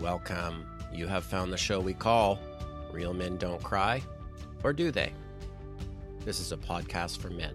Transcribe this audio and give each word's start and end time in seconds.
Welcome. 0.00 0.66
You 0.92 1.06
have 1.06 1.24
found 1.24 1.52
the 1.52 1.56
show 1.56 1.78
we 1.78 1.94
call 1.94 2.40
Real 2.92 3.14
Men 3.14 3.36
Don't 3.36 3.62
Cry, 3.62 4.02
or 4.64 4.72
Do 4.72 4.90
They? 4.90 5.12
This 6.24 6.40
is 6.40 6.50
a 6.50 6.56
podcast 6.56 7.18
for 7.18 7.30
men. 7.30 7.54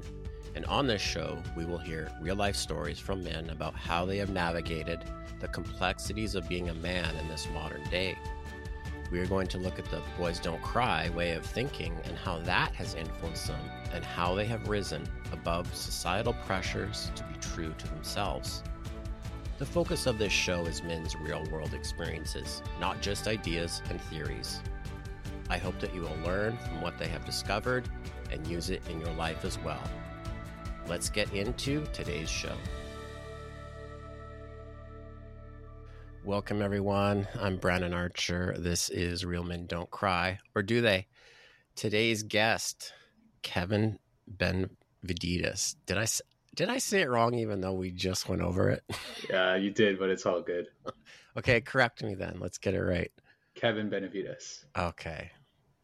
And 0.55 0.65
on 0.65 0.87
this 0.87 1.01
show, 1.01 1.37
we 1.57 1.65
will 1.65 1.77
hear 1.77 2.09
real 2.21 2.37
life 2.37 2.55
stories 2.55 2.97
from 2.97 3.23
men 3.23 3.49
about 3.49 3.75
how 3.75 4.05
they 4.05 4.17
have 4.17 4.29
navigated 4.29 5.03
the 5.41 5.49
complexities 5.49 6.33
of 6.33 6.47
being 6.47 6.69
a 6.69 6.73
man 6.75 7.13
in 7.17 7.27
this 7.27 7.47
modern 7.53 7.83
day. 7.89 8.17
We 9.11 9.19
are 9.19 9.27
going 9.27 9.47
to 9.47 9.57
look 9.57 9.77
at 9.77 9.85
the 9.85 10.01
boys 10.17 10.39
don't 10.39 10.61
cry 10.61 11.09
way 11.09 11.31
of 11.31 11.45
thinking 11.45 11.93
and 12.05 12.17
how 12.17 12.39
that 12.39 12.71
has 12.73 12.95
influenced 12.95 13.47
them 13.47 13.59
and 13.93 14.03
how 14.05 14.33
they 14.33 14.45
have 14.45 14.69
risen 14.69 15.07
above 15.33 15.75
societal 15.75 16.33
pressures 16.45 17.11
to 17.15 17.23
be 17.23 17.35
true 17.41 17.73
to 17.77 17.87
themselves. 17.89 18.63
The 19.59 19.65
focus 19.65 20.05
of 20.05 20.17
this 20.17 20.31
show 20.31 20.65
is 20.67 20.83
men's 20.83 21.17
real 21.17 21.43
world 21.51 21.73
experiences, 21.73 22.63
not 22.79 23.01
just 23.01 23.27
ideas 23.27 23.81
and 23.89 23.99
theories. 24.03 24.61
I 25.49 25.57
hope 25.57 25.77
that 25.81 25.93
you 25.93 25.99
will 25.99 26.15
learn 26.23 26.57
from 26.59 26.79
what 26.81 26.97
they 26.97 27.09
have 27.09 27.25
discovered 27.25 27.89
and 28.31 28.47
use 28.47 28.69
it 28.69 28.81
in 28.89 29.01
your 29.01 29.11
life 29.15 29.43
as 29.43 29.59
well. 29.59 29.83
Let's 30.87 31.09
get 31.09 31.33
into 31.33 31.85
today's 31.91 32.29
show. 32.29 32.55
Welcome, 36.23 36.61
everyone. 36.61 37.27
I'm 37.37 37.57
Brandon 37.57 37.93
Archer. 37.93 38.55
This 38.57 38.87
is 38.87 39.25
Real 39.25 39.43
Men 39.43 39.65
Don't 39.65 39.91
Cry, 39.91 40.39
or 40.55 40.63
do 40.63 40.79
they? 40.79 41.05
Today's 41.75 42.23
guest, 42.23 42.93
Kevin 43.41 43.99
Benviditis. 44.37 45.75
Did 45.85 45.97
I 45.97 46.05
did 46.59 46.67
I 46.67 46.77
say 46.77 46.99
it 46.99 47.09
wrong 47.09 47.35
even 47.35 47.61
though 47.61 47.71
we 47.71 47.89
just 47.89 48.27
went 48.27 48.41
over 48.41 48.69
it? 48.69 48.83
Yeah, 49.29 49.55
you 49.55 49.71
did, 49.71 49.97
but 49.97 50.09
it's 50.09 50.25
all 50.25 50.41
good. 50.41 50.67
okay, 51.37 51.61
correct 51.61 52.03
me 52.03 52.15
then. 52.15 52.37
Let's 52.41 52.57
get 52.57 52.73
it 52.73 52.81
right. 52.81 53.11
Kevin 53.55 53.89
Benevides. 53.89 54.65
Okay. 54.77 55.31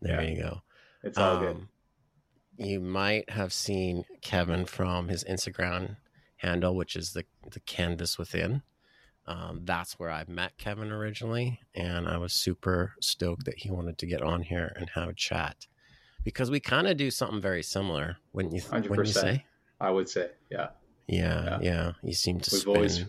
There 0.02 0.22
yeah. 0.22 0.30
you 0.30 0.42
go. 0.42 0.62
It's 1.02 1.18
all 1.18 1.38
um, 1.38 1.42
good. 2.58 2.68
You 2.68 2.82
might 2.82 3.30
have 3.30 3.54
seen 3.54 4.04
Kevin 4.22 4.66
from 4.66 5.08
his 5.08 5.24
Instagram 5.24 5.96
handle, 6.38 6.76
which 6.76 6.98
is 6.98 7.14
the 7.14 7.24
the 7.52 7.62
canvas 7.62 8.18
within. 8.18 8.62
Um, 9.28 9.62
that's 9.64 9.98
where 9.98 10.12
I 10.12 10.26
met 10.28 10.58
Kevin 10.58 10.92
originally, 10.92 11.62
and 11.74 12.06
I 12.10 12.18
was 12.18 12.34
super 12.34 12.96
stoked 13.00 13.46
that 13.46 13.60
he 13.60 13.72
wanted 13.72 13.98
to 14.00 14.08
get 14.08 14.22
on 14.22 14.42
here 14.42 14.74
and 14.76 14.90
have 14.96 15.08
a 15.08 15.14
chat 15.14 15.68
because 16.26 16.52
we 16.52 16.60
kind 16.60 16.88
of 16.88 16.98
do 16.98 17.12
something 17.12 17.40
very 17.40 17.64
similar. 17.64 18.18
Wouldn't 18.34 18.54
you? 18.54 18.62
100%. 18.62 18.90
Wouldn't 18.90 19.08
you 19.08 19.14
say? 19.14 19.46
I 19.80 19.90
would 19.90 20.10
say, 20.10 20.32
yeah. 20.50 20.70
Yeah, 21.08 21.44
yeah. 21.44 21.60
yeah. 21.62 21.92
You 22.04 22.14
seem 22.14 22.40
to. 22.40 22.50
We've 22.52 22.62
spin. 22.62 22.76
always, 22.76 23.06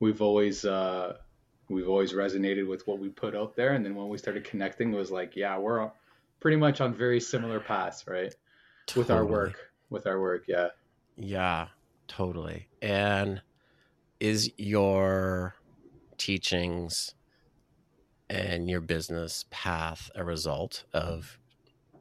we've 0.00 0.22
always, 0.22 0.64
uh, 0.64 1.16
we've 1.68 1.88
always 1.88 2.12
resonated 2.12 2.68
with 2.68 2.86
what 2.86 2.98
we 2.98 3.08
put 3.08 3.34
out 3.34 3.56
there, 3.56 3.74
and 3.74 3.84
then 3.84 3.94
when 3.94 4.08
we 4.08 4.18
started 4.18 4.44
connecting, 4.44 4.92
it 4.92 4.96
was 4.96 5.10
like, 5.10 5.36
yeah, 5.36 5.58
we're 5.58 5.90
pretty 6.40 6.56
much 6.56 6.80
on 6.80 6.94
very 6.94 7.20
similar 7.20 7.60
paths, 7.60 8.04
right? 8.06 8.34
Totally. 8.86 9.02
With 9.02 9.10
our 9.10 9.24
work, 9.24 9.70
with 9.90 10.06
our 10.06 10.20
work, 10.20 10.44
yeah. 10.46 10.68
Yeah, 11.16 11.68
totally. 12.06 12.68
And 12.82 13.40
is 14.20 14.50
your 14.56 15.56
teachings 16.18 17.14
and 18.28 18.68
your 18.68 18.80
business 18.80 19.44
path 19.50 20.10
a 20.14 20.24
result 20.24 20.84
of 20.92 21.38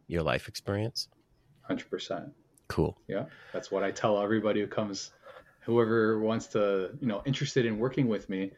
your 0.07 0.21
life 0.21 0.47
experience? 0.47 1.07
Hundred 1.61 1.89
percent. 1.89 2.31
Cool. 2.67 2.97
Yeah, 3.07 3.25
that's 3.53 3.71
what 3.71 3.83
I 3.83 3.91
tell 3.91 4.21
everybody 4.21 4.59
who 4.59 4.67
comes, 4.67 5.11
whoever 5.61 6.19
wants 6.19 6.47
to, 6.47 6.91
you 6.99 7.07
know, 7.07 7.21
interested 7.25 7.65
in 7.65 7.77
working 7.77 8.07
with 8.07 8.29
me, 8.29 8.51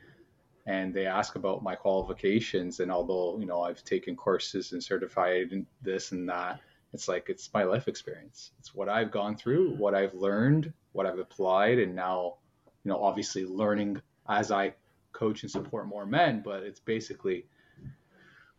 and 0.66 0.94
they 0.94 1.06
ask 1.06 1.36
about 1.36 1.64
my 1.64 1.76
qualifications. 1.76 2.80
And 2.80 2.92
although 2.92 3.38
you 3.40 3.46
know 3.46 3.62
I've 3.62 3.84
taken 3.84 4.16
courses 4.16 4.72
and 4.72 4.84
certified 4.84 5.52
in 5.52 5.66
this 5.82 6.12
and 6.12 6.28
that, 6.30 6.62
it's 6.94 7.08
like 7.08 7.30
it's 7.30 7.50
my 7.54 7.64
life 7.64 7.88
experience. 7.88 8.52
It's 8.60 8.74
what 8.74 8.90
I've 8.90 9.12
gone 9.12 9.36
through, 9.36 9.76
what 9.76 9.94
I've 9.94 10.14
learned, 10.14 10.74
what 10.94 11.06
I've 11.06 11.20
applied, 11.20 11.80
and 11.80 11.94
now, 11.96 12.36
you 12.84 12.90
know, 12.92 13.04
obviously 13.04 13.46
learning 13.46 14.02
as 14.30 14.52
I 14.52 14.74
coach 15.12 15.44
and 15.44 15.52
support 15.52 15.88
more 15.88 16.06
men. 16.06 16.42
But 16.44 16.64
it's 16.64 16.80
basically 16.80 17.46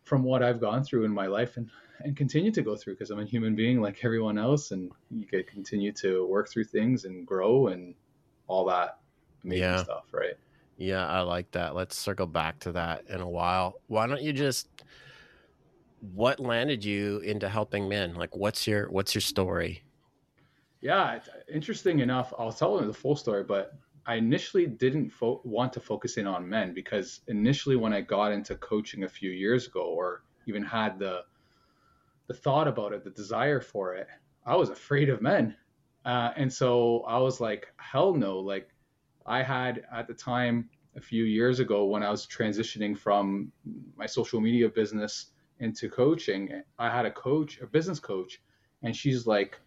from 0.09 0.23
what 0.23 0.41
I've 0.41 0.59
gone 0.59 0.83
through 0.83 1.05
in 1.05 1.11
my 1.11 1.27
life 1.27 1.55
and 1.55 1.69
and 2.01 2.15
continue 2.15 2.51
to 2.51 2.61
go 2.61 2.75
through 2.75 2.93
because 2.93 3.11
I'm 3.11 3.19
a 3.19 3.25
human 3.25 3.55
being 3.55 3.81
like 3.81 4.03
everyone 4.03 4.37
else, 4.37 4.71
and 4.71 4.91
you 5.11 5.25
can 5.25 5.43
continue 5.43 5.91
to 5.93 6.25
work 6.27 6.49
through 6.49 6.63
things 6.63 7.05
and 7.05 7.27
grow 7.27 7.67
and 7.67 7.93
all 8.47 8.65
that 8.65 8.99
amazing 9.43 9.63
yeah. 9.63 9.83
stuff, 9.83 10.05
right? 10.11 10.35
Yeah, 10.77 11.05
I 11.05 11.21
like 11.21 11.51
that. 11.51 11.75
Let's 11.75 11.97
circle 11.97 12.25
back 12.25 12.59
to 12.59 12.71
that 12.71 13.03
in 13.09 13.19
a 13.21 13.29
while. 13.29 13.81
Why 13.87 14.07
don't 14.07 14.21
you 14.21 14.33
just 14.33 14.67
what 16.13 16.39
landed 16.39 16.85
you 16.85 17.19
into 17.19 17.49
helping 17.49 17.89
men? 17.89 18.15
Like 18.15 18.35
what's 18.35 18.65
your 18.65 18.89
what's 18.89 19.13
your 19.13 19.21
story? 19.21 19.83
Yeah, 20.81 21.19
interesting 21.53 21.99
enough, 21.99 22.33
I'll 22.39 22.53
tell 22.53 22.77
them 22.77 22.87
the 22.87 22.93
full 22.93 23.17
story, 23.17 23.43
but 23.43 23.73
I 24.09 24.15
initially 24.15 24.65
didn't 24.65 25.11
fo- 25.11 25.39
want 25.43 25.71
to 25.73 25.79
focus 25.79 26.17
in 26.17 26.25
on 26.25 26.49
men 26.49 26.73
because 26.73 27.21
initially 27.27 27.75
when 27.75 27.93
I 27.93 28.01
got 28.01 28.31
into 28.31 28.55
coaching 28.55 29.03
a 29.03 29.07
few 29.07 29.29
years 29.29 29.67
ago 29.67 29.83
or 29.83 30.23
even 30.47 30.63
had 30.63 30.97
the 30.97 31.25
the 32.25 32.33
thought 32.33 32.67
about 32.67 32.91
it, 32.91 33.03
the 33.03 33.11
desire 33.11 33.61
for 33.61 33.93
it, 33.93 34.07
I 34.47 34.55
was 34.55 34.69
afraid 34.71 35.09
of 35.09 35.21
men. 35.21 35.55
Uh, 36.05 36.31
and 36.35 36.51
so 36.51 37.01
I 37.01 37.19
was 37.19 37.39
like, 37.39 37.67
hell 37.77 38.15
no. 38.15 38.39
Like 38.39 38.69
I 39.27 39.43
had 39.43 39.85
at 39.93 40.07
the 40.07 40.15
time 40.15 40.71
a 40.95 41.01
few 41.01 41.25
years 41.25 41.59
ago 41.59 41.85
when 41.85 42.01
I 42.01 42.09
was 42.09 42.25
transitioning 42.25 42.97
from 42.97 43.51
my 43.95 44.07
social 44.07 44.41
media 44.41 44.69
business 44.69 45.27
into 45.59 45.87
coaching, 45.87 46.63
I 46.79 46.89
had 46.89 47.05
a 47.05 47.11
coach, 47.11 47.59
a 47.61 47.67
business 47.67 47.99
coach, 47.99 48.41
and 48.81 48.95
she's 48.95 49.27
like, 49.27 49.59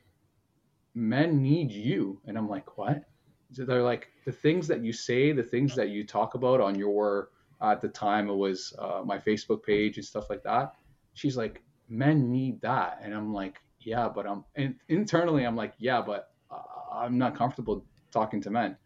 men 0.96 1.40
need 1.40 1.70
you. 1.70 2.20
And 2.26 2.36
I'm 2.36 2.48
like, 2.48 2.76
what? 2.76 3.04
They're 3.56 3.82
like, 3.82 4.08
the 4.24 4.32
things 4.32 4.66
that 4.68 4.84
you 4.84 4.92
say, 4.92 5.32
the 5.32 5.42
things 5.42 5.74
that 5.76 5.88
you 5.90 6.04
talk 6.04 6.34
about 6.34 6.60
on 6.60 6.74
your, 6.74 7.30
at 7.60 7.80
the 7.80 7.88
time 7.88 8.28
it 8.28 8.34
was 8.34 8.74
uh, 8.78 9.02
my 9.04 9.18
Facebook 9.18 9.62
page 9.62 9.96
and 9.96 10.04
stuff 10.04 10.30
like 10.30 10.42
that. 10.44 10.74
She's 11.14 11.36
like, 11.36 11.62
men 11.92 12.30
need 12.30 12.60
that. 12.62 12.98
And 13.02 13.14
i'm 13.14 13.32
like 13.32 13.60
yeah 13.80 14.08
but 14.08 14.26
i'm 14.26 14.44
and 14.56 14.74
internally 14.88 15.44
i'm 15.44 15.56
like 15.56 15.74
yeah 15.78 16.00
but 16.00 16.30
uh, 16.50 16.62
i'm 16.92 17.18
not 17.18 17.36
comfortable 17.36 17.84
talking 18.10 18.40
to 18.42 18.50
men. 18.50 18.76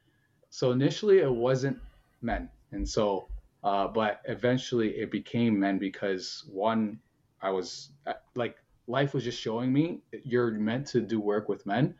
So 0.50 0.71
initially 0.72 1.19
it 1.19 1.32
wasn't 1.32 1.78
men. 2.22 2.49
And 2.72 2.88
so 2.88 3.28
uh, 3.65 3.88
but 3.88 4.21
eventually 4.26 4.91
it 4.91 5.10
became 5.10 5.59
men 5.59 5.78
because 5.78 6.44
one 6.50 6.99
i 7.43 7.50
was 7.50 7.91
uh, 8.06 8.15
like 8.34 8.56
life 8.88 9.15
was 9.15 9.25
just 9.25 9.41
showing 9.41 9.72
me 9.72 10.00
you're 10.25 10.50
meant 10.53 10.87
to 10.87 11.00
do 11.00 11.21
work 11.21 11.49
with 11.49 11.65
men 11.66 11.94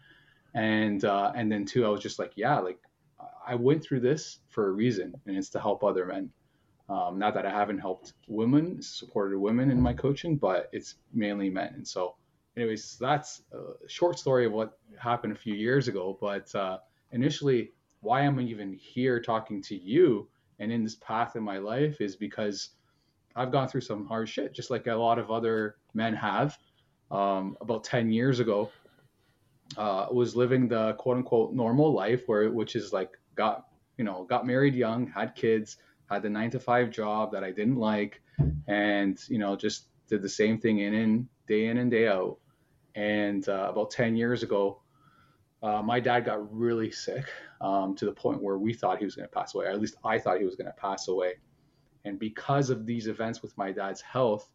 and 0.57 1.05
uh, 1.05 1.33
and 1.37 1.51
then 1.51 1.65
two 1.65 1.87
i 1.87 1.89
was 1.89 2.01
just 2.01 2.19
like 2.19 2.33
yeah 2.37 2.59
like 2.59 2.79
i 3.47 3.55
went 3.55 3.83
through 3.83 4.01
this 4.01 4.41
for 4.49 4.69
a 4.69 4.73
reason 4.73 5.15
and 5.27 5.37
it's 5.37 5.51
to 5.51 5.61
help 5.61 5.85
other 5.85 6.07
men 6.07 6.31
um, 6.89 7.19
not 7.19 7.35
that 7.35 7.45
I 7.45 7.51
haven't 7.51 7.79
helped 7.79 8.13
women, 8.29 8.81
supported 8.81 9.39
women 9.39 9.71
in 9.71 9.81
my 9.81 9.93
coaching, 9.93 10.37
but 10.37 10.69
it's 10.73 10.97
mainly 11.13 11.51
men. 11.51 11.73
And 11.75 11.87
so, 11.87 12.15
anyways, 12.57 12.97
that's 13.01 13.43
a 13.53 13.89
short 13.89 14.19
story 14.19 14.47
of 14.47 14.53
what 14.53 14.79
happened 14.99 15.33
a 15.33 15.37
few 15.37 15.55
years 15.55 15.89
ago. 15.89 16.17
But 16.21 16.55
uh, 16.55 16.79
initially, 17.11 17.73
why 18.01 18.21
I'm 18.21 18.41
even 18.41 18.73
here 18.73 19.21
talking 19.21 19.61
to 19.63 19.77
you 19.77 20.29
and 20.61 20.71
in 20.71 20.85
this 20.85 20.95
path 20.95 21.35
in 21.35 21.43
my 21.43 21.59
life 21.59 22.01
is 22.01 22.15
because 22.15 22.71
I've 23.35 23.51
gone 23.51 23.69
through 23.69 23.81
some 23.81 24.07
hard 24.07 24.29
shit, 24.29 24.55
just 24.55 24.71
like 24.71 24.87
a 24.87 24.95
lot 24.95 25.19
of 25.19 25.31
other 25.31 25.77
men 25.93 26.15
have. 26.15 26.57
Um, 27.11 27.57
about 27.61 27.85
10 27.85 28.11
years 28.11 28.41
ago, 28.41 28.71
uh, 29.77 30.07
was 30.11 30.37
living 30.37 30.69
the 30.69 30.95
quote 30.95 31.19
unquote 31.19 31.53
normal 31.53 31.93
life, 31.93 32.23
where 32.27 32.51
which 32.51 32.77
is 32.77 32.93
like 32.93 33.11
got 33.35 33.67
you 33.99 34.05
know 34.05 34.25
got 34.29 34.47
married 34.47 34.75
young, 34.75 35.07
had 35.07 35.35
kids 35.35 35.79
had 36.11 36.23
the 36.23 36.31
nine 36.31 36.51
to 36.51 36.61
five 36.61 36.91
job 36.91 37.33
that 37.33 37.45
I 37.45 37.51
didn't 37.51 37.77
like, 37.77 38.23
and 38.67 39.19
you 39.29 39.39
know 39.39 39.57
just 39.57 39.89
did 40.09 40.23
the 40.23 40.29
same 40.29 40.59
thing 40.59 40.79
in 40.79 40.95
and 40.95 41.29
day 41.47 41.67
in 41.67 41.79
and 41.79 41.91
day 41.91 42.09
out. 42.09 42.39
And 42.95 43.47
uh, 43.49 43.69
about 43.71 43.91
ten 43.91 44.17
years 44.17 44.43
ago, 44.43 44.81
uh, 45.63 45.83
my 45.83 46.01
dad 46.01 46.25
got 46.25 46.55
really 46.55 46.91
sick 46.91 47.27
um, 47.61 47.95
to 47.97 48.05
the 48.05 48.13
point 48.13 48.43
where 48.43 48.59
we 48.59 48.73
thought 48.73 48.99
he 48.99 49.05
was 49.05 49.15
going 49.15 49.29
to 49.29 49.35
pass 49.35 49.55
away. 49.55 49.67
Or 49.67 49.71
at 49.71 49.81
least 49.81 49.97
I 50.05 50.19
thought 50.19 50.39
he 50.39 50.45
was 50.45 50.57
going 50.57 50.67
to 50.67 50.81
pass 50.81 51.09
away. 51.09 51.35
And 52.05 52.19
because 52.19 52.71
of 52.71 52.87
these 52.87 53.09
events 53.09 53.43
with 53.43 53.57
my 53.59 53.73
dad's 53.73 54.01
health, 54.01 54.49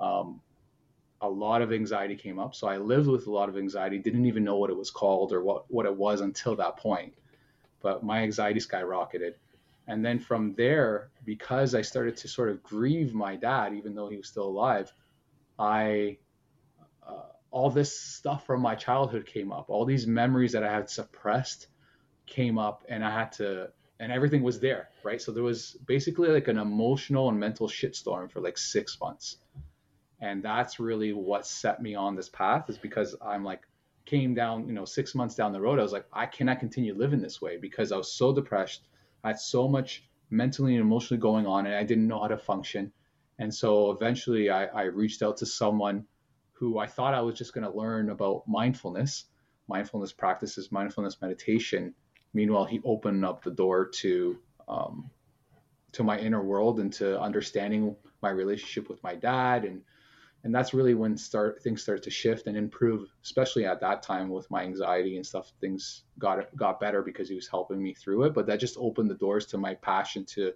um, 0.00 0.40
a 1.20 1.28
lot 1.28 1.62
of 1.62 1.72
anxiety 1.72 2.16
came 2.16 2.38
up. 2.38 2.54
So 2.54 2.68
I 2.68 2.76
lived 2.76 3.08
with 3.08 3.26
a 3.26 3.30
lot 3.30 3.48
of 3.48 3.56
anxiety, 3.56 3.98
didn't 3.98 4.26
even 4.26 4.44
know 4.44 4.56
what 4.56 4.70
it 4.70 4.76
was 4.76 4.90
called 4.90 5.32
or 5.32 5.42
what, 5.42 5.70
what 5.70 5.86
it 5.86 5.96
was 5.96 6.20
until 6.20 6.56
that 6.56 6.76
point. 6.76 7.14
But 7.80 8.04
my 8.04 8.20
anxiety 8.20 8.60
skyrocketed. 8.60 9.34
And 9.86 10.04
then 10.04 10.18
from 10.18 10.54
there, 10.54 11.10
because 11.24 11.74
I 11.74 11.82
started 11.82 12.16
to 12.18 12.28
sort 12.28 12.50
of 12.50 12.62
grieve 12.62 13.14
my 13.14 13.36
dad, 13.36 13.74
even 13.74 13.94
though 13.94 14.08
he 14.08 14.16
was 14.16 14.28
still 14.28 14.44
alive, 14.44 14.92
I 15.58 16.18
uh, 17.06 17.22
all 17.50 17.70
this 17.70 17.98
stuff 17.98 18.44
from 18.46 18.60
my 18.60 18.74
childhood 18.74 19.26
came 19.26 19.50
up. 19.50 19.70
All 19.70 19.86
these 19.86 20.06
memories 20.06 20.52
that 20.52 20.62
I 20.62 20.70
had 20.70 20.90
suppressed 20.90 21.68
came 22.26 22.58
up, 22.58 22.84
and 22.88 23.02
I 23.02 23.10
had 23.10 23.32
to 23.32 23.70
and 24.00 24.12
everything 24.12 24.42
was 24.42 24.60
there, 24.60 24.90
right? 25.02 25.20
So 25.20 25.32
there 25.32 25.42
was 25.42 25.76
basically 25.86 26.28
like 26.28 26.48
an 26.48 26.58
emotional 26.58 27.28
and 27.28 27.38
mental 27.38 27.68
shitstorm 27.68 28.30
for 28.30 28.40
like 28.40 28.56
six 28.56 29.00
months. 29.00 29.38
And 30.20 30.42
that's 30.42 30.80
really 30.80 31.12
what 31.12 31.46
set 31.46 31.80
me 31.80 31.94
on 31.94 32.16
this 32.16 32.28
path 32.28 32.68
is 32.68 32.78
because 32.78 33.14
I'm 33.24 33.44
like, 33.44 33.62
came 34.04 34.34
down, 34.34 34.66
you 34.66 34.72
know, 34.72 34.84
six 34.84 35.14
months 35.14 35.34
down 35.34 35.52
the 35.52 35.60
road, 35.60 35.78
I 35.78 35.82
was 35.82 35.92
like, 35.92 36.06
I 36.12 36.26
cannot 36.26 36.60
continue 36.60 36.94
living 36.94 37.20
this 37.20 37.42
way 37.42 37.58
because 37.58 37.92
I 37.92 37.96
was 37.96 38.12
so 38.12 38.32
depressed. 38.32 38.88
I 39.22 39.28
had 39.28 39.38
so 39.38 39.68
much 39.68 40.08
mentally 40.30 40.74
and 40.74 40.80
emotionally 40.80 41.20
going 41.20 41.46
on 41.46 41.66
and 41.66 41.74
I 41.74 41.84
didn't 41.84 42.08
know 42.08 42.20
how 42.20 42.28
to 42.28 42.38
function. 42.38 42.90
And 43.38 43.54
so 43.54 43.90
eventually 43.90 44.50
I, 44.50 44.64
I 44.66 44.82
reached 44.84 45.22
out 45.22 45.36
to 45.38 45.46
someone 45.46 46.06
who 46.52 46.78
I 46.78 46.86
thought 46.86 47.14
I 47.14 47.20
was 47.20 47.36
just 47.36 47.52
going 47.52 47.70
to 47.70 47.76
learn 47.76 48.10
about 48.10 48.44
mindfulness, 48.48 49.26
mindfulness 49.68 50.12
practices, 50.12 50.72
mindfulness 50.72 51.20
meditation 51.20 51.94
Meanwhile, 52.34 52.66
he 52.66 52.80
opened 52.84 53.24
up 53.24 53.42
the 53.42 53.50
door 53.50 53.86
to 53.86 54.38
um, 54.68 55.10
to 55.92 56.04
my 56.04 56.18
inner 56.18 56.42
world 56.42 56.78
and 56.78 56.92
to 56.94 57.18
understanding 57.20 57.96
my 58.20 58.30
relationship 58.30 58.88
with 58.88 59.02
my 59.02 59.14
dad 59.14 59.64
and 59.64 59.82
and 60.44 60.54
that's 60.54 60.72
really 60.72 60.94
when 60.94 61.16
start 61.16 61.62
things 61.62 61.82
start 61.82 62.02
to 62.02 62.10
shift 62.10 62.46
and 62.46 62.56
improve 62.56 63.08
especially 63.24 63.64
at 63.64 63.80
that 63.80 64.02
time 64.02 64.28
with 64.28 64.50
my 64.50 64.62
anxiety 64.62 65.16
and 65.16 65.26
stuff 65.26 65.52
things 65.60 66.04
got 66.18 66.44
got 66.56 66.80
better 66.80 67.02
because 67.02 67.28
he 67.28 67.34
was 67.34 67.48
helping 67.48 67.82
me 67.82 67.92
through 67.94 68.24
it 68.24 68.34
but 68.34 68.46
that 68.46 68.60
just 68.60 68.76
opened 68.78 69.10
the 69.10 69.14
doors 69.14 69.46
to 69.46 69.58
my 69.58 69.74
passion 69.74 70.24
to 70.24 70.52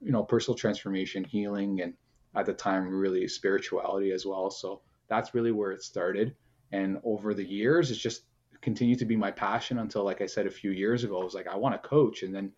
you 0.00 0.12
know 0.12 0.22
personal 0.22 0.56
transformation 0.56 1.24
healing 1.24 1.80
and 1.80 1.94
at 2.34 2.46
the 2.46 2.52
time 2.52 2.88
really 2.88 3.26
spirituality 3.26 4.12
as 4.12 4.26
well 4.26 4.50
so 4.50 4.80
that's 5.08 5.34
really 5.34 5.52
where 5.52 5.72
it 5.72 5.82
started 5.82 6.34
and 6.72 6.98
over 7.04 7.32
the 7.32 7.44
years 7.44 7.90
it's 7.90 8.00
just 8.00 8.22
continued 8.66 8.98
to 8.98 9.04
be 9.04 9.14
my 9.14 9.30
passion 9.30 9.78
until, 9.78 10.02
like 10.02 10.20
I 10.20 10.26
said 10.26 10.46
a 10.46 10.50
few 10.50 10.72
years 10.72 11.04
ago, 11.04 11.20
I 11.20 11.24
was 11.24 11.34
like, 11.34 11.46
I 11.46 11.54
want 11.54 11.80
to 11.80 11.88
coach. 11.88 12.24
And 12.24 12.34
then 12.34 12.50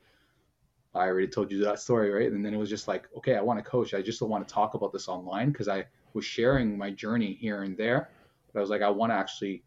I 0.95 1.01
already 1.01 1.29
told 1.29 1.53
you 1.53 1.63
that 1.65 1.81
story, 1.81 2.11
right? 2.11 2.33
And 2.33 2.43
then 2.43 2.55
it 2.55 2.57
was 2.57 2.71
just 2.71 2.89
like, 2.89 3.07
okay, 3.19 3.37
I 3.37 3.43
want 3.43 3.63
to 3.63 3.71
coach. 3.71 3.93
I 3.93 4.01
just 4.01 4.19
don't 4.19 4.31
want 4.31 4.49
to 4.49 4.53
talk 4.53 4.73
about 4.73 4.91
this 4.91 5.07
online 5.07 5.51
because 5.51 5.69
I 5.69 5.85
was 6.15 6.25
sharing 6.25 6.77
my 6.77 6.91
journey 6.91 7.35
here 7.35 7.63
and 7.63 7.77
there. 7.77 8.11
But 8.53 8.61
I 8.61 8.63
was 8.63 8.71
like, 8.71 8.83
I 8.83 8.91
want 8.91 9.13
to 9.13 9.17
actually 9.17 9.63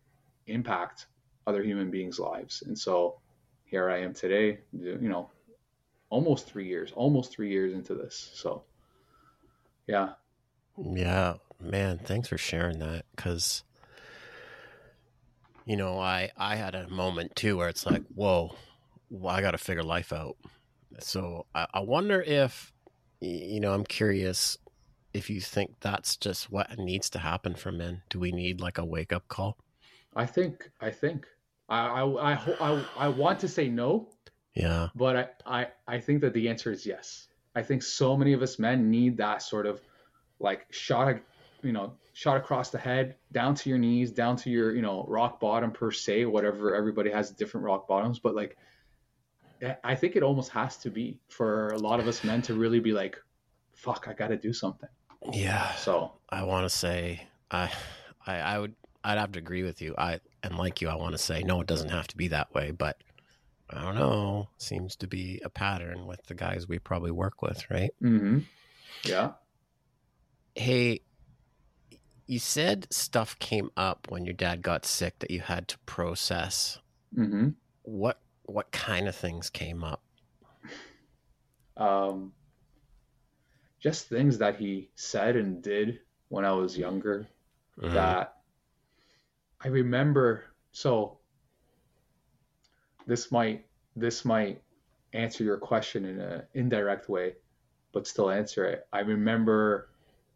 impact 0.47 1.07
other 1.47 1.63
human 1.63 1.91
beings' 1.91 2.19
lives. 2.19 2.63
And 2.65 2.77
so 2.77 3.19
here 3.65 3.89
I 3.89 3.99
am 4.01 4.13
today, 4.13 4.59
you 4.73 5.09
know, 5.09 5.29
almost 6.09 6.47
three 6.47 6.67
years, 6.67 6.91
almost 6.95 7.31
three 7.31 7.49
years 7.49 7.73
into 7.73 7.95
this. 7.95 8.31
So, 8.33 8.63
yeah. 9.87 10.09
Yeah, 10.77 11.35
man, 11.59 11.99
thanks 11.99 12.27
for 12.27 12.37
sharing 12.37 12.79
that 12.79 13.05
because 13.15 13.63
you 15.65 15.77
know, 15.77 15.99
I 15.99 16.31
I 16.37 16.55
had 16.55 16.75
a 16.75 16.89
moment 16.89 17.35
too 17.35 17.57
where 17.57 17.69
it's 17.69 17.85
like, 17.85 18.03
whoa, 18.13 18.55
well, 19.09 19.35
I 19.35 19.41
got 19.41 19.51
to 19.51 19.57
figure 19.57 19.83
life 19.83 20.11
out. 20.11 20.37
So 20.99 21.45
I, 21.55 21.67
I 21.73 21.79
wonder 21.81 22.21
if, 22.21 22.73
you 23.19 23.59
know, 23.59 23.73
I'm 23.73 23.85
curious 23.85 24.57
if 25.13 25.29
you 25.29 25.41
think 25.41 25.75
that's 25.79 26.17
just 26.17 26.51
what 26.51 26.77
needs 26.77 27.09
to 27.11 27.19
happen 27.19 27.55
for 27.55 27.71
men. 27.71 28.01
Do 28.09 28.19
we 28.19 28.31
need 28.31 28.61
like 28.61 28.77
a 28.77 28.85
wake 28.85 29.13
up 29.13 29.27
call? 29.27 29.57
I 30.15 30.25
think 30.25 30.69
I 30.79 30.89
think 30.89 31.25
I 31.69 31.79
I 31.79 32.33
I 32.33 32.33
I, 32.59 32.85
I 32.97 33.07
want 33.07 33.39
to 33.39 33.47
say 33.47 33.69
no. 33.69 34.09
Yeah. 34.53 34.89
But 34.95 35.15
I, 35.15 35.61
I 35.61 35.67
I 35.87 35.99
think 35.99 36.21
that 36.21 36.33
the 36.33 36.49
answer 36.49 36.71
is 36.71 36.85
yes. 36.85 37.27
I 37.55 37.63
think 37.63 37.83
so 37.83 38.15
many 38.15 38.33
of 38.33 38.41
us 38.41 38.59
men 38.59 38.89
need 38.89 39.17
that 39.17 39.41
sort 39.41 39.65
of 39.65 39.81
like 40.39 40.67
shot 40.71 41.21
you 41.63 41.71
know, 41.71 41.93
shot 42.13 42.37
across 42.37 42.69
the 42.69 42.77
head, 42.77 43.15
down 43.31 43.55
to 43.55 43.69
your 43.69 43.77
knees, 43.77 44.11
down 44.11 44.35
to 44.35 44.49
your, 44.49 44.73
you 44.73 44.81
know, 44.81 45.05
rock 45.07 45.39
bottom 45.39 45.71
per 45.71 45.91
se, 45.91 46.25
whatever. 46.25 46.75
Everybody 46.75 47.11
has 47.11 47.31
different 47.31 47.65
rock 47.65 47.87
bottoms, 47.87 48.19
but 48.19 48.35
like, 48.35 48.57
I 49.83 49.93
think 49.93 50.15
it 50.15 50.23
almost 50.23 50.49
has 50.51 50.77
to 50.77 50.89
be 50.89 51.19
for 51.29 51.67
a 51.69 51.77
lot 51.77 51.99
of 51.99 52.07
us 52.07 52.23
men 52.23 52.41
to 52.43 52.55
really 52.55 52.79
be 52.79 52.93
like, 52.93 53.17
fuck, 53.73 54.07
I 54.07 54.13
got 54.13 54.29
to 54.29 54.37
do 54.37 54.53
something. 54.53 54.89
Yeah. 55.31 55.73
So 55.75 56.13
I 56.29 56.43
want 56.43 56.65
to 56.65 56.69
say, 56.69 57.27
I, 57.49 57.71
I, 58.25 58.35
I 58.37 58.59
would, 58.59 58.75
I'd 59.03 59.17
have 59.17 59.31
to 59.33 59.39
agree 59.39 59.63
with 59.63 59.81
you. 59.81 59.95
I, 59.97 60.19
and 60.43 60.57
like 60.57 60.81
you, 60.81 60.89
I 60.89 60.95
want 60.95 61.13
to 61.13 61.17
say, 61.17 61.43
no, 61.43 61.61
it 61.61 61.67
doesn't 61.67 61.89
have 61.89 62.07
to 62.07 62.17
be 62.17 62.29
that 62.29 62.53
way, 62.53 62.71
but 62.71 62.97
I 63.69 63.81
don't 63.81 63.95
know. 63.95 64.49
Seems 64.57 64.95
to 64.97 65.07
be 65.07 65.41
a 65.43 65.49
pattern 65.49 66.05
with 66.05 66.23
the 66.25 66.33
guys 66.33 66.67
we 66.67 66.79
probably 66.79 67.11
work 67.11 67.41
with, 67.41 67.69
right? 67.69 67.91
Mm-hmm. 68.01 68.39
Yeah. 69.03 69.31
Hey, 70.55 71.01
you 72.27 72.39
said 72.39 72.87
stuff 72.91 73.37
came 73.39 73.71
up 73.77 74.07
when 74.09 74.25
your 74.25 74.33
dad 74.33 74.61
got 74.61 74.85
sick 74.85 75.19
that 75.19 75.31
you 75.31 75.41
had 75.41 75.67
to 75.69 75.77
process. 75.79 76.79
Mm-hmm. 77.17 77.49
What 77.83 78.19
what 78.43 78.71
kind 78.71 79.07
of 79.07 79.15
things 79.15 79.49
came 79.49 79.83
up? 79.83 80.01
Um, 81.77 82.33
just 83.81 84.07
things 84.07 84.37
that 84.37 84.57
he 84.57 84.89
said 84.95 85.35
and 85.35 85.61
did 85.61 85.99
when 86.29 86.45
I 86.45 86.53
was 86.53 86.77
younger 86.77 87.27
mm-hmm. 87.79 87.93
that 87.93 88.37
I 89.59 89.67
remember. 89.67 90.45
So 90.71 91.17
this 93.07 93.31
might 93.31 93.65
this 93.95 94.23
might 94.23 94.61
answer 95.13 95.43
your 95.43 95.57
question 95.57 96.05
in 96.05 96.19
an 96.21 96.43
indirect 96.53 97.09
way, 97.09 97.35
but 97.91 98.07
still 98.07 98.29
answer 98.29 98.65
it. 98.65 98.87
I 98.93 99.01
remember 99.01 99.89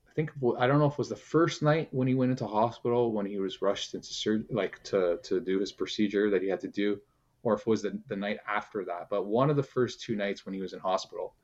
I 0.10 0.14
think 0.14 0.32
I 0.58 0.68
don't 0.68 0.80
know 0.80 0.88
if 0.88 0.94
it 0.94 0.98
was 0.98 1.10
the 1.10 1.16
first 1.16 1.62
night 1.62 1.90
when 1.92 2.08
he 2.08 2.16
went 2.16 2.32
into 2.32 2.48
hospital 2.48 3.12
when 3.12 3.26
he 3.26 3.38
was 3.38 3.62
rushed 3.62 3.94
into 3.94 4.08
surgery, 4.08 4.46
like 4.50 4.82
to 4.86 5.20
to 5.24 5.40
do 5.40 5.60
his 5.60 5.72
procedure 5.72 6.32
that 6.32 6.42
he 6.42 6.50
had 6.50 6.62
to 6.62 6.68
do, 6.68 7.00
or 7.44 7.54
if 7.54 7.62
it 7.62 7.68
was 7.68 7.84
the, 7.84 8.00
the 8.08 8.16
night 8.16 8.40
after 8.48 8.84
that. 8.86 9.08
But 9.10 9.28
one 9.28 9.50
of 9.50 9.56
the 9.56 9.64
first 9.64 10.02
two 10.02 10.16
nights 10.16 10.46
when 10.46 10.54
he 10.56 10.62
was 10.62 10.74
in 10.74 10.80
hospital, 10.80 11.36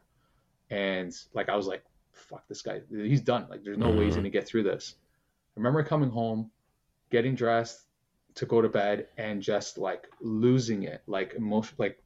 and 0.69 1.13
like 1.33 1.47
I 1.47 1.55
was 1.55 1.67
like, 1.67 1.83
fuck 2.13 2.47
this 2.47 2.61
guy, 2.61 2.81
he's 2.89 3.21
done. 3.21 3.47
Like 3.49 3.63
there's 3.63 3.77
no 3.77 3.87
mm-hmm. 3.87 3.97
way 3.97 4.05
he's 4.05 4.13
mm-hmm. 4.13 4.21
gonna 4.21 4.29
get 4.29 4.47
through 4.47 4.63
this. 4.63 4.95
I 5.55 5.59
remember 5.59 5.83
coming 5.83 6.09
home, 6.09 6.51
getting 7.09 7.35
dressed 7.35 7.81
to 8.35 8.45
go 8.45 8.61
to 8.61 8.69
bed, 8.69 9.07
and 9.17 9.41
just 9.41 9.77
like 9.77 10.07
losing 10.21 10.83
it, 10.83 11.01
like 11.07 11.33
emotion, 11.33 11.75
like 11.77 12.01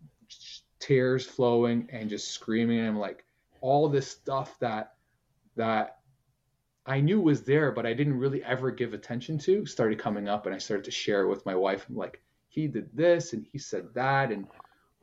tears 0.80 1.25
flowing, 1.25 1.88
and 1.92 2.10
just 2.10 2.30
screaming, 2.30 2.80
and 2.80 3.00
like 3.00 3.25
all 3.62 3.90
this 3.90 4.10
stuff 4.10 4.57
that 4.60 4.94
that 5.56 6.00
I 6.86 7.00
knew 7.00 7.19
was 7.19 7.42
there, 7.42 7.72
but 7.72 7.86
I 7.86 7.94
didn't 7.94 8.19
really 8.19 8.44
ever 8.44 8.69
give 8.69 8.94
attention 8.94 9.40
to, 9.40 9.66
started 9.66 9.98
coming 9.98 10.30
up 10.30 10.46
and 10.46 10.54
I 10.54 10.60
started 10.60 10.84
to 10.86 10.92
share 10.92 11.24
it 11.24 11.30
with 11.30 11.46
my 11.46 11.56
wife. 11.56 11.88
I'm 11.90 11.96
like, 11.96 12.22
he 12.48 12.68
did 12.68 12.96
this 12.96 13.34
and 13.34 13.46
he 13.51 13.58
said 13.58 13.88
that 13.96 14.31
and 14.31 14.48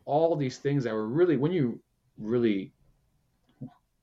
all 0.04 0.36
these 0.36 0.58
things 0.58 0.84
that 0.84 0.94
were 0.94 1.08
really 1.08 1.36
when 1.36 1.52
you 1.52 1.80
really 2.18 2.72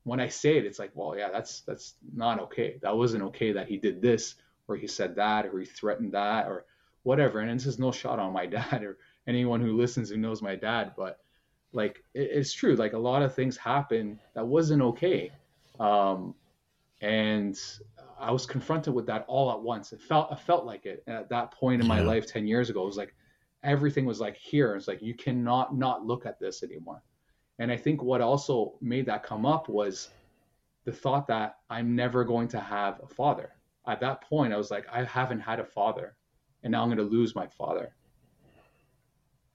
when 0.10 0.20
I 0.20 0.28
say 0.28 0.58
it, 0.58 0.66
it's 0.66 0.80
like, 0.80 0.92
well, 0.96 1.16
yeah, 1.18 1.30
that's 1.32 1.62
that's 1.62 1.96
not 2.16 2.40
okay. 2.40 2.80
That 2.82 2.98
wasn't 2.98 3.24
okay 3.26 3.52
that 3.54 3.68
he 3.68 3.78
did 3.78 4.02
this 4.02 4.36
or 4.68 4.76
he 4.76 4.88
said 4.88 5.16
that 5.16 5.46
or 5.46 5.60
he 5.60 5.66
threatened 5.66 6.14
that 6.14 6.48
or 6.48 6.66
whatever. 7.04 7.40
And 7.40 7.60
this 7.60 7.68
is 7.68 7.80
no 7.80 7.92
shot 7.92 8.20
on 8.20 8.34
my 8.34 8.46
dad 8.58 8.84
or 8.84 8.98
anyone 9.28 9.62
who 9.62 9.78
listens 9.78 10.10
who 10.10 10.18
knows 10.18 10.42
my 10.42 10.56
dad, 10.56 10.94
but 10.98 11.20
like 11.74 12.04
it, 12.14 12.30
it's 12.32 12.52
true. 12.52 12.76
Like 12.76 12.94
a 12.94 12.98
lot 12.98 13.22
of 13.22 13.36
things 13.36 13.56
happen 13.56 14.20
that 14.34 14.46
wasn't 14.46 14.82
okay. 14.82 15.32
Um, 15.80 16.34
and 17.02 17.58
I 18.20 18.32
was 18.32 18.46
confronted 18.46 18.94
with 18.94 19.06
that 19.06 19.26
all 19.28 19.52
at 19.52 19.62
once. 19.62 19.94
It 19.94 20.02
felt 20.02 20.30
I 20.32 20.36
felt 20.36 20.66
like 20.66 20.86
it 20.86 21.04
and 21.08 21.16
at 21.16 21.30
that 21.30 21.52
point 21.52 21.82
in 21.82 21.88
my 21.88 22.00
yeah. 22.00 22.08
life 22.08 22.26
ten 22.26 22.48
years 22.48 22.70
ago. 22.70 22.82
It 22.82 22.88
was 22.88 22.98
like 22.98 23.14
everything 23.64 24.06
was 24.06 24.20
like 24.20 24.38
here. 24.38 24.76
It's 24.76 24.88
like 24.88 25.02
you 25.02 25.14
cannot 25.14 25.78
not 25.78 26.06
look 26.06 26.26
at 26.26 26.40
this 26.40 26.64
anymore. 26.64 27.04
And 27.60 27.72
I 27.72 27.78
think 27.78 28.02
what 28.02 28.22
also 28.22 28.74
made 28.82 29.06
that 29.06 29.24
come 29.24 29.46
up 29.46 29.70
was 29.70 30.10
the 30.86 30.92
thought 30.92 31.28
that 31.28 31.58
I'm 31.70 31.96
never 31.96 32.24
going 32.24 32.48
to 32.50 32.60
have 32.60 33.00
a 33.04 33.08
father. 33.08 33.52
At 33.88 34.00
that 34.02 34.22
point, 34.22 34.54
I 34.54 34.58
was 34.58 34.72
like, 34.72 34.88
I 34.92 35.04
haven't 35.04 35.40
had 35.40 35.60
a 35.60 35.66
father, 35.66 36.16
and 36.64 36.72
now 36.72 36.82
I'm 36.82 36.88
going 36.88 36.98
to 36.98 37.04
lose 37.04 37.36
my 37.36 37.48
father. 37.48 37.94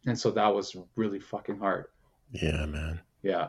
And 0.06 0.18
so 0.18 0.30
that 0.32 0.54
was 0.54 0.76
really 0.96 1.18
fucking 1.18 1.58
hard. 1.58 1.86
Yeah, 2.30 2.66
man. 2.66 3.00
Yeah. 3.22 3.48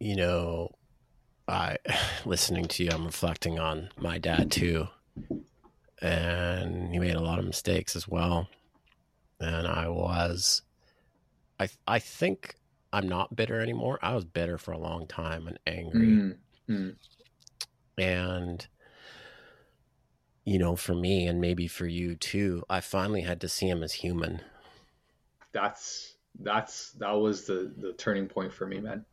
you 0.00 0.16
know, 0.16 0.70
I 1.46 1.76
listening 2.24 2.66
to 2.66 2.84
you, 2.84 2.90
I'm 2.92 3.06
reflecting 3.06 3.58
on 3.58 3.90
my 3.96 4.18
dad 4.18 4.50
too, 4.50 4.88
and 6.00 6.92
he 6.92 6.98
made 6.98 7.14
a 7.14 7.20
lot 7.20 7.38
of 7.38 7.44
mistakes 7.44 7.96
as 7.96 8.06
well. 8.06 8.48
And 9.40 9.66
I 9.66 9.88
was, 9.88 10.62
I 11.60 11.68
I 11.86 11.98
think 11.98 12.56
I'm 12.92 13.08
not 13.08 13.36
bitter 13.36 13.60
anymore. 13.60 13.98
I 14.02 14.14
was 14.14 14.24
bitter 14.24 14.58
for 14.58 14.72
a 14.72 14.78
long 14.78 15.06
time 15.06 15.46
and 15.46 15.58
angry, 15.66 16.34
mm-hmm. 16.68 16.90
and 17.96 18.66
you 20.44 20.58
know, 20.58 20.76
for 20.76 20.94
me 20.94 21.26
and 21.26 21.40
maybe 21.40 21.68
for 21.68 21.86
you 21.86 22.16
too, 22.16 22.64
I 22.70 22.80
finally 22.80 23.20
had 23.20 23.40
to 23.42 23.48
see 23.48 23.68
him 23.68 23.82
as 23.82 23.92
human. 23.92 24.40
That's 25.52 26.14
that's 26.40 26.92
that 26.92 27.12
was 27.12 27.46
the 27.46 27.72
the 27.76 27.92
turning 27.92 28.26
point 28.26 28.52
for 28.52 28.66
me, 28.66 28.80
man 28.80 29.04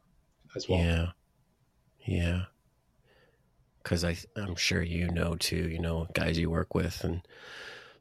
as 0.56 0.68
well. 0.68 0.80
Yeah. 0.80 1.08
Yeah. 2.06 2.42
Cause 3.84 4.04
I, 4.04 4.18
I'm 4.36 4.56
sure 4.56 4.82
you 4.82 5.12
know 5.12 5.36
too, 5.36 5.70
you 5.70 5.80
know, 5.80 6.08
guys 6.14 6.40
you 6.40 6.50
work 6.50 6.74
with 6.74 7.04
and 7.04 7.22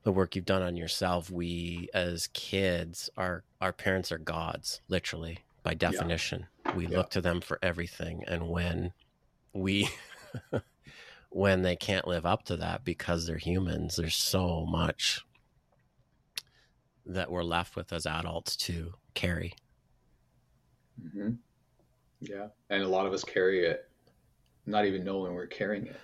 the 0.04 0.12
work 0.12 0.36
you've 0.36 0.44
done 0.44 0.62
on 0.62 0.76
yourself, 0.76 1.30
we 1.30 1.88
as 1.92 2.28
kids, 2.28 3.10
our 3.16 3.42
our 3.60 3.72
parents 3.72 4.12
are 4.12 4.18
gods, 4.18 4.80
literally 4.88 5.38
by 5.62 5.74
definition. 5.74 6.46
Yeah. 6.66 6.76
We 6.76 6.86
yeah. 6.86 6.98
look 6.98 7.10
to 7.10 7.20
them 7.20 7.40
for 7.40 7.58
everything, 7.62 8.22
and 8.28 8.48
when 8.48 8.92
we 9.52 9.88
when 11.30 11.62
they 11.62 11.74
can't 11.74 12.06
live 12.06 12.26
up 12.26 12.44
to 12.44 12.56
that 12.58 12.84
because 12.84 13.26
they're 13.26 13.38
humans, 13.38 13.96
there's 13.96 14.16
so 14.16 14.66
much 14.66 15.24
that 17.06 17.30
we're 17.30 17.42
left 17.42 17.74
with 17.74 17.92
as 17.92 18.06
adults 18.06 18.56
to 18.56 18.92
carry. 19.14 19.54
Mm-hmm. 21.02 21.32
Yeah, 22.20 22.48
and 22.68 22.82
a 22.82 22.88
lot 22.88 23.06
of 23.06 23.12
us 23.14 23.24
carry 23.24 23.64
it, 23.64 23.88
not 24.66 24.84
even 24.84 25.02
knowing 25.02 25.34
we're 25.34 25.46
carrying 25.46 25.86
it. 25.86 26.00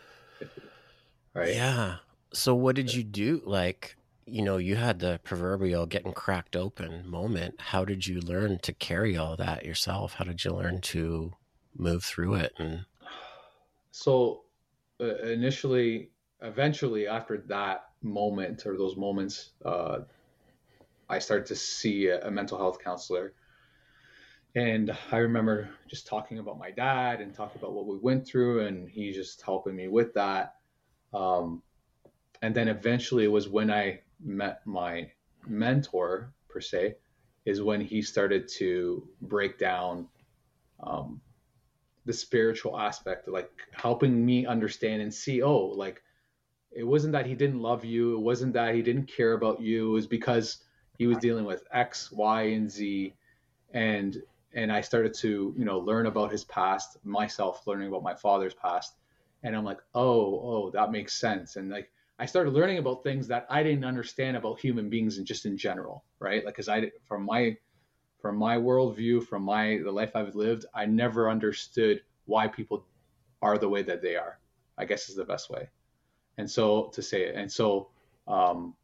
Right. 1.35 1.55
Yeah. 1.55 1.97
So 2.33 2.55
what 2.55 2.77
did 2.77 2.95
you 2.95 3.03
do? 3.03 3.43
Like, 3.45 3.97
you 4.27 4.43
know, 4.43 4.57
you 4.57 4.77
had 4.77 5.01
the 5.01 5.21
proverbial 5.25 5.87
getting 5.87 6.13
cracked 6.13 6.55
open 6.55 7.09
moment. 7.09 7.61
How 7.61 7.85
did 7.85 8.07
you 8.07 8.21
learn 8.21 8.59
to 8.61 8.73
carry 8.73 9.17
all 9.17 9.37
that 9.37 9.65
yourself? 9.65 10.15
How 10.15 10.25
did 10.25 10.45
you 10.45 10.53
learn 10.53 10.81
to 10.83 11.33
move 11.77 12.05
through 12.05 12.35
it? 12.35 12.53
And 12.59 12.85
so, 13.91 14.45
uh, 15.01 15.17
initially, 15.17 16.11
eventually, 16.43 17.07
after 17.09 17.39
that 17.49 17.87
moment 18.03 18.65
or 18.67 18.77
those 18.77 18.97
moments, 18.97 19.51
uh, 19.65 20.01
I 21.09 21.19
started 21.19 21.47
to 21.47 21.57
see 21.57 22.07
a, 22.07 22.27
a 22.27 22.31
mental 22.31 22.57
health 22.59 22.79
counselor. 22.83 23.33
And 24.55 24.97
I 25.11 25.19
remember 25.19 25.69
just 25.89 26.07
talking 26.07 26.39
about 26.39 26.59
my 26.59 26.71
dad 26.71 27.21
and 27.21 27.35
talking 27.35 27.61
about 27.61 27.73
what 27.73 27.87
we 27.87 27.99
went 27.99 28.27
through, 28.27 28.67
and 28.67 28.89
he 28.89 29.13
just 29.13 29.43
helping 29.43 29.75
me 29.75 29.89
with 29.89 30.15
that. 30.15 30.57
Um, 31.13 31.63
and 32.43 32.55
then 32.55 32.69
eventually 32.69 33.25
it 33.25 33.33
was 33.33 33.49
when 33.49 33.71
I 33.71 34.01
met 34.23 34.67
my 34.67 35.11
mentor 35.47 36.33
per 36.49 36.61
se, 36.61 36.97
is 37.45 37.63
when 37.63 37.81
he 37.81 38.03
started 38.03 38.49
to 38.49 39.07
break 39.23 39.59
down 39.59 40.09
um, 40.83 41.21
the 42.07 42.13
spiritual 42.13 42.79
aspect, 42.79 43.29
like 43.29 43.51
helping 43.73 44.25
me 44.25 44.47
understand 44.47 45.03
and 45.03 45.13
see, 45.13 45.43
oh, 45.43 45.67
like 45.67 46.03
it 46.73 46.85
wasn't 46.85 47.13
that 47.13 47.27
he 47.27 47.35
didn't 47.35 47.61
love 47.61 47.85
you, 47.85 48.17
it 48.17 48.21
wasn't 48.21 48.53
that 48.55 48.75
he 48.75 48.83
didn't 48.83 49.07
care 49.07 49.33
about 49.33 49.61
you, 49.61 49.91
it 49.91 49.93
was 49.93 50.07
because 50.07 50.59
he 50.99 51.07
was 51.07 51.19
dealing 51.19 51.45
with 51.45 51.65
X, 51.73 52.11
Y, 52.13 52.43
and 52.43 52.71
Z, 52.71 53.15
and 53.73 54.23
and 54.53 54.73
I 54.73 54.81
started 54.81 55.15
to 55.15 55.55
you 55.57 55.65
know 55.65 55.79
learn 55.79 56.07
about 56.07 56.33
his 56.33 56.45
past, 56.45 56.99
myself 57.05 57.67
learning 57.67 57.89
about 57.89 58.03
my 58.03 58.15
father's 58.15 58.55
past, 58.55 58.95
and 59.43 59.57
I'm 59.57 59.65
like, 59.65 59.81
oh, 59.95 60.41
oh, 60.43 60.71
that 60.71 60.93
makes 60.93 61.15
sense, 61.15 61.57
and 61.57 61.71
like 61.71 61.91
I 62.21 62.27
started 62.27 62.53
learning 62.53 62.77
about 62.77 63.03
things 63.03 63.27
that 63.29 63.47
I 63.49 63.63
didn't 63.63 63.87
understand 63.87 64.37
about 64.37 64.61
human 64.61 64.91
beings 64.91 65.17
and 65.17 65.27
just 65.27 65.47
in 65.47 65.57
general, 65.57 66.05
right? 66.19 66.45
Like, 66.45 66.55
cause 66.55 66.69
I, 66.69 66.91
from 67.09 67.25
my, 67.25 67.57
from 68.21 68.37
my 68.37 68.59
worldview, 68.59 69.27
from 69.27 69.43
my, 69.43 69.81
the 69.83 69.91
life 69.91 70.15
I've 70.15 70.35
lived, 70.35 70.67
I 70.75 70.85
never 70.85 71.31
understood 71.31 72.03
why 72.27 72.47
people 72.47 72.85
are 73.41 73.57
the 73.57 73.71
way 73.71 73.83
that 73.85 74.03
they 74.03 74.17
are, 74.17 74.39
I 74.77 74.85
guess 74.85 75.09
is 75.09 75.17
the 75.17 75.25
best 75.25 75.49
way. 75.49 75.71
And 76.37 76.49
so 76.49 76.91
to 76.93 77.01
say 77.01 77.23
it. 77.23 77.37
And 77.37 77.51
so, 77.51 77.89
um, 78.29 78.75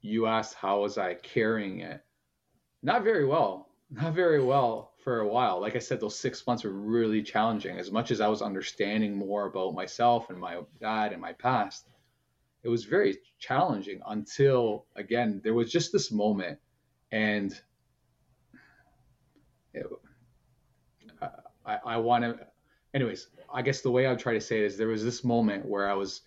you 0.00 0.26
asked 0.26 0.54
how 0.54 0.80
was 0.80 0.98
I 0.98 1.14
carrying 1.14 1.80
it? 1.80 2.04
Not 2.82 3.04
very 3.04 3.24
well, 3.24 3.68
not 3.92 4.12
very 4.12 4.42
well 4.42 4.90
for 5.04 5.20
a 5.20 5.28
while. 5.28 5.60
Like 5.60 5.76
I 5.76 5.78
said, 5.78 6.00
those 6.00 6.18
six 6.18 6.44
months 6.48 6.64
were 6.64 6.72
really 6.72 7.22
challenging. 7.22 7.78
As 7.78 7.92
much 7.92 8.10
as 8.10 8.20
I 8.20 8.26
was 8.26 8.42
understanding 8.42 9.16
more 9.16 9.46
about 9.46 9.74
myself 9.74 10.30
and 10.30 10.38
my 10.40 10.58
dad 10.80 11.12
and 11.12 11.20
my 11.20 11.34
past, 11.34 11.86
it 12.62 12.68
was 12.68 12.84
very 12.84 13.18
challenging 13.38 14.00
until 14.06 14.86
again 14.96 15.40
there 15.42 15.54
was 15.54 15.70
just 15.70 15.92
this 15.92 16.10
moment 16.10 16.58
and 17.10 17.60
it, 19.74 19.86
I, 21.66 21.78
I 21.84 21.96
want 21.96 22.24
to 22.24 22.38
anyways 22.94 23.28
i 23.52 23.62
guess 23.62 23.80
the 23.80 23.90
way 23.90 24.06
i 24.06 24.10
would 24.10 24.18
try 24.18 24.34
to 24.34 24.40
say 24.40 24.58
it 24.58 24.64
is 24.64 24.76
there 24.76 24.88
was 24.88 25.04
this 25.04 25.24
moment 25.24 25.66
where 25.66 25.90
i 25.90 25.94
was 25.94 26.22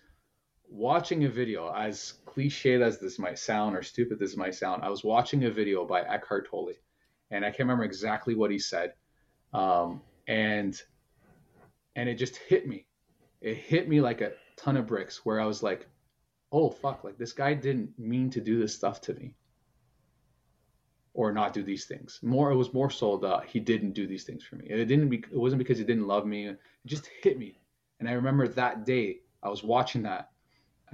watching 0.68 1.24
a 1.24 1.28
video 1.28 1.72
as 1.72 2.14
cliched 2.26 2.82
as 2.82 2.98
this 2.98 3.18
might 3.18 3.38
sound 3.38 3.76
or 3.76 3.82
stupid 3.82 4.18
this 4.18 4.36
might 4.36 4.54
sound 4.54 4.82
i 4.82 4.88
was 4.88 5.04
watching 5.04 5.44
a 5.44 5.50
video 5.50 5.86
by 5.86 6.02
eckhart 6.02 6.48
tolle 6.50 6.72
and 7.30 7.44
i 7.44 7.48
can't 7.48 7.60
remember 7.60 7.84
exactly 7.84 8.34
what 8.34 8.50
he 8.50 8.58
said 8.58 8.92
um, 9.52 10.02
and 10.28 10.80
and 11.94 12.08
it 12.08 12.16
just 12.16 12.36
hit 12.36 12.68
me. 12.68 12.86
It 13.40 13.56
hit 13.56 13.88
me 13.88 14.00
like 14.00 14.20
a 14.20 14.32
ton 14.56 14.76
of 14.76 14.86
bricks 14.86 15.24
where 15.24 15.40
i 15.40 15.44
was 15.44 15.62
like 15.62 15.86
oh 16.56 16.70
fuck, 16.70 17.04
like 17.04 17.18
this 17.18 17.34
guy 17.34 17.52
didn't 17.52 17.98
mean 17.98 18.30
to 18.30 18.40
do 18.40 18.58
this 18.58 18.74
stuff 18.74 19.02
to 19.02 19.12
me 19.14 19.34
or 21.12 21.30
not 21.30 21.52
do 21.52 21.62
these 21.62 21.84
things. 21.84 22.18
More, 22.22 22.50
it 22.50 22.56
was 22.56 22.72
more 22.72 22.88
so 22.88 23.18
that 23.18 23.44
he 23.46 23.60
didn't 23.60 23.92
do 23.92 24.06
these 24.06 24.24
things 24.24 24.42
for 24.42 24.56
me. 24.56 24.66
It 24.68 24.86
didn't 24.86 25.10
be, 25.10 25.18
it 25.18 25.36
wasn't 25.36 25.58
because 25.58 25.76
he 25.76 25.84
didn't 25.84 26.06
love 26.06 26.26
me. 26.26 26.46
It 26.48 26.58
just 26.86 27.10
hit 27.22 27.38
me. 27.38 27.58
And 28.00 28.08
I 28.08 28.12
remember 28.12 28.48
that 28.48 28.86
day 28.86 29.18
I 29.42 29.50
was 29.50 29.62
watching 29.62 30.02
that 30.02 30.30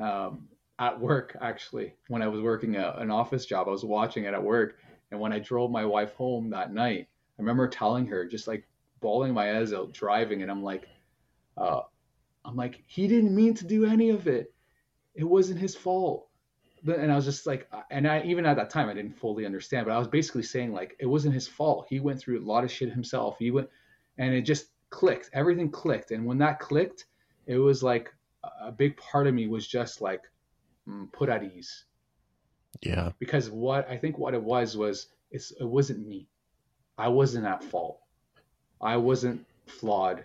um, 0.00 0.48
at 0.80 0.98
work 0.98 1.36
actually 1.40 1.94
when 2.08 2.22
I 2.22 2.28
was 2.28 2.40
working 2.40 2.74
a, 2.76 2.94
an 2.98 3.10
office 3.12 3.46
job. 3.46 3.68
I 3.68 3.70
was 3.70 3.84
watching 3.84 4.24
it 4.24 4.34
at 4.34 4.42
work, 4.42 4.78
and 5.10 5.20
when 5.20 5.32
I 5.32 5.38
drove 5.38 5.70
my 5.70 5.84
wife 5.84 6.12
home 6.14 6.50
that 6.50 6.72
night, 6.72 7.08
I 7.38 7.42
remember 7.42 7.68
telling 7.68 8.06
her 8.06 8.24
just 8.24 8.48
like 8.48 8.66
bawling 9.00 9.32
my 9.32 9.58
eyes 9.58 9.72
out 9.72 9.92
driving, 9.92 10.42
and 10.42 10.50
I'm 10.50 10.62
like, 10.62 10.88
uh, 11.56 11.82
I'm 12.44 12.56
like, 12.56 12.82
he 12.86 13.06
didn't 13.06 13.34
mean 13.34 13.54
to 13.54 13.64
do 13.64 13.84
any 13.84 14.10
of 14.10 14.26
it 14.26 14.51
it 15.14 15.24
wasn't 15.24 15.60
his 15.60 15.74
fault 15.74 16.28
and 16.86 17.12
I 17.12 17.16
was 17.16 17.24
just 17.24 17.46
like, 17.46 17.68
and 17.90 18.08
I 18.08 18.22
even 18.24 18.44
at 18.44 18.56
that 18.56 18.70
time 18.70 18.88
I 18.88 18.94
didn't 18.94 19.18
fully 19.18 19.46
understand, 19.46 19.86
but 19.86 19.92
I 19.92 19.98
was 19.98 20.08
basically 20.08 20.42
saying 20.42 20.72
like 20.72 20.96
it 20.98 21.06
wasn't 21.06 21.34
his 21.34 21.46
fault. 21.46 21.86
He 21.88 22.00
went 22.00 22.18
through 22.18 22.42
a 22.42 22.46
lot 22.46 22.64
of 22.64 22.72
shit 22.72 22.90
himself. 22.90 23.36
He 23.38 23.50
went, 23.50 23.68
and 24.18 24.34
it 24.34 24.42
just 24.42 24.66
clicked. 24.90 25.30
Everything 25.32 25.70
clicked, 25.70 26.10
and 26.10 26.24
when 26.24 26.38
that 26.38 26.58
clicked, 26.58 27.06
it 27.46 27.58
was 27.58 27.82
like 27.82 28.12
a 28.60 28.72
big 28.72 28.96
part 28.96 29.26
of 29.26 29.34
me 29.34 29.46
was 29.46 29.66
just 29.66 30.00
like 30.00 30.22
mm, 30.88 31.10
put 31.12 31.28
at 31.28 31.44
ease. 31.44 31.84
Yeah. 32.80 33.12
Because 33.18 33.48
what 33.48 33.88
I 33.88 33.96
think 33.96 34.18
what 34.18 34.34
it 34.34 34.42
was 34.42 34.76
was 34.76 35.06
it's 35.30 35.52
it 35.52 35.64
wasn't 35.64 36.06
me. 36.06 36.26
I 36.98 37.08
wasn't 37.08 37.46
at 37.46 37.62
fault. 37.62 38.00
I 38.80 38.96
wasn't 38.96 39.46
flawed. 39.66 40.24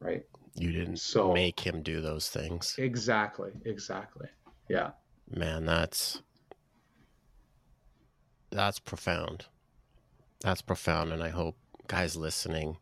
Right. 0.00 0.24
You 0.54 0.72
didn't 0.72 0.98
so 0.98 1.32
make 1.32 1.60
him 1.60 1.82
do 1.82 2.00
those 2.00 2.28
things. 2.28 2.74
Exactly. 2.78 3.50
Exactly. 3.64 4.28
Yeah. 4.68 4.90
Man, 5.30 5.64
that's 5.64 6.22
that's 8.50 8.78
profound. 8.78 9.46
That's 10.40 10.62
profound 10.62 11.12
and 11.12 11.22
I 11.22 11.30
hope 11.30 11.56
guys 11.86 12.16
listening 12.16 12.76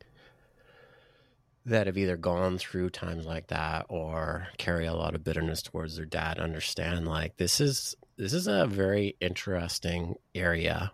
that 1.66 1.86
have 1.86 1.98
either 1.98 2.16
gone 2.16 2.58
through 2.58 2.90
times 2.90 3.26
like 3.26 3.48
that 3.48 3.86
or 3.88 4.48
carry 4.56 4.86
a 4.86 4.94
lot 4.94 5.14
of 5.14 5.22
bitterness 5.22 5.62
towards 5.62 5.96
their 5.96 6.06
dad 6.06 6.38
understand 6.38 7.06
like 7.06 7.36
this 7.36 7.60
is 7.60 7.94
this 8.16 8.32
is 8.32 8.46
a 8.46 8.66
very 8.66 9.16
interesting 9.20 10.14
area 10.34 10.92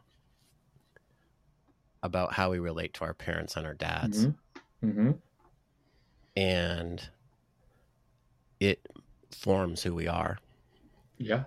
about 2.02 2.34
how 2.34 2.50
we 2.50 2.58
relate 2.58 2.94
to 2.94 3.04
our 3.04 3.14
parents 3.14 3.56
and 3.56 3.66
our 3.66 3.74
dads. 3.74 4.26
Mm-hmm. 4.26 4.88
Mm-hmm 4.88 5.10
and 6.36 7.08
it 8.60 8.86
forms 9.30 9.82
who 9.82 9.94
we 9.94 10.06
are. 10.06 10.38
Yeah. 11.18 11.44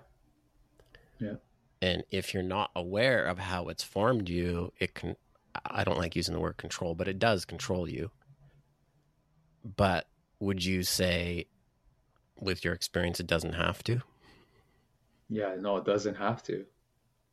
Yeah. 1.18 1.34
And 1.80 2.04
if 2.10 2.34
you're 2.34 2.42
not 2.42 2.70
aware 2.74 3.24
of 3.24 3.38
how 3.38 3.68
it's 3.68 3.82
formed 3.82 4.28
you, 4.28 4.72
it 4.78 4.94
can, 4.94 5.16
I 5.64 5.84
don't 5.84 5.98
like 5.98 6.16
using 6.16 6.34
the 6.34 6.40
word 6.40 6.56
control, 6.56 6.94
but 6.94 7.08
it 7.08 7.18
does 7.18 7.44
control 7.44 7.88
you. 7.88 8.10
But 9.76 10.06
would 10.40 10.64
you 10.64 10.82
say, 10.82 11.46
with 12.38 12.64
your 12.64 12.74
experience, 12.74 13.20
it 13.20 13.26
doesn't 13.26 13.54
have 13.54 13.82
to? 13.84 14.02
Yeah, 15.28 15.54
no, 15.58 15.76
it 15.76 15.84
doesn't 15.84 16.16
have 16.16 16.42
to 16.44 16.64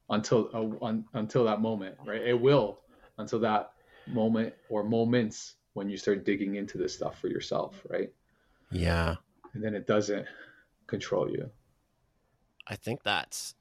until 0.10 0.50
uh, 0.54 0.86
un, 0.86 1.06
until 1.14 1.46
that 1.46 1.62
moment, 1.62 1.96
right? 2.06 2.22
It 2.22 2.40
will 2.40 2.80
until 3.18 3.40
that 3.40 3.72
moment 4.08 4.54
or 4.70 4.84
moments 4.84 5.56
when 5.78 5.90
you 5.90 5.96
start 5.96 6.26
digging 6.26 6.56
into 6.56 6.76
this 6.76 6.96
stuff 6.96 7.20
for 7.20 7.28
yourself, 7.28 7.86
right? 7.88 8.10
Yeah. 8.72 9.18
And 9.54 9.64
then 9.64 9.76
it 9.76 9.86
doesn't 9.86 10.26
control 10.88 11.30
you. 11.30 11.52
I 12.66 12.76
think 12.76 13.04
that's 13.04 13.54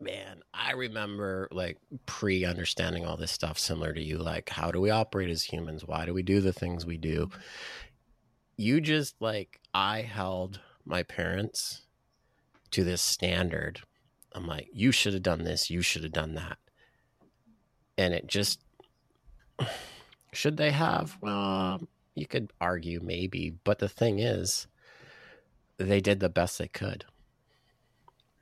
man, 0.00 0.42
I 0.54 0.72
remember 0.72 1.48
like 1.52 1.76
pre 2.06 2.46
understanding 2.46 3.04
all 3.04 3.18
this 3.18 3.30
stuff 3.30 3.58
similar 3.58 3.92
to 3.92 4.02
you. 4.02 4.16
Like, 4.16 4.48
how 4.48 4.72
do 4.72 4.80
we 4.80 4.88
operate 4.88 5.28
as 5.28 5.44
humans? 5.44 5.84
Why 5.84 6.06
do 6.06 6.14
we 6.14 6.22
do 6.22 6.40
the 6.40 6.52
things 6.52 6.86
we 6.86 6.96
do? 6.96 7.28
You 8.56 8.80
just 8.80 9.14
like, 9.20 9.60
I 9.74 10.00
held 10.00 10.60
my 10.86 11.02
parents 11.02 11.82
to 12.70 12.84
this 12.84 13.02
standard. 13.02 13.82
I'm 14.32 14.46
like, 14.46 14.70
you 14.72 14.92
should 14.92 15.12
have 15.12 15.22
done 15.22 15.44
this, 15.44 15.68
you 15.68 15.82
should 15.82 16.04
have 16.04 16.12
done 16.12 16.34
that. 16.36 16.56
And 17.98 18.14
it 18.14 18.26
just, 18.26 18.60
should 20.32 20.56
they 20.56 20.70
have? 20.70 21.18
Well, 21.20 21.86
you 22.14 22.26
could 22.26 22.52
argue 22.60 23.00
maybe, 23.02 23.54
but 23.64 23.78
the 23.78 23.88
thing 23.88 24.18
is, 24.18 24.66
they 25.78 26.00
did 26.00 26.20
the 26.20 26.28
best 26.28 26.58
they 26.58 26.68
could. 26.68 27.04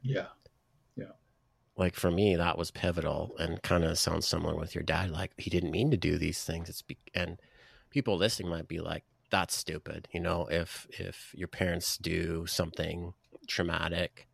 Yeah. 0.02 0.28
Yeah. 0.96 1.12
Like 1.76 1.94
for 1.94 2.10
me, 2.10 2.36
that 2.36 2.58
was 2.58 2.70
pivotal 2.70 3.34
and 3.38 3.62
kind 3.62 3.84
of 3.84 3.98
sounds 3.98 4.26
similar 4.26 4.56
with 4.56 4.74
your 4.74 4.84
dad. 4.84 5.10
Like 5.10 5.32
he 5.36 5.50
didn't 5.50 5.70
mean 5.70 5.90
to 5.90 5.96
do 5.96 6.18
these 6.18 6.42
things. 6.44 6.68
It's 6.68 6.82
be- 6.82 6.98
and 7.14 7.40
people 7.90 8.16
listening 8.16 8.50
might 8.50 8.68
be 8.68 8.80
like, 8.80 9.04
"That's 9.30 9.54
stupid." 9.54 10.08
You 10.12 10.20
know, 10.20 10.46
if 10.50 10.86
if 10.90 11.32
your 11.34 11.48
parents 11.48 11.96
do 11.98 12.46
something 12.46 13.14
traumatic, 13.46 14.28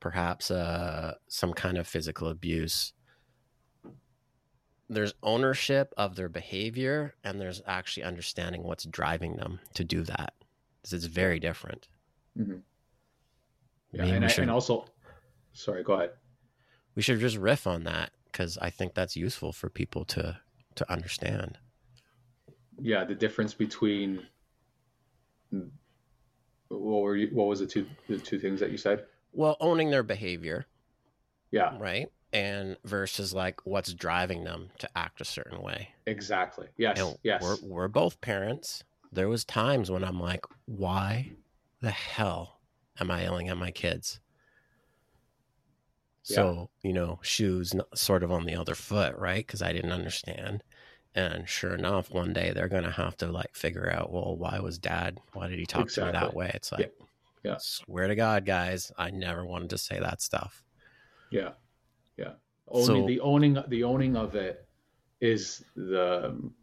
perhaps 0.00 0.50
uh, 0.50 1.14
some 1.28 1.52
kind 1.52 1.78
of 1.78 1.86
physical 1.86 2.28
abuse, 2.28 2.92
there's 4.88 5.14
ownership 5.22 5.94
of 5.96 6.16
their 6.16 6.28
behavior, 6.28 7.14
and 7.24 7.40
there's 7.40 7.62
actually 7.66 8.04
understanding 8.04 8.62
what's 8.62 8.84
driving 8.84 9.36
them 9.36 9.60
to 9.74 9.84
do 9.84 10.02
that. 10.02 10.34
It's 10.82 11.04
very 11.06 11.38
different. 11.38 11.88
Mm-hmm. 12.38 12.56
Yeah, 13.92 14.02
Maybe 14.02 14.16
and, 14.16 14.24
we 14.24 14.30
I, 14.32 14.34
and 14.42 14.50
also, 14.50 14.86
sorry, 15.52 15.82
go 15.82 15.94
ahead. 15.94 16.10
we 16.94 17.02
should 17.02 17.20
just 17.20 17.36
riff 17.36 17.66
on 17.66 17.84
that 17.84 18.10
because 18.24 18.58
I 18.58 18.70
think 18.70 18.94
that's 18.94 19.16
useful 19.16 19.52
for 19.52 19.68
people 19.68 20.04
to 20.06 20.38
to 20.74 20.90
understand. 20.92 21.58
Yeah, 22.80 23.04
the 23.04 23.14
difference 23.14 23.52
between 23.52 24.26
what 26.68 27.02
were 27.02 27.16
you, 27.16 27.28
what 27.32 27.46
was 27.46 27.60
the 27.60 27.66
two 27.66 27.86
the 28.08 28.18
two 28.18 28.38
things 28.38 28.58
that 28.60 28.70
you 28.70 28.78
said? 28.78 29.04
Well, 29.32 29.56
owning 29.60 29.90
their 29.90 30.02
behavior, 30.02 30.66
Yeah, 31.50 31.76
right? 31.78 32.08
And 32.32 32.78
versus 32.84 33.34
like 33.34 33.60
what's 33.66 33.92
driving 33.94 34.44
them 34.44 34.70
to 34.78 34.88
act 34.96 35.20
a 35.20 35.24
certain 35.24 35.60
way. 35.62 35.94
exactly. 36.06 36.68
Yes, 36.76 36.98
And 36.98 37.18
yes. 37.22 37.42
we're 37.42 37.56
we're 37.60 37.88
both 37.88 38.20
parents. 38.20 38.82
There 39.10 39.28
was 39.28 39.44
times 39.44 39.90
when 39.90 40.02
I'm 40.04 40.18
like, 40.20 40.44
why 40.66 41.36
the 41.80 41.90
hell 41.90 42.62
am 42.98 43.10
I 43.10 43.22
yelling 43.22 43.48
at 43.50 43.58
my 43.58 43.70
kids? 43.70 44.20
So, 46.22 46.70
you 46.82 46.92
know, 46.92 47.18
shoes 47.22 47.72
sort 47.94 48.22
of 48.22 48.30
on 48.32 48.44
the 48.46 48.54
other 48.54 48.74
foot, 48.74 49.16
right? 49.16 49.44
Because 49.46 49.62
I 49.62 49.72
didn't 49.72 49.92
understand. 49.92 50.62
And 51.14 51.48
sure 51.48 51.74
enough, 51.74 52.10
one 52.10 52.32
day 52.32 52.52
they're 52.52 52.68
going 52.68 52.84
to 52.84 52.90
have 52.92 53.16
to 53.18 53.30
like 53.30 53.54
figure 53.54 53.90
out, 53.92 54.12
well, 54.12 54.36
why 54.36 54.60
was 54.60 54.78
dad, 54.78 55.20
why 55.32 55.48
did 55.48 55.58
he 55.58 55.66
talk 55.66 55.90
to 55.92 56.00
me 56.00 56.10
that 56.10 56.34
way? 56.34 56.50
It's 56.54 56.72
Yeah. 56.76 56.86
like, 56.86 56.92
Yeah. 57.44 57.58
swear 57.58 58.08
to 58.08 58.16
God, 58.16 58.46
guys, 58.46 58.92
I 58.98 59.10
never 59.10 59.44
wanted 59.46 59.70
to 59.70 59.78
say 59.78 59.98
that 60.00 60.22
stuff. 60.22 60.64
Yeah, 61.30 61.54
Owning 62.72 62.86
So- 62.86 63.06
the 63.06 63.20
owning 63.20 63.58
the 63.68 63.84
owning 63.84 64.16
of 64.16 64.34
it 64.34 64.66
is 65.20 65.64
the 65.76 66.28
um, 66.28 66.54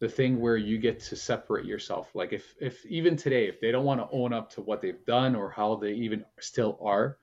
the 0.00 0.08
thing 0.08 0.40
where 0.40 0.56
you 0.56 0.78
get 0.78 1.00
to 1.00 1.16
separate 1.16 1.64
yourself. 1.64 2.14
Like 2.14 2.32
if 2.32 2.54
if 2.60 2.84
even 2.86 3.16
today, 3.16 3.48
if 3.48 3.60
they 3.60 3.70
don't 3.70 3.84
want 3.84 4.00
to 4.00 4.08
own 4.10 4.32
up 4.32 4.50
to 4.54 4.60
what 4.60 4.80
they've 4.80 5.04
done 5.06 5.34
or 5.34 5.50
how 5.50 5.76
they 5.76 5.92
even 5.92 6.24
still 6.40 6.78
are, 6.82 7.18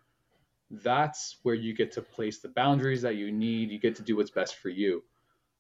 that's 0.72 1.38
where 1.44 1.56
you 1.56 1.74
get 1.74 1.92
to 1.94 2.02
place 2.02 2.40
the 2.40 2.50
boundaries 2.50 3.02
that 3.02 3.16
you 3.16 3.32
need. 3.32 3.70
You 3.70 3.80
get 3.80 3.96
to 3.98 4.02
do 4.02 4.16
what's 4.16 4.32
best 4.32 4.56
for 4.56 4.70
you. 4.70 5.04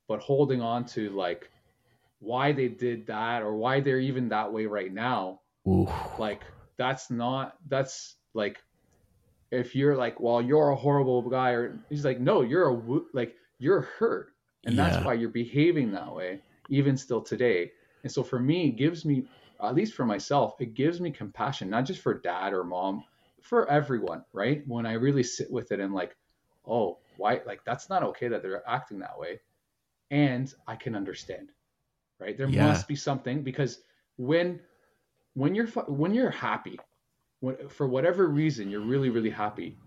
But 0.07 0.21
holding 0.21 0.61
on 0.61 0.85
to 0.85 1.09
like 1.11 1.49
why 2.19 2.51
they 2.51 2.67
did 2.67 3.07
that 3.07 3.41
or 3.41 3.55
why 3.55 3.79
they're 3.79 3.99
even 3.99 4.29
that 4.29 4.51
way 4.51 4.65
right 4.65 4.93
now 4.93 5.39
Ooh. 5.67 5.87
like 6.17 6.41
that's 6.77 7.09
not 7.09 7.55
that's 7.67 8.15
like 8.33 8.61
if 9.51 9.75
you're 9.75 9.95
like 9.95 10.19
well 10.19 10.41
you're 10.41 10.69
a 10.69 10.75
horrible 10.75 11.21
guy 11.29 11.51
or 11.51 11.79
he's 11.89 12.05
like 12.05 12.19
no 12.19 12.41
you're 12.41 12.65
a 12.65 12.73
wo- 12.73 13.05
like 13.13 13.35
you're 13.59 13.81
hurt. 13.81 14.31
And 14.65 14.77
Yeah. 14.77 14.85
that's 14.85 14.99
why 15.01 15.13
you're 15.13 15.29
behaving 15.29 15.91
that 15.91 16.13
way 16.13 16.41
even 16.69 16.97
still 16.97 17.21
today. 17.21 17.71
And 18.03 18.11
so 18.11 18.23
for 18.23 18.39
me 18.39 18.67
it 18.69 18.77
gives 18.77 19.05
me 19.05 19.27
at 19.63 19.75
least 19.75 19.93
for 19.93 20.05
myself 20.05 20.55
it 20.59 20.73
gives 20.73 21.01
me 21.01 21.11
compassion 21.11 21.69
not 21.69 21.85
just 21.85 22.01
for 22.01 22.13
dad 22.19 22.53
or 22.53 22.63
mom 22.63 23.03
for 23.41 23.69
everyone 23.69 24.23
right? 24.33 24.63
When 24.67 24.85
i 24.85 24.93
really 24.93 25.23
sit 25.23 25.51
with 25.51 25.71
it 25.71 25.79
and 25.79 25.93
like 25.93 26.15
oh 26.67 26.99
why 27.15 27.41
like 27.45 27.63
that's 27.65 27.89
not 27.89 28.03
okay 28.03 28.27
that 28.29 28.41
they're 28.43 28.67
acting 28.69 28.99
that 28.99 29.17
way. 29.19 29.39
And 30.11 30.53
i 30.67 30.75
can 30.75 30.95
understand 30.95 31.51
right? 32.19 32.37
There 32.37 32.47
Yeah. 32.47 32.61
must 32.67 32.87
be 32.87 32.95
something 32.95 33.43
because 33.43 33.79
when 34.17 34.59
when 35.33 35.55
you're 35.55 35.67
when 35.67 36.13
you're 36.13 36.29
happy 36.31 36.77
for 37.69 37.87
whatever 37.87 38.27
reason 38.27 38.69
you're 38.69 38.81
really 38.81 39.09
really 39.09 39.29
happy 39.29 39.77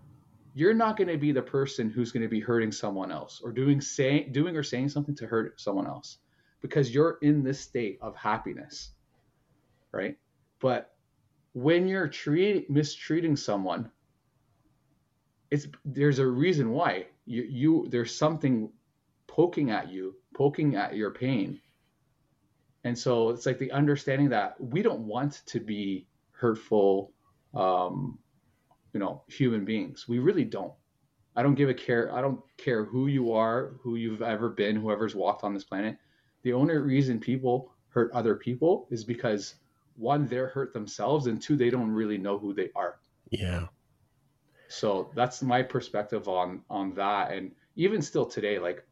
you're 0.55 0.73
not 0.73 0.97
going 0.97 1.07
to 1.07 1.17
be 1.17 1.31
the 1.31 1.41
person 1.41 1.89
who's 1.89 2.11
going 2.11 2.23
to 2.23 2.29
be 2.29 2.39
hurting 2.39 2.71
someone 2.71 3.11
else 3.11 3.41
or 3.43 3.51
doing 3.51 3.81
saying 3.81 4.31
doing 4.31 4.55
or 4.55 4.63
saying 4.63 4.89
something 4.89 5.15
to 5.15 5.27
hurt 5.27 5.59
someone 5.59 5.87
else 5.87 6.17
because 6.61 6.93
you're 6.93 7.17
in 7.21 7.43
this 7.43 7.59
state 7.59 7.97
of 8.01 8.15
happiness 8.15 8.91
right? 9.93 10.17
But 10.59 10.93
when 11.53 11.87
you're 11.87 12.07
treat, 12.09 12.69
mistreating 12.69 13.37
someone 13.37 13.89
it's 15.51 15.67
there's 15.85 16.17
a 16.17 16.25
reason 16.25 16.71
why 16.71 17.05
you, 17.25 17.43
you 17.43 17.87
there's 17.89 18.13
something 18.13 18.71
poking 19.27 19.69
at 19.69 19.91
you 19.91 20.15
poking 20.35 20.75
at 20.75 20.95
your 20.95 21.11
pain. 21.11 21.61
And 22.83 22.97
so 22.97 23.29
it's 23.29 23.45
like 23.45 23.59
the 23.59 23.71
understanding 23.71 24.29
that 24.29 24.59
we 24.59 24.81
don't 24.81 25.01
want 25.01 25.43
to 25.45 25.59
be 25.59 26.07
hurtful 26.31 27.12
um, 27.53 28.17
you 28.93 28.99
know 28.99 29.23
human 29.27 29.65
beings. 29.65 30.07
We 30.07 30.19
really 30.19 30.45
don't. 30.45 30.73
I 31.35 31.41
don't 31.41 31.55
give 31.55 31.69
a 31.69 31.73
care 31.73 32.13
i 32.13 32.21
don't 32.21 32.39
care 32.57 32.85
who 32.85 33.07
you 33.07 33.33
are 33.33 33.73
who 33.81 33.95
you've 33.95 34.21
ever 34.21 34.49
been 34.49 34.75
whoever's 34.75 35.15
walked 35.15 35.43
on 35.43 35.53
this 35.53 35.63
planet. 35.63 35.97
The 36.43 36.53
only 36.53 36.75
reason 36.77 37.19
people 37.19 37.73
hurt 37.89 38.11
other 38.13 38.35
people 38.35 38.87
is 38.91 39.03
because 39.03 39.55
one 39.95 40.27
they're 40.27 40.49
hurt 40.49 40.73
themselves 40.73 41.27
and 41.27 41.41
two 41.41 41.55
they 41.55 41.69
don't 41.69 41.91
really 41.91 42.17
know 42.17 42.37
who 42.37 42.53
they 42.53 42.69
are. 42.75 42.99
Yeah. 43.31 43.67
so 44.67 45.11
that's 45.15 45.41
my 45.41 45.63
perspective 45.63 46.27
on 46.27 46.61
on 46.69 46.93
that. 46.95 47.31
And 47.31 47.51
even 47.75 48.01
still 48.01 48.25
today 48.25 48.59
like 48.59 48.85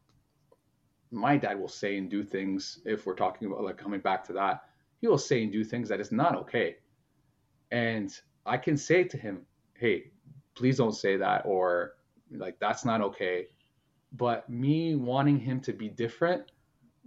my 1.12 1.36
dad 1.36 1.60
will 1.60 1.68
say 1.68 1.96
and 1.98 2.10
do 2.10 2.24
things 2.24 2.80
if 2.84 3.06
we're 3.06 3.14
talking 3.14 3.46
about 3.46 3.62
like 3.62 3.76
coming 3.76 4.00
back 4.00 4.24
to 4.24 4.32
that 4.32 4.62
he 5.00 5.08
will 5.08 5.18
say 5.18 5.42
and 5.42 5.52
do 5.52 5.64
things 5.64 5.88
that 5.88 6.00
is 6.00 6.12
not 6.12 6.36
okay. 6.36 6.76
And 7.70 8.12
i 8.46 8.56
can 8.56 8.76
say 8.76 9.04
to 9.04 9.16
him 9.16 9.42
hey 9.74 10.10
please 10.54 10.76
don't 10.76 10.94
say 10.94 11.16
that 11.16 11.42
or 11.44 11.94
like 12.30 12.58
that's 12.58 12.84
not 12.84 13.00
okay 13.00 13.46
but 14.16 14.48
me 14.50 14.94
wanting 14.94 15.38
him 15.38 15.60
to 15.60 15.72
be 15.72 15.88
different 15.88 16.50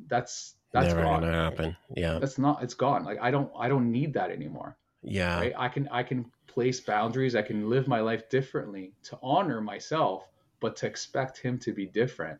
that's 0.07 0.55
that's 0.71 0.87
Never 0.87 1.01
gone 1.03 1.21
gonna 1.21 1.31
happen. 1.33 1.77
Yeah. 1.95 2.19
that's 2.19 2.37
not 2.37 2.61
it's 2.63 2.73
gone 2.73 3.03
like 3.05 3.17
i 3.21 3.31
don't 3.31 3.51
i 3.57 3.67
don't 3.69 3.91
need 3.91 4.13
that 4.13 4.29
anymore 4.31 4.77
Yeah. 5.03 5.39
right 5.39 5.53
i 5.57 5.67
can 5.69 5.87
i 5.89 6.03
can 6.03 6.25
place 6.47 6.79
boundaries 6.79 7.35
i 7.35 7.41
can 7.41 7.69
live 7.69 7.87
my 7.87 7.99
life 7.99 8.29
differently 8.29 8.93
to 9.03 9.17
honor 9.21 9.61
myself 9.61 10.27
but 10.59 10.75
to 10.77 10.85
expect 10.87 11.37
him 11.37 11.57
to 11.59 11.73
be 11.73 11.85
different 11.85 12.39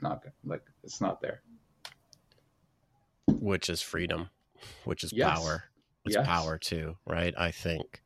not 0.00 0.22
good 0.22 0.32
like 0.44 0.62
it's 0.82 1.00
not 1.00 1.20
there 1.20 1.42
Which 3.26 3.68
is 3.68 3.80
freedom, 3.82 4.30
which 4.84 5.04
is 5.04 5.12
Yes. 5.12 5.38
power. 5.38 5.64
It's 6.04 6.16
Yes. 6.16 6.16
power 6.16 6.58
too, 6.58 6.98
right? 7.06 7.34
I 7.36 7.50
think, 7.50 8.02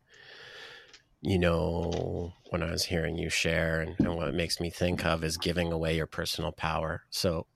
you 1.21 1.39
know, 1.39 2.33
when 2.51 2.63
I 2.63 2.71
was 2.71 2.85
hearing 2.85 3.17
you 3.19 3.29
share 3.29 3.81
and, 3.81 3.97
and 4.05 4.17
what 4.17 4.29
it 4.29 4.35
makes 4.35 4.61
me 4.61 4.71
think 4.71 5.05
of 5.05 5.25
is 5.25 5.37
giving 5.37 5.73
away 5.73 5.97
your 5.97 6.07
personal 6.07 6.53
power. 6.53 7.03
So 7.11 7.47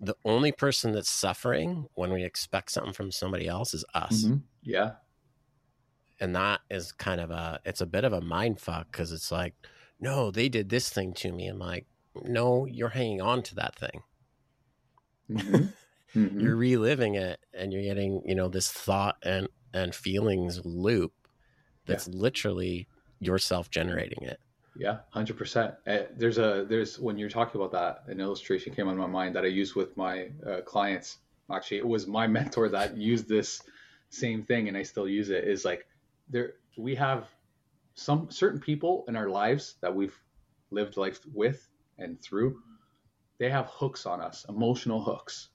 the 0.00 0.16
only 0.24 0.52
person 0.52 0.92
that's 0.92 1.10
suffering 1.10 1.88
when 1.94 2.12
we 2.12 2.24
expect 2.24 2.72
something 2.72 2.94
from 2.94 3.12
somebody 3.12 3.48
else 3.48 3.74
is 3.74 3.84
us. 3.94 4.30
Mhm. 4.30 4.44
yeah 4.62 4.98
and 6.20 6.34
that 6.36 6.60
is 6.70 6.92
kind 6.92 7.20
of 7.20 7.30
a 7.30 7.60
it's 7.64 7.80
a 7.80 7.86
bit 7.86 8.04
of 8.04 8.12
a 8.12 8.20
mind 8.20 8.60
fuck 8.60 8.90
because 8.90 9.12
it's 9.12 9.30
like 9.30 9.54
no 10.00 10.30
they 10.30 10.48
did 10.48 10.68
this 10.68 10.90
thing 10.90 11.12
to 11.14 11.32
me 11.32 11.46
and 11.46 11.58
like 11.58 11.86
no 12.24 12.66
you're 12.66 12.90
hanging 12.90 13.20
on 13.20 13.42
to 13.42 13.54
that 13.54 13.74
thing 13.76 14.02
Mhm. 15.28 15.74
Mhm. 16.14 16.18
you're 16.38 16.56
reliving 16.56 17.14
it 17.14 17.40
and 17.54 17.72
you're 17.72 17.82
getting 17.82 18.22
you 18.26 18.34
know 18.34 18.48
this 18.48 18.70
thought 18.72 19.16
and 19.24 19.48
and 19.74 19.94
feelings 19.94 20.60
loop 20.64 21.12
that's 21.86 22.08
literally 22.08 22.86
yourself 23.20 23.70
generating 23.70 24.22
it 24.22 24.38
Yeah, 24.74 24.98
hundred 25.10 25.36
percent. 25.36 25.74
There's 25.84 26.38
a 26.38 26.64
there's 26.68 26.98
when 26.98 27.18
you're 27.18 27.28
talking 27.28 27.60
about 27.60 27.72
that, 27.72 28.10
an 28.10 28.20
illustration 28.20 28.74
came 28.74 28.88
on 28.88 28.96
my 28.96 29.06
mind 29.06 29.36
that 29.36 29.44
I 29.44 29.48
use 29.48 29.74
with 29.74 29.96
my 29.96 30.30
uh, 30.46 30.62
clients. 30.62 31.18
Actually, 31.50 31.78
it 31.78 31.86
was 31.86 32.06
my 32.06 32.26
mentor 32.38 32.68
that 32.70 32.96
used 32.96 33.28
this 33.28 33.62
same 34.08 34.44
thing, 34.44 34.68
and 34.68 34.76
I 34.76 34.82
still 34.82 35.06
use 35.06 35.28
it. 35.28 35.44
Is 35.44 35.64
like 35.64 35.86
there 36.30 36.54
we 36.78 36.94
have 36.94 37.28
some 37.94 38.30
certain 38.30 38.60
people 38.60 39.04
in 39.08 39.16
our 39.16 39.28
lives 39.28 39.74
that 39.82 39.94
we've 39.94 40.18
lived 40.70 40.96
life 40.96 41.20
with 41.32 41.68
and 41.98 42.20
through. 42.22 42.58
They 43.38 43.50
have 43.50 43.66
hooks 43.66 44.06
on 44.06 44.20
us, 44.20 44.46
emotional 44.48 45.02
hooks, 45.02 45.48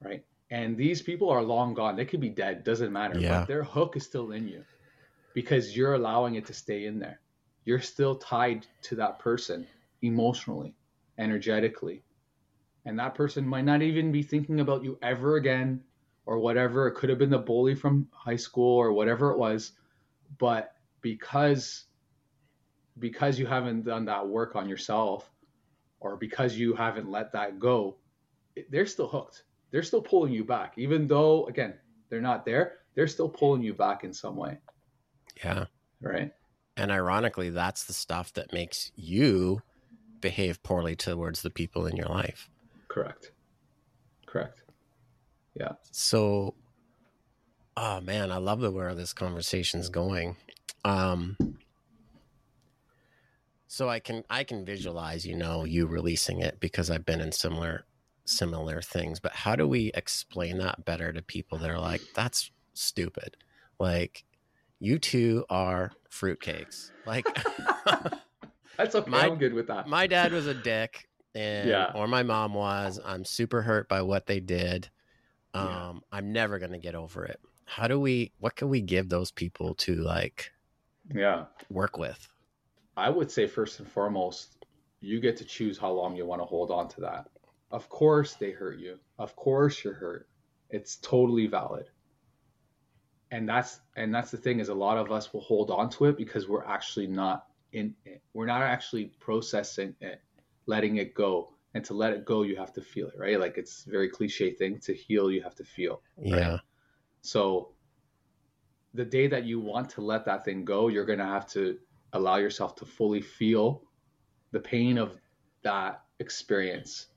right? 0.00 0.24
And 0.50 0.76
these 0.76 1.02
people 1.02 1.28
are 1.30 1.42
long 1.42 1.74
gone. 1.74 1.96
They 1.96 2.04
could 2.04 2.20
be 2.20 2.30
dead, 2.30 2.64
doesn't 2.64 2.92
matter. 2.92 3.18
Yeah. 3.18 3.40
But 3.40 3.48
their 3.48 3.64
hook 3.64 3.96
is 3.96 4.04
still 4.04 4.30
in 4.30 4.46
you 4.46 4.64
because 5.34 5.76
you're 5.76 5.94
allowing 5.94 6.36
it 6.36 6.46
to 6.46 6.54
stay 6.54 6.86
in 6.86 6.98
there 6.98 7.20
you're 7.66 7.80
still 7.80 8.14
tied 8.14 8.66
to 8.80 8.94
that 8.94 9.18
person 9.18 9.66
emotionally, 10.00 10.74
energetically. 11.18 12.02
And 12.86 12.98
that 12.98 13.14
person 13.14 13.46
might 13.46 13.64
not 13.64 13.82
even 13.82 14.12
be 14.12 14.22
thinking 14.22 14.60
about 14.60 14.84
you 14.84 14.96
ever 15.02 15.36
again 15.36 15.82
or 16.24 16.38
whatever. 16.38 16.86
It 16.86 16.94
could 16.94 17.10
have 17.10 17.18
been 17.18 17.28
the 17.28 17.38
bully 17.38 17.74
from 17.74 18.08
high 18.12 18.36
school 18.36 18.76
or 18.78 18.92
whatever 18.92 19.32
it 19.32 19.38
was. 19.38 19.72
But 20.38 20.72
because 21.02 21.84
because 22.98 23.38
you 23.38 23.46
haven't 23.46 23.84
done 23.84 24.06
that 24.06 24.26
work 24.26 24.56
on 24.56 24.68
yourself 24.68 25.30
or 26.00 26.16
because 26.16 26.56
you 26.56 26.72
haven't 26.72 27.10
let 27.10 27.32
that 27.32 27.58
go, 27.58 27.96
they're 28.70 28.86
still 28.86 29.08
hooked. 29.08 29.42
They're 29.70 29.82
still 29.82 30.02
pulling 30.02 30.32
you 30.32 30.44
back, 30.44 30.74
even 30.76 31.06
though, 31.06 31.46
again, 31.46 31.74
they're 32.08 32.20
not 32.20 32.44
there. 32.44 32.78
They're 32.94 33.08
still 33.08 33.28
pulling 33.28 33.62
you 33.62 33.74
back 33.74 34.04
in 34.04 34.12
some 34.12 34.36
way. 34.36 34.58
Yeah. 35.44 35.66
Right. 36.00 36.32
And 36.76 36.90
ironically, 36.90 37.50
that's 37.50 37.84
the 37.84 37.92
stuff 37.92 38.32
that 38.34 38.52
makes 38.52 38.92
you 38.96 39.62
behave 40.20 40.62
poorly 40.62 40.96
towards 40.96 41.42
the 41.42 41.50
people 41.50 41.86
in 41.86 41.96
your 41.96 42.08
life. 42.08 42.48
Correct. 42.88 43.32
Correct. 44.26 44.62
Yeah. 45.54 45.72
So, 45.90 46.54
oh 47.76 48.00
man, 48.00 48.30
I 48.30 48.36
love 48.36 48.60
the 48.60 48.70
where 48.70 48.94
this 48.94 49.12
conversation's 49.12 49.88
going. 49.88 50.36
Um, 50.84 51.36
so 53.66 53.88
I 53.88 54.00
can 54.00 54.24
I 54.30 54.44
can 54.44 54.64
visualize, 54.64 55.26
you 55.26 55.36
know, 55.36 55.64
you 55.64 55.86
releasing 55.86 56.40
it 56.40 56.60
because 56.60 56.90
I've 56.90 57.06
been 57.06 57.20
in 57.20 57.32
similar 57.32 57.84
similar 58.26 58.82
things. 58.82 59.20
But 59.20 59.32
how 59.32 59.56
do 59.56 59.66
we 59.66 59.90
explain 59.94 60.58
that 60.58 60.84
better 60.84 61.12
to 61.12 61.22
people 61.22 61.58
that 61.58 61.70
are 61.70 61.80
like, 61.80 62.02
that's 62.14 62.50
stupid? 62.74 63.36
Like, 63.78 64.24
you 64.78 64.98
two 64.98 65.44
are 65.48 65.92
fruitcakes. 66.10 66.90
Like, 67.06 67.26
that's 68.76 68.94
okay. 68.94 69.10
My, 69.10 69.26
I'm 69.26 69.38
good 69.38 69.54
with 69.54 69.68
that. 69.68 69.88
My 69.88 70.06
dad 70.06 70.32
was 70.32 70.46
a 70.46 70.54
dick, 70.54 71.08
and 71.34 71.68
yeah. 71.68 71.92
or 71.94 72.06
my 72.06 72.22
mom 72.22 72.54
was. 72.54 73.00
I'm 73.04 73.24
super 73.24 73.62
hurt 73.62 73.88
by 73.88 74.02
what 74.02 74.26
they 74.26 74.40
did. 74.40 74.88
Um, 75.54 75.66
yeah. 75.66 76.18
I'm 76.18 76.32
never 76.32 76.58
gonna 76.58 76.78
get 76.78 76.94
over 76.94 77.24
it. 77.24 77.40
How 77.64 77.88
do 77.88 77.98
we? 78.00 78.32
What 78.38 78.56
can 78.56 78.68
we 78.68 78.80
give 78.80 79.08
those 79.08 79.30
people 79.30 79.74
to 79.76 79.96
like? 79.96 80.50
Yeah. 81.14 81.44
Work 81.70 81.98
with. 81.98 82.28
I 82.96 83.10
would 83.10 83.30
say 83.30 83.46
first 83.46 83.78
and 83.78 83.88
foremost, 83.88 84.64
you 85.00 85.20
get 85.20 85.36
to 85.38 85.44
choose 85.44 85.78
how 85.78 85.90
long 85.90 86.16
you 86.16 86.24
want 86.26 86.40
to 86.40 86.46
hold 86.46 86.70
on 86.70 86.88
to 86.88 87.00
that. 87.02 87.28
Of 87.70 87.88
course, 87.88 88.34
they 88.34 88.52
hurt 88.52 88.78
you. 88.78 88.98
Of 89.18 89.34
course, 89.36 89.82
you're 89.82 89.94
hurt. 89.94 90.28
It's 90.70 90.96
totally 90.96 91.46
valid. 91.46 91.86
And 93.30 93.48
that's 93.48 93.80
and 93.96 94.14
that's 94.14 94.30
the 94.30 94.36
thing 94.36 94.60
is 94.60 94.68
a 94.68 94.74
lot 94.74 94.98
of 94.98 95.10
us 95.10 95.32
will 95.32 95.40
hold 95.40 95.70
on 95.70 95.90
to 95.90 96.04
it 96.06 96.16
because 96.16 96.48
we're 96.48 96.64
actually 96.64 97.08
not 97.08 97.46
in 97.72 97.94
it. 98.04 98.22
We're 98.34 98.46
not 98.46 98.62
actually 98.62 99.06
processing 99.18 99.96
it, 100.00 100.22
letting 100.66 100.96
it 100.96 101.14
go. 101.14 101.52
And 101.74 101.84
to 101.86 101.94
let 101.94 102.12
it 102.12 102.24
go, 102.24 102.42
you 102.42 102.56
have 102.56 102.72
to 102.74 102.80
feel 102.80 103.08
it, 103.08 103.18
right? 103.18 103.38
Like 103.38 103.58
it's 103.58 103.84
a 103.86 103.90
very 103.90 104.08
cliche 104.08 104.52
thing. 104.52 104.78
To 104.80 104.94
heal, 104.94 105.30
you 105.30 105.42
have 105.42 105.56
to 105.56 105.64
feel. 105.64 106.02
Yeah. 106.22 106.58
So 107.22 107.72
the 108.94 109.04
day 109.04 109.26
that 109.26 109.44
you 109.44 109.60
want 109.60 109.90
to 109.90 110.00
let 110.00 110.24
that 110.26 110.44
thing 110.44 110.64
go, 110.64 110.86
you're 110.88 111.04
gonna 111.04 111.26
have 111.26 111.48
to 111.48 111.78
allow 112.12 112.36
yourself 112.36 112.76
to 112.76 112.84
fully 112.86 113.20
feel 113.20 113.82
the 114.52 114.60
pain 114.60 114.96
of 114.98 115.18
that 115.62 116.02
experience 116.20 117.08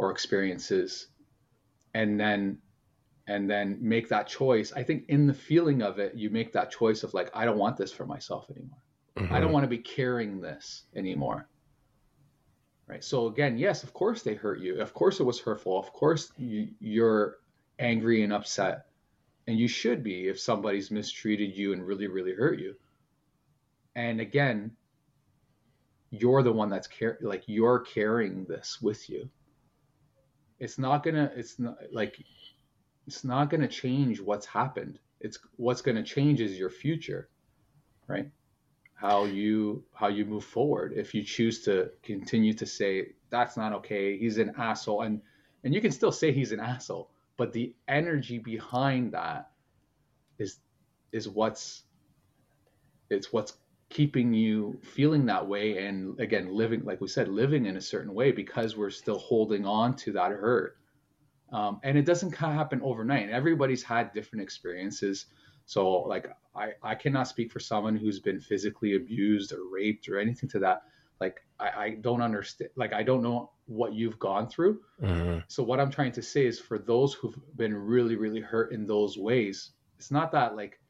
or 0.00 0.10
experiences 0.10 1.08
and 1.92 2.18
then 2.18 2.56
and 3.26 3.48
then 3.48 3.76
make 3.80 4.08
that 4.08 4.26
choice. 4.26 4.72
I 4.72 4.82
think 4.82 5.04
in 5.08 5.26
the 5.26 5.34
feeling 5.34 5.82
of 5.82 5.98
it 5.98 6.14
you 6.14 6.30
make 6.30 6.54
that 6.54 6.70
choice 6.70 7.02
of 7.02 7.12
like 7.12 7.30
i 7.34 7.44
don't 7.44 7.58
want 7.58 7.76
this 7.76 7.92
for 7.92 8.06
myself 8.06 8.50
anymore. 8.50 8.82
Mm-hmm. 9.16 9.34
i 9.34 9.40
don't 9.40 9.52
want 9.52 9.64
to 9.64 9.68
be 9.68 9.78
carrying 9.78 10.40
this 10.40 10.84
anymore. 10.96 11.48
Right? 12.86 13.04
So 13.04 13.26
again 13.26 13.58
yes 13.58 13.82
of 13.82 13.92
course 13.92 14.22
they 14.22 14.34
hurt 14.34 14.60
you. 14.60 14.80
Of 14.80 14.94
course 14.94 15.20
it 15.20 15.24
was 15.24 15.38
hurtful. 15.38 15.78
Of 15.78 15.92
course 15.92 16.32
you, 16.38 16.68
you're 16.80 17.36
angry 17.78 18.22
and 18.22 18.32
upset. 18.32 18.86
And 19.46 19.58
you 19.58 19.68
should 19.68 20.02
be 20.02 20.28
if 20.28 20.40
somebody's 20.40 20.90
mistreated 20.90 21.54
you 21.54 21.74
and 21.74 21.86
really 21.86 22.06
really 22.06 22.34
hurt 22.34 22.58
you. 22.58 22.74
And 23.94 24.18
again 24.18 24.70
you're 26.10 26.42
the 26.42 26.52
one 26.52 26.70
that's 26.70 26.88
car- 26.88 27.18
like 27.20 27.44
you're 27.46 27.80
carrying 27.80 28.46
this 28.46 28.78
with 28.80 29.10
you 29.10 29.28
it's 30.60 30.78
not 30.78 31.02
gonna 31.02 31.32
it's 31.34 31.58
not 31.58 31.78
like 31.92 32.22
it's 33.06 33.24
not 33.24 33.50
gonna 33.50 33.68
change 33.68 34.20
what's 34.20 34.46
happened. 34.46 34.98
It's 35.20 35.38
what's 35.56 35.82
gonna 35.82 36.04
change 36.04 36.40
is 36.40 36.58
your 36.58 36.70
future 36.70 37.28
right? 38.06 38.30
How 38.94 39.24
you 39.24 39.84
how 39.94 40.08
you 40.08 40.24
move 40.24 40.44
forward. 40.44 40.92
If 40.94 41.14
you 41.14 41.22
choose 41.22 41.62
to 41.64 41.90
continue 42.02 42.52
to 42.54 42.66
say 42.66 43.12
that's 43.30 43.56
not 43.56 43.72
okay 43.72 44.18
he's 44.18 44.38
an 44.38 44.52
asshole 44.58 45.02
and 45.02 45.22
and 45.64 45.72
you 45.74 45.80
can 45.80 45.92
still 45.92 46.12
say 46.12 46.32
he's 46.32 46.52
an 46.52 46.60
asshole 46.60 47.10
but 47.36 47.52
the 47.52 47.72
energy 47.88 48.38
behind 48.38 49.12
that 49.12 49.50
is 50.38 50.58
is 51.12 51.28
what's 51.28 51.84
it's 53.08 53.32
what's 53.32 53.54
keeping 53.90 54.32
you 54.32 54.78
feeling 54.82 55.26
that 55.26 55.46
way 55.46 55.84
and 55.84 56.18
again 56.20 56.54
living 56.54 56.84
like 56.84 57.00
we 57.00 57.08
said 57.08 57.28
living 57.28 57.66
in 57.66 57.76
a 57.76 57.80
certain 57.80 58.14
way 58.14 58.30
because 58.30 58.76
we're 58.76 58.90
still 58.90 59.18
holding 59.18 59.66
on 59.66 59.94
to 59.96 60.12
that 60.12 60.30
hurt. 60.30 60.76
Um, 61.52 61.80
and 61.82 61.98
it 61.98 62.06
doesn't 62.06 62.30
kind 62.30 62.52
of 62.52 62.58
happen 62.58 62.80
overnight. 62.82 63.28
Everybody's 63.28 63.82
had 63.82 64.12
different 64.12 64.42
experiences. 64.44 65.26
So 65.66 65.90
like 65.90 66.28
I, 66.54 66.70
I 66.82 66.94
cannot 66.94 67.26
speak 67.26 67.50
for 67.50 67.58
someone 67.58 67.96
who's 67.96 68.20
been 68.20 68.40
physically 68.40 68.94
abused 68.94 69.52
or 69.52 69.68
raped 69.68 70.08
or 70.08 70.18
anything 70.18 70.48
to 70.50 70.60
that. 70.60 70.82
Like 71.20 71.42
i, 71.58 71.68
I 71.68 71.90
don't 72.00 72.22
understand 72.22 72.70
like 72.76 72.92
i 72.92 73.02
don't 73.02 73.22
know 73.22 73.50
what 73.66 73.92
you've 73.92 74.18
gone 74.18 74.48
through. 74.48 74.80
Mm-hmm. 75.02 75.40
so 75.48 75.62
what 75.62 75.78
i'm 75.78 75.90
trying 75.90 76.12
to 76.12 76.22
say 76.22 76.46
is 76.46 76.58
for 76.58 76.78
those 76.78 77.12
who've 77.14 77.38
been 77.56 77.74
really 77.74 78.16
really 78.16 78.40
hurt 78.40 78.72
in 78.72 78.86
those 78.86 79.18
ways 79.18 79.72
it's 79.98 80.10
not 80.10 80.32
that 80.32 80.56
like 80.56 80.80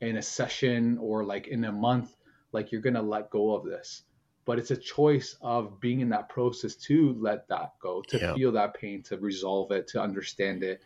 in 0.00 0.18
a 0.18 0.22
session 0.22 0.98
or 1.00 1.24
like 1.24 1.48
in 1.48 1.64
a 1.64 1.72
month 1.72 2.14
like 2.52 2.72
you're 2.72 2.80
going 2.80 2.94
to 2.94 3.02
let 3.02 3.30
go 3.30 3.54
of 3.54 3.64
this. 3.64 4.02
But 4.44 4.58
it's 4.58 4.70
a 4.70 4.76
choice 4.76 5.36
of 5.42 5.78
being 5.78 6.00
in 6.00 6.08
that 6.08 6.30
process 6.30 6.74
to 6.76 7.14
let 7.20 7.46
that 7.48 7.74
go 7.82 8.02
to 8.08 8.18
yeah. 8.18 8.34
feel 8.34 8.50
that 8.52 8.74
pain 8.74 9.02
to 9.04 9.18
resolve 9.18 9.70
it 9.72 9.86
to 9.88 10.00
understand 10.00 10.62
it 10.62 10.80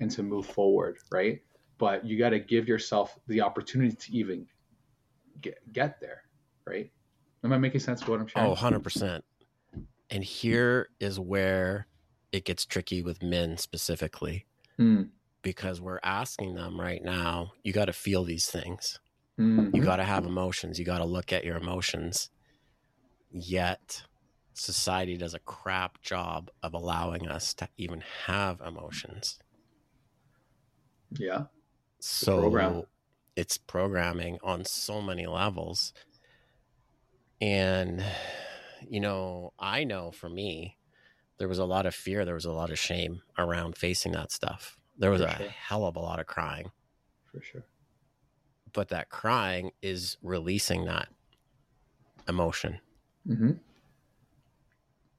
and 0.00 0.10
to 0.12 0.22
move 0.22 0.46
forward 0.46 0.98
right? 1.10 1.42
But 1.78 2.06
you 2.06 2.18
got 2.18 2.30
to 2.30 2.38
give 2.38 2.68
yourself 2.68 3.18
the 3.26 3.40
opportunity 3.40 3.94
to 3.94 4.16
even 4.16 4.46
get 5.40 5.58
get 5.72 6.00
there 6.00 6.22
right? 6.66 6.90
Am 7.44 7.52
i 7.52 7.58
making 7.58 7.80
sense 7.80 8.00
of 8.02 8.08
what 8.08 8.20
i'm 8.20 8.26
sharing? 8.26 8.50
Oh 8.50 8.54
100% 8.54 9.20
and 10.10 10.22
here 10.22 10.88
is 11.00 11.18
where 11.18 11.86
it 12.30 12.44
gets 12.44 12.64
tricky 12.64 13.02
with 13.02 13.22
men 13.22 13.56
specifically 13.56 14.46
mm. 14.78 15.08
because 15.42 15.80
we're 15.80 16.00
asking 16.02 16.54
them 16.54 16.80
right 16.80 17.02
now 17.02 17.52
you 17.62 17.72
got 17.72 17.86
to 17.86 17.92
feel 17.92 18.24
these 18.24 18.48
things 18.48 19.00
Mm-hmm. 19.40 19.74
You 19.74 19.82
got 19.82 19.96
to 19.96 20.04
have 20.04 20.26
emotions. 20.26 20.78
You 20.78 20.84
got 20.84 20.98
to 20.98 21.04
look 21.04 21.32
at 21.32 21.44
your 21.44 21.56
emotions. 21.56 22.30
Yet, 23.30 24.02
society 24.52 25.16
does 25.16 25.34
a 25.34 25.38
crap 25.40 26.00
job 26.02 26.50
of 26.62 26.74
allowing 26.74 27.28
us 27.28 27.54
to 27.54 27.68
even 27.78 28.02
have 28.26 28.60
emotions. 28.60 29.38
Yeah. 31.10 31.44
So 31.98 32.40
program. 32.40 32.82
it's 33.36 33.56
programming 33.56 34.38
on 34.42 34.64
so 34.64 35.00
many 35.00 35.26
levels. 35.26 35.92
And, 37.40 38.04
you 38.88 39.00
know, 39.00 39.52
I 39.58 39.84
know 39.84 40.10
for 40.10 40.28
me, 40.28 40.76
there 41.38 41.48
was 41.48 41.58
a 41.58 41.64
lot 41.64 41.86
of 41.86 41.94
fear, 41.94 42.24
there 42.24 42.34
was 42.34 42.44
a 42.44 42.52
lot 42.52 42.70
of 42.70 42.78
shame 42.78 43.22
around 43.38 43.76
facing 43.76 44.12
that 44.12 44.30
stuff. 44.30 44.78
There 44.98 45.10
was 45.10 45.22
for 45.22 45.28
a 45.28 45.36
sure. 45.38 45.48
hell 45.48 45.84
of 45.86 45.96
a 45.96 46.00
lot 46.00 46.20
of 46.20 46.26
crying. 46.26 46.70
For 47.32 47.40
sure 47.42 47.64
but 48.72 48.88
that 48.88 49.10
crying 49.10 49.70
is 49.82 50.16
releasing 50.22 50.84
that 50.86 51.08
emotion. 52.28 52.80
Mm-hmm. 53.28 53.52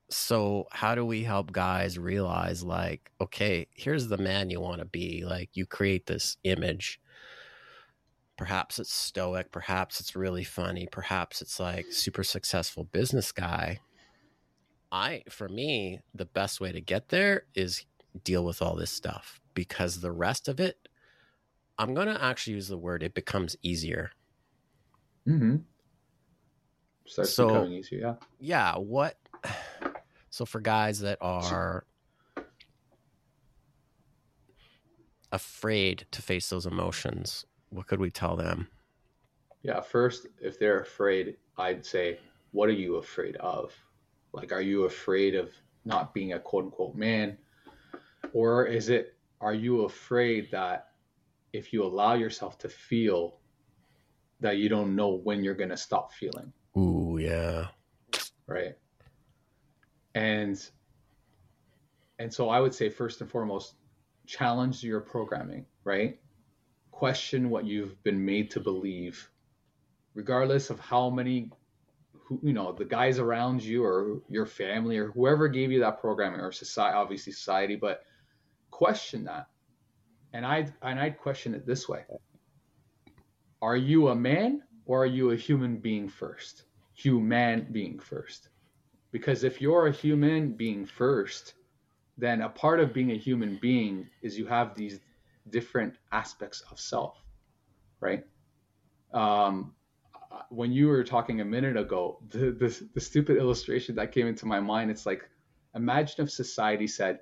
So, 0.09 0.67
how 0.71 0.93
do 0.93 1.05
we 1.05 1.23
help 1.23 1.51
guys 1.51 1.97
realize, 1.97 2.63
like, 2.63 3.11
okay, 3.19 3.67
here's 3.73 4.07
the 4.07 4.17
man 4.17 4.49
you 4.49 4.59
want 4.59 4.79
to 4.79 4.85
be? 4.85 5.23
Like, 5.25 5.49
you 5.53 5.65
create 5.65 6.05
this 6.05 6.37
image. 6.43 6.99
Perhaps 8.37 8.79
it's 8.79 8.93
stoic, 8.93 9.51
perhaps 9.51 9.99
it's 9.99 10.15
really 10.15 10.43
funny, 10.43 10.87
perhaps 10.91 11.41
it's 11.41 11.59
like 11.59 11.85
super 11.91 12.23
successful 12.23 12.83
business 12.83 13.31
guy. 13.31 13.79
I, 14.91 15.23
for 15.29 15.49
me, 15.49 16.01
the 16.13 16.25
best 16.25 16.61
way 16.61 16.71
to 16.71 16.81
get 16.81 17.09
there 17.09 17.43
is 17.55 17.85
deal 18.23 18.45
with 18.45 18.61
all 18.61 18.75
this 18.75 18.91
stuff 18.91 19.39
because 19.53 20.01
the 20.01 20.11
rest 20.11 20.47
of 20.47 20.59
it 20.59 20.77
I'm 21.77 21.93
going 21.93 22.07
to 22.07 22.23
actually 22.23 22.53
use 22.53 22.67
the 22.67 22.77
word 22.77 23.03
it 23.03 23.13
becomes 23.13 23.55
easier. 23.61 24.11
Mm-hmm. 25.27 25.57
Starts 27.05 27.33
so, 27.33 27.47
becoming 27.47 27.73
easier, 27.73 27.99
yeah. 27.99 28.13
Yeah. 28.39 28.75
What? 28.77 29.17
So 30.29 30.47
for 30.47 30.59
guys 30.59 31.01
that 31.01 31.19
are 31.21 31.85
afraid 35.31 36.07
to 36.09 36.23
face 36.23 36.49
those 36.49 36.65
emotions, 36.65 37.45
what 37.69 37.85
could 37.85 37.99
we 37.99 38.09
tell 38.09 38.35
them? 38.35 38.67
Yeah. 39.61 39.79
First, 39.79 40.25
if 40.41 40.57
they're 40.57 40.79
afraid, 40.79 41.37
I'd 41.59 41.85
say, 41.85 42.17
what 42.49 42.67
are 42.67 42.71
you 42.73 42.95
afraid 42.95 43.35
of? 43.35 43.75
Like, 44.31 44.51
are 44.51 44.59
you 44.59 44.85
afraid 44.85 45.35
of 45.35 45.51
not 45.85 46.15
being 46.15 46.33
a 46.33 46.39
quote 46.39 46.63
unquote 46.63 46.95
man? 46.95 47.37
Or 48.33 48.65
is 48.65 48.89
it, 48.89 49.15
are 49.39 49.53
you 49.53 49.81
afraid 49.81 50.49
that 50.49 50.92
if 51.53 51.71
you 51.71 51.83
allow 51.83 52.13
yourself 52.13 52.57
to 52.57 52.69
feel 52.69 53.37
that 54.39 54.57
you 54.57 54.67
don't 54.67 54.95
know 54.95 55.09
when 55.23 55.43
you're 55.43 55.53
going 55.53 55.69
to 55.69 55.77
stop 55.77 56.11
feeling 56.11 56.51
Ooh, 56.77 57.17
yeah. 57.19 57.67
Right. 58.47 58.75
And 60.15 60.63
and 62.19 62.33
so 62.33 62.49
I 62.49 62.59
would 62.59 62.73
say 62.73 62.89
first 62.89 63.21
and 63.21 63.29
foremost, 63.29 63.75
challenge 64.25 64.83
your 64.83 65.01
programming, 65.01 65.65
right? 65.83 66.19
Question 66.91 67.49
what 67.49 67.65
you've 67.65 68.01
been 68.03 68.23
made 68.23 68.51
to 68.51 68.59
believe, 68.59 69.29
regardless 70.13 70.69
of 70.69 70.79
how 70.79 71.09
many 71.09 71.49
who 72.13 72.39
you 72.43 72.53
know 72.53 72.71
the 72.71 72.85
guys 72.85 73.19
around 73.19 73.63
you 73.63 73.83
or 73.83 74.21
your 74.29 74.45
family 74.45 74.97
or 74.97 75.11
whoever 75.11 75.47
gave 75.47 75.71
you 75.71 75.79
that 75.81 75.99
programming 75.99 76.39
or 76.39 76.53
society 76.53 76.95
obviously 76.95 77.33
society 77.33 77.75
but 77.75 78.05
question 78.71 79.25
that 79.25 79.47
and 80.33 80.45
i 80.45 80.67
and 80.81 80.99
i'd 80.99 81.17
question 81.17 81.53
it 81.53 81.65
this 81.65 81.87
way. 81.87 82.03
Are 83.61 83.77
you 83.77 84.09
a 84.09 84.15
man 84.15 84.63
or 84.85 85.03
are 85.03 85.13
you 85.19 85.31
a 85.31 85.35
human 85.35 85.77
being 85.77 86.09
first? 86.09 86.63
Human 86.95 87.67
being 87.71 87.97
first. 87.99 88.49
Because 89.11 89.43
if 89.43 89.61
you're 89.61 89.87
a 89.87 89.91
human 89.91 90.53
being 90.53 90.85
first 90.85 91.53
then 92.17 92.41
a 92.41 92.49
part 92.49 92.79
of 92.79 92.93
being 92.93 93.11
a 93.11 93.17
human 93.17 93.57
being 93.61 94.07
is 94.21 94.37
you 94.37 94.45
have 94.45 94.75
these 94.75 94.99
different 95.49 95.95
aspects 96.11 96.61
of 96.71 96.79
self 96.79 97.23
right? 98.03 98.23
Um, 99.13 99.73
when 100.49 100.71
you 100.71 100.87
were 100.87 101.03
talking 101.03 101.41
a 101.41 101.45
minute 101.45 101.77
ago, 101.77 102.19
the, 102.29 102.51
the, 102.51 102.89
the 102.93 103.01
stupid 103.01 103.37
illustration 103.37 103.95
that 103.95 104.11
came 104.11 104.27
into 104.27 104.45
my 104.45 104.59
mind, 104.59 104.91
it's 104.91 105.05
like, 105.05 105.27
imagine 105.73 106.25
if 106.25 106.31
society 106.31 106.87
said, 106.87 107.19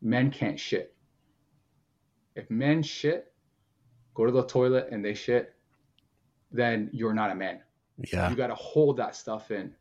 men 0.00 0.30
can't 0.30 0.58
shit. 0.58 0.95
If 2.36 2.50
men 2.50 2.82
shit, 2.82 3.32
go 4.14 4.26
to 4.26 4.30
the 4.30 4.44
toilet 4.44 4.88
and 4.92 5.04
they 5.04 5.14
shit, 5.14 5.54
then 6.52 6.90
you're 6.92 7.14
not 7.14 7.30
a 7.30 7.34
man. 7.34 7.60
Yeah. 8.12 8.30
You 8.30 8.36
got 8.36 8.48
to 8.48 8.54
hold 8.54 8.98
that 8.98 9.16
stuff 9.16 9.50
in. 9.50 9.74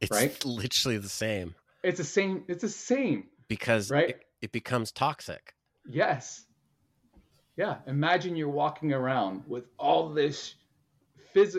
It's 0.00 0.10
right? 0.10 0.44
literally 0.44 0.98
the 0.98 1.08
same. 1.08 1.54
It's 1.82 1.98
the 1.98 2.04
same. 2.04 2.44
It's 2.48 2.62
the 2.62 2.68
same. 2.68 3.24
Because 3.48 3.90
right? 3.90 4.10
it, 4.10 4.24
it 4.40 4.52
becomes 4.52 4.90
toxic. 4.90 5.54
Yes. 5.88 6.46
Yeah, 7.56 7.76
imagine 7.86 8.34
you're 8.34 8.48
walking 8.48 8.92
around 8.92 9.44
with 9.46 9.64
all 9.78 10.08
this 10.08 10.56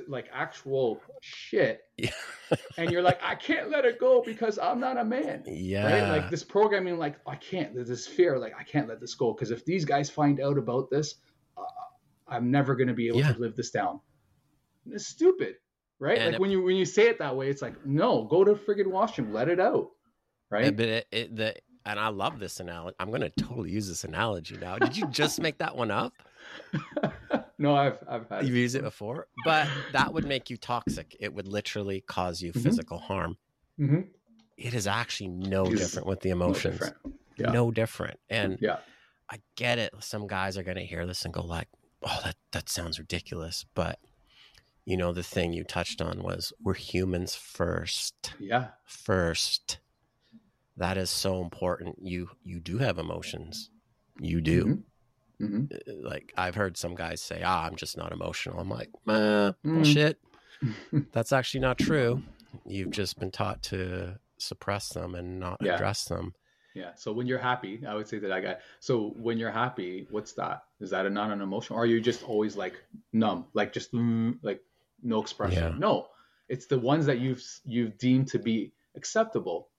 like 0.08 0.30
actual 0.34 1.02
shit, 1.22 1.82
Yeah. 1.98 2.12
and 2.78 2.92
you're 2.92 3.02
like, 3.02 3.20
I 3.24 3.36
can't 3.36 3.70
let 3.70 3.86
it 3.86 4.00
go 4.00 4.22
because 4.26 4.58
I'm 4.58 4.80
not 4.80 4.98
a 4.98 5.04
man. 5.04 5.44
Yeah. 5.46 5.86
Right? 5.86 6.10
Like 6.18 6.30
this 6.30 6.44
programming, 6.44 6.98
like 6.98 7.18
I 7.28 7.36
can't. 7.36 7.74
There's 7.76 7.88
this 7.90 8.08
fear, 8.08 8.38
like 8.40 8.54
I 8.58 8.64
can't 8.64 8.88
let 8.88 9.00
this 9.00 9.16
go 9.16 9.34
because 9.34 9.52
if 9.52 9.66
these 9.66 9.86
guys 9.86 10.10
find 10.10 10.40
out 10.40 10.58
about 10.58 10.90
this, 10.90 11.16
uh, 11.58 11.62
I'm 12.28 12.52
never 12.52 12.76
gonna 12.76 12.94
be 12.94 13.08
able 13.08 13.20
Yeah. 13.20 13.34
to 13.34 13.40
live 13.40 13.56
this 13.56 13.72
down. 13.72 14.00
It's 14.90 15.08
stupid, 15.08 15.56
right? 16.00 16.18
And 16.18 16.26
like 16.28 16.36
it- 16.36 16.40
when 16.42 16.52
you 16.52 16.62
when 16.64 16.76
you 16.76 16.86
say 16.86 17.08
it 17.08 17.20
that 17.20 17.36
way, 17.36 17.50
it's 17.50 17.62
like, 17.62 17.86
no, 17.86 18.24
go 18.26 18.44
to 18.44 18.54
friggin' 18.54 18.88
washroom, 18.88 19.34
let 19.34 19.50
it 19.50 19.60
out, 19.60 19.90
right? 20.50 20.76
But 20.76 20.86
it, 20.88 21.08
it, 21.12 21.36
the 21.36 21.56
and 21.88 22.00
I 22.00 22.08
love 22.08 22.40
this 22.40 22.60
analogy. 22.60 22.96
I'm 23.00 23.10
going 23.10 23.22
to 23.22 23.30
totally 23.30 23.70
use 23.70 23.88
this 23.88 24.04
analogy 24.06 24.58
now. 24.58 24.80
Did 24.80 24.98
you 24.98 25.08
just 25.10 25.40
make 25.40 25.60
that 25.60 25.76
one 25.76 25.92
up? 25.92 26.14
no, 27.58 27.76
I've 27.76 27.98
I've 28.08 28.28
had 28.30 28.46
You've 28.48 28.56
used 28.56 28.76
it 28.76 28.84
before, 28.84 29.28
but 29.44 29.68
that 29.92 30.14
would 30.14 30.26
make 30.26 30.50
you 30.50 30.58
toxic. 30.58 31.16
It 31.20 31.34
would 31.34 31.48
literally 31.48 32.02
cause 32.02 32.42
you 32.42 32.52
Mhm. 32.54 32.64
physical 32.64 33.00
harm. 33.00 33.38
hmm 33.78 34.02
It 34.58 34.74
is 34.74 34.88
actually 34.88 35.28
no 35.30 35.66
It's 35.66 35.82
different 35.82 36.08
with 36.08 36.22
the 36.22 36.30
no 36.30 36.36
emotions. 36.36 36.74
different. 36.80 36.98
Yeah. 37.38 37.52
No 37.52 37.72
different. 37.72 38.20
And 38.30 38.58
Yeah. 38.62 38.80
I 39.30 39.42
get 39.56 39.80
it. 39.80 39.94
Some 40.00 40.28
guys 40.28 40.58
are 40.58 40.64
going 40.64 40.78
to 40.78 40.86
hear 40.86 41.06
this 41.06 41.26
and 41.26 41.34
go 41.34 41.42
like, 41.44 41.68
"Oh, 42.04 42.22
that 42.24 42.38
that 42.52 42.70
sounds 42.70 43.00
ridiculous." 43.00 43.66
But 43.74 44.00
you 44.86 44.96
know, 44.98 45.12
the 45.14 45.24
thing 45.24 45.52
you 45.52 45.64
touched 45.64 46.00
on 46.02 46.22
was 46.24 46.54
we're 46.62 46.76
humans 46.76 47.36
first. 47.36 48.34
Yeah. 48.40 48.72
First. 48.86 49.80
That 50.78 50.98
is 50.98 51.10
so 51.10 51.42
important. 51.42 51.98
You 52.02 52.30
you 52.44 52.60
do 52.60 52.78
have 52.78 52.98
emotions. 52.98 53.70
You 54.20 54.42
do. 54.42 54.84
Hmm 55.40 55.66
Like 55.88 56.34
I've 56.38 56.56
heard 56.56 56.78
some 56.78 56.96
guys 56.96 57.22
say, 57.22 57.42
"Ah, 57.44 57.66
I'm 57.66 57.76
just 57.76 57.98
not 57.98 58.12
emotional." 58.12 58.60
I'm 58.60 58.70
like, 58.70 58.90
"Uh, 59.08 59.52
Mm. 59.66 59.74
bullshit." 59.76 60.20
That's 61.12 61.32
actually 61.34 61.62
not 61.62 61.78
true. 61.78 62.24
You've 62.66 62.92
just 62.92 63.20
been 63.20 63.32
taught 63.32 63.62
to 63.64 64.20
suppress 64.38 64.90
them 64.90 65.16
and 65.16 65.40
not 65.40 65.58
Yeah. 65.62 65.76
address 65.76 66.06
them. 66.06 66.34
Yeah. 66.74 66.94
So 66.96 67.14
when 67.14 67.26
you're 67.26 67.40
happy, 67.40 67.82
I 67.88 67.94
would 67.96 68.08
say 68.08 68.20
that 68.20 68.32
I 68.32 68.42
got. 68.42 68.60
So 68.80 69.14
when 69.18 69.38
you're 69.38 69.52
happy, 69.52 70.08
what's 70.12 70.34
that? 70.34 70.64
Is 70.82 70.90
that 70.90 71.06
a 71.06 71.10
not 71.10 71.32
an 71.32 71.42
emotion, 71.42 71.76
or 71.76 71.84
are 71.84 71.86
you 71.86 72.02
just 72.02 72.24
always 72.24 72.56
like 72.58 72.84
numb, 73.14 73.46
like 73.54 73.72
just 73.72 73.94
mm, 73.94 74.38
like 74.42 74.62
no 75.02 75.22
expression? 75.22 75.74
Yeah. 75.74 75.80
No, 75.80 76.08
it's 76.50 76.66
the 76.66 76.78
ones 76.80 77.06
that 77.06 77.20
you've 77.20 77.42
you've 77.66 77.98
deemed 77.98 78.28
to 78.30 78.40
be 78.40 78.74
acceptable, 78.96 79.70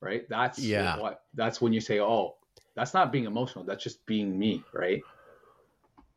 right? 0.00 0.28
That's 0.28 0.58
Yeah. 0.58 0.98
What 0.98 1.24
that's 1.34 1.60
when 1.62 1.72
you 1.72 1.80
say, 1.80 2.00
oh, 2.00 2.36
that's 2.74 2.94
not 2.94 3.12
being 3.12 3.24
emotional. 3.24 3.64
That's 3.64 3.82
just 3.82 4.04
being 4.06 4.38
me, 4.38 4.64
right? 4.72 5.02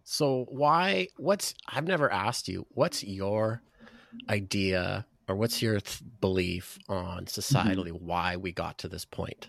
So 0.03 0.45
why? 0.49 1.07
What's? 1.17 1.55
I've 1.67 1.87
never 1.87 2.11
asked 2.11 2.47
you. 2.47 2.65
What's 2.69 3.03
your 3.03 3.61
idea 4.29 5.05
or 5.27 5.35
what's 5.35 5.61
your 5.61 5.79
th- 5.79 6.01
belief 6.21 6.77
on 6.87 7.25
societally 7.25 7.91
why 7.91 8.37
we 8.37 8.51
got 8.51 8.77
to 8.79 8.87
this 8.87 9.05
point? 9.05 9.47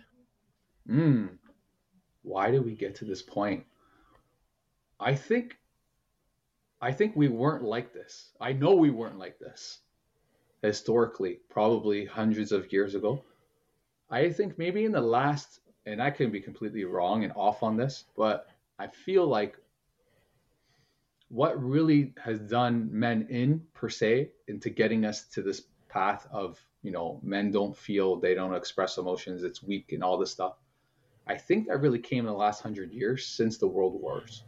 Mm. 0.88 1.38
Why 2.22 2.50
did 2.50 2.64
we 2.64 2.74
get 2.74 2.96
to 2.96 3.04
this 3.04 3.22
point? 3.22 3.64
I 4.98 5.14
think 5.14 5.56
I 6.80 6.92
think 6.92 7.16
we 7.16 7.28
weren't 7.28 7.64
like 7.64 7.92
this. 7.92 8.30
I 8.40 8.52
know 8.52 8.74
we 8.74 8.90
weren't 8.90 9.18
like 9.18 9.38
this 9.38 9.80
historically, 10.62 11.38
probably 11.48 12.04
hundreds 12.04 12.50
of 12.52 12.72
years 12.72 12.94
ago. 12.94 13.22
I 14.10 14.30
think 14.30 14.58
maybe 14.58 14.84
in 14.84 14.92
the 14.92 15.00
last 15.00 15.60
and 15.86 16.02
I 16.02 16.10
can 16.10 16.30
be 16.30 16.40
completely 16.40 16.84
wrong 16.84 17.24
and 17.24 17.32
off 17.36 17.62
on 17.62 17.76
this, 17.76 18.04
but 18.16 18.48
I 18.78 18.88
feel 18.88 19.26
like 19.26 19.56
what 21.28 21.62
really 21.62 22.12
has 22.22 22.38
done 22.40 22.88
men 22.92 23.26
in 23.30 23.62
per 23.74 23.88
se 23.88 24.30
into 24.48 24.70
getting 24.70 25.04
us 25.04 25.24
to 25.28 25.42
this 25.42 25.62
path 25.88 26.26
of 26.30 26.60
you 26.82 26.90
know 26.90 27.20
men 27.22 27.50
don't 27.50 27.76
feel 27.76 28.16
they 28.16 28.34
don't 28.34 28.54
express 28.54 28.98
emotions 28.98 29.42
it's 29.42 29.62
weak 29.62 29.92
and 29.92 30.04
all 30.04 30.18
this 30.18 30.30
stuff 30.30 30.56
i 31.26 31.34
think 31.34 31.66
that 31.66 31.80
really 31.80 31.98
came 31.98 32.20
in 32.20 32.26
the 32.26 32.32
last 32.32 32.62
hundred 32.62 32.92
years 32.92 33.26
since 33.26 33.58
the 33.58 33.66
world 33.66 34.00
wars. 34.00 34.44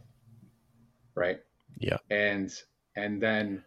Right? 1.15 1.41
Yeah. 1.77 1.97
and 2.09 2.51
and 2.95 3.21
then 3.21 3.63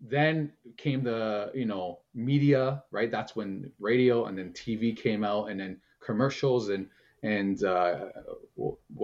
then 0.00 0.52
came 0.76 1.02
the 1.02 1.50
you 1.54 1.66
know 1.66 2.00
media 2.14 2.84
right? 2.90 3.10
That's 3.10 3.36
when 3.36 3.70
radio 3.78 4.26
and 4.26 4.38
then 4.38 4.52
tv 4.52 4.96
came 4.96 5.24
out 5.24 5.50
and 5.50 5.60
then 5.60 5.80
commercials 6.00 6.70
and 6.70 6.88
and 7.26 7.64
uh 7.64 8.06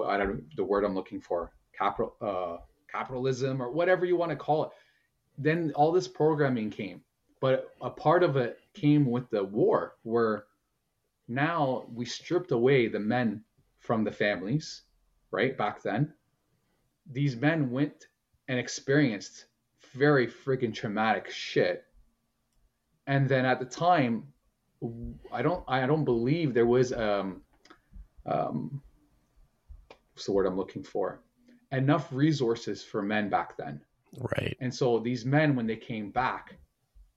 i 0.08 0.16
don't 0.16 0.44
the 0.56 0.64
word 0.64 0.84
i'm 0.84 0.94
looking 0.94 1.20
for 1.20 1.52
capital 1.76 2.14
uh 2.20 2.56
capitalism 2.90 3.60
or 3.62 3.70
whatever 3.70 4.04
you 4.04 4.16
want 4.16 4.30
to 4.30 4.36
call 4.36 4.64
it. 4.64 4.70
Then 5.38 5.72
all 5.74 5.92
this 5.92 6.08
programming 6.08 6.70
came 6.70 7.02
but 7.42 7.74
a 7.82 7.90
part 7.90 8.22
of 8.22 8.36
it 8.36 8.60
came 8.72 9.04
with 9.04 9.28
the 9.30 9.42
war 9.42 9.96
where 10.04 10.44
now 11.26 11.84
we 11.92 12.04
stripped 12.04 12.52
away 12.52 12.86
the 12.86 13.00
men 13.00 13.42
from 13.80 14.04
the 14.04 14.12
families 14.12 14.82
right 15.32 15.58
back 15.58 15.82
then. 15.82 16.14
These 17.10 17.34
men 17.36 17.70
went 17.72 18.06
and 18.46 18.60
experienced 18.60 19.46
very 19.92 20.28
freaking 20.28 20.72
traumatic 20.72 21.30
shit. 21.30 21.84
And 23.08 23.28
then 23.28 23.44
at 23.44 23.58
the 23.58 23.66
time 23.66 24.28
i 25.32 25.42
don't 25.42 25.62
i 25.68 25.86
don't 25.86 26.04
believe 26.04 26.54
there 26.54 26.66
was 26.66 26.92
um 26.92 27.40
um 28.26 28.80
what's 30.12 30.26
the 30.26 30.32
word 30.32 30.46
i'm 30.46 30.56
looking 30.56 30.82
for 30.82 31.20
enough 31.72 32.08
resources 32.12 32.82
for 32.82 33.02
men 33.02 33.28
back 33.28 33.56
then 33.56 33.80
Right. 34.18 34.56
and 34.60 34.74
so 34.74 34.98
these 34.98 35.24
men, 35.24 35.56
when 35.56 35.66
they 35.66 35.76
came 35.76 36.10
back, 36.10 36.56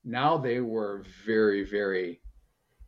now 0.06 0.38
they 0.38 0.62
were 0.62 1.04
very, 1.26 1.64
very 1.66 2.22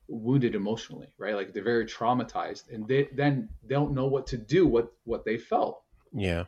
wounded 0.07 0.55
emotionally, 0.55 1.07
right? 1.17 1.35
Like 1.35 1.53
they're 1.53 1.63
very 1.63 1.85
traumatized, 1.85 2.71
and 2.71 2.87
they 2.87 3.09
then 3.13 3.49
don't 3.67 3.93
know 3.93 4.05
what 4.07 4.25
to 4.27 4.37
do. 4.37 4.65
What 4.65 4.93
what 5.03 5.25
they 5.25 5.37
felt. 5.37 5.83
Yeah. 6.13 6.45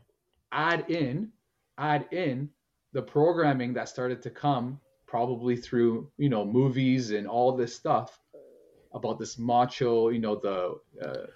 Add 0.54 0.90
in, 0.90 1.34
add 1.78 2.08
in 2.12 2.50
the 2.94 3.02
programming 3.02 3.74
that 3.74 3.90
started 3.90 4.22
to 4.22 4.30
come 4.30 4.80
probably 5.06 5.58
through 5.58 6.10
you 6.18 6.30
know 6.30 6.46
movies 6.46 7.12
and 7.12 7.28
all 7.28 7.58
this 7.58 7.76
stuff 7.76 8.22
about 8.94 9.20
this 9.20 9.38
macho, 9.38 10.10
you 10.10 10.20
know 10.20 10.36
the 10.36 10.80
uh, 11.06 11.28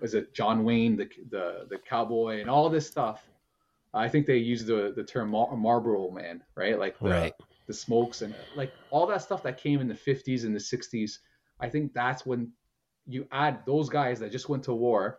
was 0.00 0.14
it 0.14 0.34
John 0.34 0.64
Wayne, 0.64 0.96
the 0.96 1.08
the 1.30 1.66
the 1.68 1.78
cowboy, 1.78 2.40
and 2.40 2.48
all 2.50 2.68
this 2.68 2.86
stuff. 2.86 3.26
I 3.92 4.08
think 4.08 4.26
they 4.26 4.36
use 4.36 4.64
the 4.64 4.92
the 4.94 5.02
term 5.04 5.30
Mar- 5.30 5.56
Marlboro 5.56 6.10
Man, 6.10 6.42
right? 6.54 6.78
Like 6.78 6.98
the, 7.00 7.08
Right. 7.10 7.34
the 7.66 7.74
smokes 7.74 8.22
and 8.22 8.34
like 8.54 8.72
all 8.90 9.06
that 9.06 9.22
stuff 9.22 9.42
that 9.42 9.58
came 9.58 9.80
in 9.80 9.88
the 9.88 9.94
50s 9.94 10.44
and 10.44 10.54
the 10.54 10.60
60s. 10.60 11.18
I 11.58 11.68
think 11.68 11.92
that's 11.92 12.24
when 12.24 12.52
you 13.06 13.26
add 13.32 13.66
those 13.66 13.88
guys 13.88 14.20
that 14.20 14.30
just 14.30 14.48
went 14.48 14.62
to 14.64 14.74
war, 14.74 15.18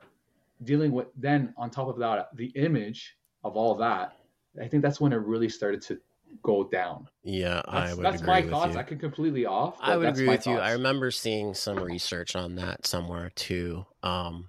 dealing 0.63 0.91
with 0.94 1.08
then 1.17 1.54
on 1.58 1.70
top 1.70 1.89
of 1.89 1.98
that 1.98 2.30
the 2.36 2.48
image 2.56 3.17
of 3.44 3.58
all 3.58 3.76
that. 3.76 4.15
I 4.62 4.67
think 4.67 4.84
that's 4.84 5.02
when 5.02 5.12
it 5.13 5.17
really 5.17 5.50
started 5.50 5.82
to 5.84 6.00
go 6.44 6.63
down. 6.63 7.08
Yeah, 7.24 7.62
That's, 7.70 7.91
I 7.91 7.94
would 7.94 8.06
that's 8.06 8.22
my 8.24 8.41
thoughts. 8.41 8.74
you. 8.74 8.80
I 8.80 8.84
could 8.84 9.02
completely 9.02 9.46
off. 9.46 9.78
I 9.82 9.98
would 9.98 10.08
agree 10.08 10.28
with 10.30 10.48
you. 10.48 10.58
I 10.58 10.72
remember 10.72 11.12
seeing 11.12 11.54
some 11.54 11.78
research 11.80 12.36
on 12.38 12.56
that 12.56 12.88
somewhere 12.88 13.32
too. 13.36 13.86
Um, 14.02 14.48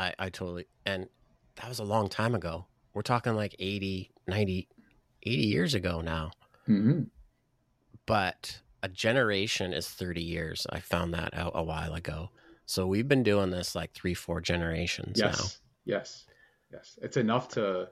I, 0.00 0.14
I 0.18 0.28
totally, 0.30 0.66
and 0.86 1.08
that 1.56 1.68
was 1.68 1.78
a 1.78 1.84
long 1.84 2.08
time 2.08 2.34
ago. 2.34 2.66
We're 2.94 3.02
talking 3.02 3.34
like 3.34 3.54
80, 3.58 4.10
90, 4.26 4.68
80 5.24 5.42
years 5.46 5.74
ago 5.74 6.00
now. 6.00 6.30
Mhm. 6.68 7.08
But 8.06 8.60
a 8.82 8.88
generation 8.88 9.72
is 9.72 9.88
30 9.88 10.22
years. 10.22 10.66
I 10.70 10.80
found 10.80 11.12
that 11.14 11.34
out 11.34 11.52
a 11.54 11.62
while 11.62 11.94
ago. 11.94 12.30
So 12.66 12.86
we've 12.86 13.06
been 13.08 13.22
doing 13.22 13.50
this 13.50 13.74
like 13.74 13.92
three, 13.92 14.14
four 14.14 14.40
generations 14.40 15.18
now. 15.18 15.26
Yes. 15.28 15.60
Yes. 15.84 16.26
Yes. 16.72 16.98
It's 17.02 17.16
enough 17.16 17.48
to. 17.50 17.88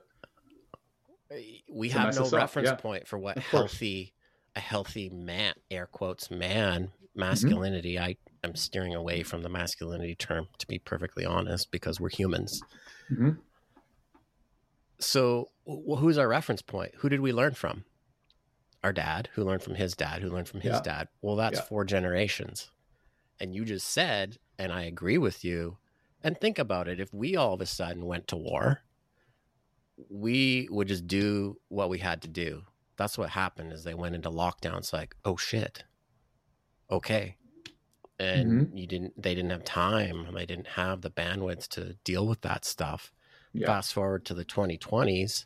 We 1.71 1.89
To 1.89 1.99
have 1.99 2.15
no 2.15 2.29
reference 2.29 2.69
yeah. 2.69 2.75
point 2.75 3.07
for 3.07 3.19
what 3.19 3.37
healthy, 3.37 4.13
a 4.55 4.59
healthy 4.59 5.09
man, 5.09 5.53
air 5.69 5.85
quotes, 5.85 6.31
man, 6.31 6.91
Mm-hmm. 7.15 7.19
masculinity. 7.19 7.99
I 7.99 8.15
am 8.43 8.55
steering 8.55 8.93
away 8.95 9.23
from 9.23 9.43
the 9.43 9.49
masculinity 9.49 10.15
term, 10.15 10.47
to 10.57 10.67
be 10.67 10.79
perfectly 10.79 11.25
honest, 11.25 11.71
because 11.71 11.99
we're 11.99 12.09
humans. 12.09 12.61
Mhm. 13.11 13.39
So, 14.99 15.49
wh- 15.65 15.99
who's 15.99 16.17
our 16.17 16.27
reference 16.27 16.61
point? 16.61 16.93
Who 16.97 17.09
did 17.09 17.21
we 17.21 17.31
learn 17.31 17.53
from? 17.53 17.85
Our 18.83 18.93
dad, 18.93 19.29
who 19.33 19.43
learned 19.43 19.63
from 19.63 19.75
his 19.75 19.93
dad, 19.95 20.21
who 20.21 20.29
learned 20.29 20.47
from 20.47 20.61
his 20.61 20.73
Yeah. 20.73 20.81
dad. 20.81 21.07
Well, 21.21 21.35
that's 21.35 21.59
Yeah. 21.59 21.65
four 21.65 21.85
generations. 21.85 22.71
And 23.39 23.53
you 23.55 23.65
just 23.65 23.87
said, 23.87 24.37
and 24.57 24.71
I 24.71 24.83
agree 24.83 25.17
with 25.17 25.43
you. 25.43 25.77
And 26.23 26.39
think 26.39 26.59
about 26.59 26.87
it 26.89 26.99
if 26.99 27.13
we 27.13 27.35
all 27.35 27.53
of 27.53 27.61
a 27.61 27.65
sudden 27.65 28.05
went 28.05 28.27
to 28.27 28.35
war, 28.37 28.81
we 30.09 30.67
would 30.71 30.87
just 30.87 31.07
do 31.07 31.59
what 31.69 31.89
we 31.89 31.99
had 31.99 32.21
to 32.21 32.27
do. 32.27 32.65
That's 32.97 33.17
what 33.17 33.29
happened 33.31 33.71
is 33.71 33.83
they 33.83 33.93
went 33.93 34.15
into 34.15 34.29
lockdown. 34.29 34.77
It's 34.77 34.91
like, 34.93 35.15
oh 35.23 35.37
shit. 35.37 35.83
Okay. 36.91 37.37
And 38.19 38.51
mm-hmm. 38.67 38.77
you 38.77 38.87
didn't 38.87 39.21
they 39.21 39.33
didn't 39.33 39.51
have 39.51 39.63
time. 39.63 40.27
They 40.33 40.45
didn't 40.45 40.67
have 40.67 41.01
the 41.01 41.09
bandwidth 41.09 41.67
to 41.69 41.95
deal 42.03 42.27
with 42.27 42.41
that 42.41 42.65
stuff 42.65 43.11
Yeah. 43.53 43.67
fast 43.67 43.93
forward 43.93 44.25
to 44.25 44.33
the 44.33 44.45
2020s 44.45 45.45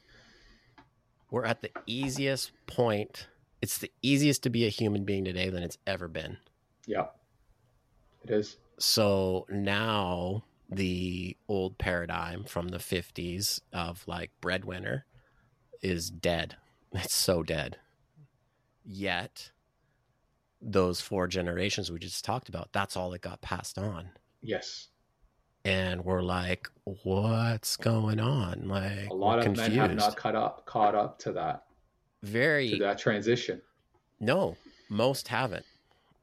we're 1.32 1.46
at 1.46 1.62
the 1.62 1.72
easiest 1.88 2.52
point 2.68 3.28
it's 3.62 3.78
the 3.80 3.92
easiest 4.04 4.44
to 4.44 4.50
be 4.50 4.66
a 4.66 4.70
human 4.70 5.04
being 5.04 5.26
today 5.26 5.50
than 5.50 5.64
it's 5.64 5.78
ever 5.88 6.08
been 6.08 6.38
Yeah. 6.86 7.08
It 8.24 8.30
is. 8.32 8.58
so 8.78 9.46
now 9.50 10.44
the 10.70 11.36
old 11.48 11.78
paradigm 11.78 12.44
from 12.44 12.68
the 12.70 12.78
50s 12.78 13.62
of 13.74 14.04
like 14.08 14.32
breadwinner 14.42 15.06
is 15.82 16.10
dead 16.12 16.56
it's 16.94 17.16
so 17.16 17.42
dead 17.44 17.78
yet 18.86 19.52
those 20.66 21.02
four 21.02 21.28
generations 21.28 21.92
we 21.92 22.00
just 22.00 22.24
talked 22.24 22.48
about 22.50 22.72
that's 22.72 22.96
all 22.96 23.10
that 23.12 23.22
got 23.22 23.42
passed 23.42 23.78
on 23.78 24.10
Yes. 24.42 24.88
and 25.66 26.04
we're 26.06 26.22
like 26.22 26.70
what's 26.86 27.76
going 27.78 28.20
on 28.20 28.68
like 28.68 29.10
A 29.10 29.14
lot 29.14 29.40
of 29.40 29.56
men 29.58 29.72
have 29.74 29.94
not 29.96 30.16
caught 30.16 30.36
up 30.36 30.66
caught 30.66 30.96
up 30.96 31.20
to 31.20 31.34
that 31.34 31.66
very 32.24 32.70
to 32.70 32.78
that 32.78 32.98
transition. 32.98 33.62
No, 34.22 34.56
most 34.90 35.28
haven't. 35.28 35.66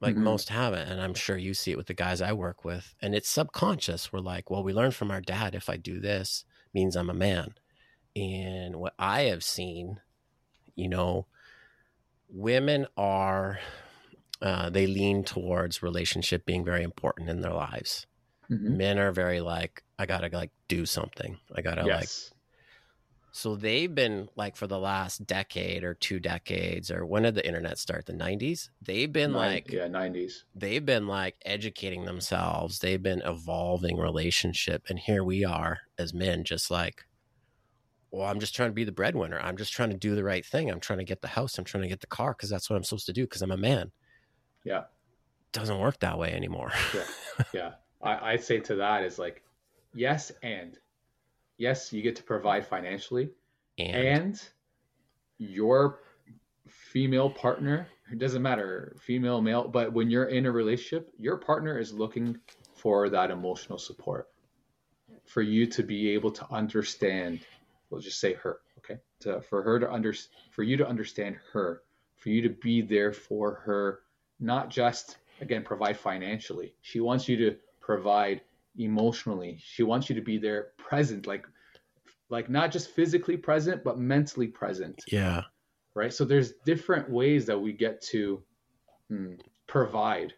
Like 0.00 0.14
Mhm. 0.16 0.20
most 0.22 0.48
haven't, 0.48 0.88
and 0.88 0.98
I'm 0.98 1.12
sure 1.12 1.36
you 1.36 1.52
see 1.52 1.72
it 1.72 1.76
with 1.76 1.88
the 1.88 1.92
guys 1.92 2.22
I 2.22 2.32
work 2.32 2.64
with, 2.64 2.94
and 3.02 3.14
it's 3.14 3.28
subconscious. 3.28 4.10
We're 4.10 4.20
like, 4.20 4.48
well, 4.48 4.62
we 4.62 4.72
learned 4.72 4.94
from 4.94 5.10
our 5.10 5.20
dad. 5.20 5.54
If 5.54 5.68
I 5.68 5.76
do 5.76 6.00
this, 6.00 6.46
means 6.72 6.96
I'm 6.96 7.10
a 7.10 7.14
man. 7.14 7.52
And 8.16 8.76
what 8.76 8.94
I 8.98 9.22
have 9.24 9.44
seen, 9.44 10.00
you 10.74 10.88
know, 10.88 11.26
women 12.30 12.86
are 12.96 13.60
uh, 14.42 14.70
they 14.70 14.86
lean 14.86 15.24
towards 15.24 15.82
relationship 15.82 16.44
being 16.46 16.64
very 16.64 16.82
important 16.82 17.28
in 17.28 17.40
their 17.40 17.52
lives. 17.52 18.06
Mhm. 18.50 18.76
Men 18.76 18.98
are 18.98 19.12
very 19.12 19.40
like, 19.40 19.82
I 19.98 20.06
gotta 20.06 20.28
like 20.32 20.50
do 20.68 20.86
something. 20.86 21.38
I 21.54 21.62
gotta 21.62 21.84
like 21.86 22.08
so 23.32 23.54
they've 23.54 23.94
been 23.94 24.28
like 24.34 24.56
for 24.56 24.66
the 24.66 24.78
last 24.78 25.24
decade 25.24 25.84
or 25.84 25.94
two 25.94 26.18
decades, 26.18 26.90
or 26.90 27.06
when 27.06 27.22
did 27.22 27.36
the 27.36 27.46
internet 27.46 27.78
start? 27.78 28.06
The 28.06 28.12
nineties. 28.12 28.70
They've 28.82 29.12
been 29.12 29.32
Nine- 29.32 29.52
like 29.52 29.70
yeah, 29.70 29.86
nineties. 29.86 30.44
they've 30.54 30.84
been 30.84 31.06
like 31.06 31.36
educating 31.44 32.04
themselves. 32.06 32.80
They've 32.80 33.02
been 33.02 33.22
evolving 33.24 33.98
relationship, 33.98 34.84
and 34.88 34.98
here 34.98 35.22
we 35.22 35.44
are 35.44 35.78
as 35.96 36.12
men, 36.12 36.42
just 36.42 36.72
like, 36.72 37.04
well, 38.10 38.26
I'm 38.28 38.40
just 38.40 38.54
trying 38.56 38.70
to 38.70 38.74
be 38.74 38.82
the 38.84 38.90
breadwinner. 38.90 39.38
I'm 39.40 39.56
just 39.56 39.72
trying 39.72 39.90
to 39.90 39.96
do 39.96 40.16
the 40.16 40.24
right 40.24 40.44
thing. 40.44 40.68
I'm 40.68 40.80
trying 40.80 40.98
to 40.98 41.04
get 41.04 41.22
the 41.22 41.28
house. 41.28 41.56
I'm 41.56 41.64
trying 41.64 41.84
to 41.84 41.88
get 41.88 42.00
the 42.00 42.08
car 42.08 42.32
because 42.32 42.50
that's 42.50 42.68
what 42.68 42.74
I'm 42.74 42.82
supposed 42.84 43.06
to 43.06 43.12
do 43.12 43.22
because 43.26 43.42
I'm 43.42 43.52
a 43.52 43.56
man. 43.56 43.92
Yeah. 44.64 44.84
Doesn't 45.52 45.78
work 45.78 45.98
that 46.00 46.18
way 46.18 46.32
anymore. 46.32 46.72
Yeah. 46.94 47.04
Yeah. 47.54 47.70
I, 48.02 48.32
I'd 48.32 48.44
say 48.44 48.60
to 48.60 48.76
that 48.76 49.02
is 49.02 49.18
like, 49.18 49.42
yes, 49.94 50.30
and 50.42 50.78
yes, 51.56 51.92
you 51.92 52.02
get 52.02 52.16
to 52.16 52.22
provide 52.22 52.66
financially, 52.66 53.30
and, 53.78 53.96
and 53.96 54.42
your 55.38 56.00
female 56.68 57.30
partner 57.30 57.88
it 58.12 58.18
doesn't 58.18 58.42
matter 58.42 58.94
female 59.00 59.40
male 59.40 59.66
but 59.66 59.92
when 59.92 60.10
you're 60.10 60.26
in 60.26 60.46
a 60.46 60.52
relationship 60.52 61.10
your 61.18 61.36
partner 61.36 61.78
is 61.78 61.92
looking 61.92 62.38
for 62.74 63.08
that 63.08 63.30
emotional 63.30 63.78
support 63.78 64.28
for 65.24 65.42
you 65.42 65.66
to 65.66 65.82
be 65.82 66.10
able 66.10 66.30
to 66.30 66.46
understand 66.50 67.40
we'll 67.88 68.00
just 68.00 68.20
say 68.20 68.34
her 68.34 68.58
okay 68.78 68.98
to, 69.18 69.40
for 69.40 69.62
her 69.62 69.78
to 69.80 69.90
under 69.90 70.14
for 70.50 70.62
you 70.62 70.76
to 70.76 70.86
understand 70.86 71.36
her 71.52 71.82
for 72.16 72.28
you 72.28 72.42
to 72.42 72.50
be 72.50 72.82
there 72.82 73.12
for 73.12 73.54
her 73.54 74.00
not 74.40 74.70
just 74.70 75.18
again 75.40 75.62
provide 75.62 75.96
financially. 75.96 76.74
She 76.82 77.00
wants 77.00 77.28
you 77.28 77.36
to 77.38 77.56
provide 77.80 78.40
emotionally. 78.76 79.58
She 79.62 79.82
wants 79.82 80.08
you 80.08 80.14
to 80.14 80.20
be 80.20 80.38
there 80.38 80.68
present 80.78 81.26
like 81.26 81.46
like 82.28 82.48
not 82.48 82.70
just 82.70 82.90
physically 82.90 83.36
present 83.36 83.84
but 83.84 83.98
mentally 83.98 84.46
present. 84.46 85.02
Yeah, 85.10 85.42
right? 85.94 86.12
So 86.12 86.24
there's 86.24 86.52
different 86.64 87.10
ways 87.10 87.46
that 87.46 87.58
we 87.58 87.72
get 87.72 88.00
to 88.02 88.42
hmm, 89.08 89.34
provide. 89.66 90.34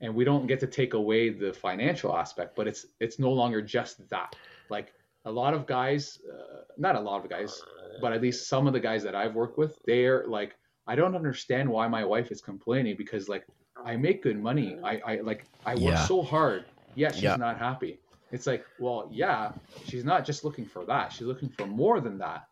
And 0.00 0.14
we 0.14 0.24
don't 0.24 0.46
get 0.46 0.60
to 0.60 0.68
take 0.68 0.94
away 0.94 1.30
the 1.30 1.52
financial 1.52 2.16
aspect 2.16 2.54
but 2.56 2.68
it's 2.68 2.86
it's 3.00 3.18
no 3.18 3.32
longer 3.32 3.60
just 3.60 4.08
that. 4.10 4.36
Like 4.70 4.92
a 5.24 5.30
lot 5.30 5.54
of 5.54 5.66
guys 5.66 6.18
uh, 6.32 6.62
not 6.76 6.96
a 6.96 7.00
lot 7.00 7.22
of 7.22 7.30
guys 7.30 7.60
but 8.00 8.12
at 8.12 8.22
least 8.22 8.48
some 8.48 8.66
of 8.66 8.72
the 8.72 8.80
guys 8.80 9.02
that 9.02 9.14
i've 9.14 9.34
worked 9.34 9.58
with 9.58 9.78
they're 9.84 10.24
like 10.26 10.56
i 10.88 10.94
don't 10.96 11.14
understand 11.14 11.68
why 11.68 11.86
my 11.86 12.04
wife 12.04 12.30
is 12.32 12.40
complaining 12.40 12.96
because 12.96 13.28
like 13.28 13.44
i 13.84 13.96
make 13.96 14.22
good 14.22 14.38
money 14.40 14.76
i 14.82 14.94
i 15.06 15.20
like 15.20 15.44
i 15.64 15.74
work 15.74 15.94
Yeah. 15.94 16.04
so 16.06 16.22
hard 16.22 16.64
yet 16.96 17.14
she's 17.14 17.22
Yeah. 17.24 17.36
not 17.36 17.58
happy 17.58 18.00
it's 18.32 18.46
like 18.46 18.64
well 18.80 19.08
yeah 19.12 19.52
she's 19.86 20.04
not 20.04 20.24
just 20.24 20.42
looking 20.44 20.66
for 20.66 20.84
that 20.86 21.12
she's 21.12 21.26
looking 21.26 21.48
for 21.50 21.66
more 21.66 22.00
than 22.00 22.18
that 22.18 22.48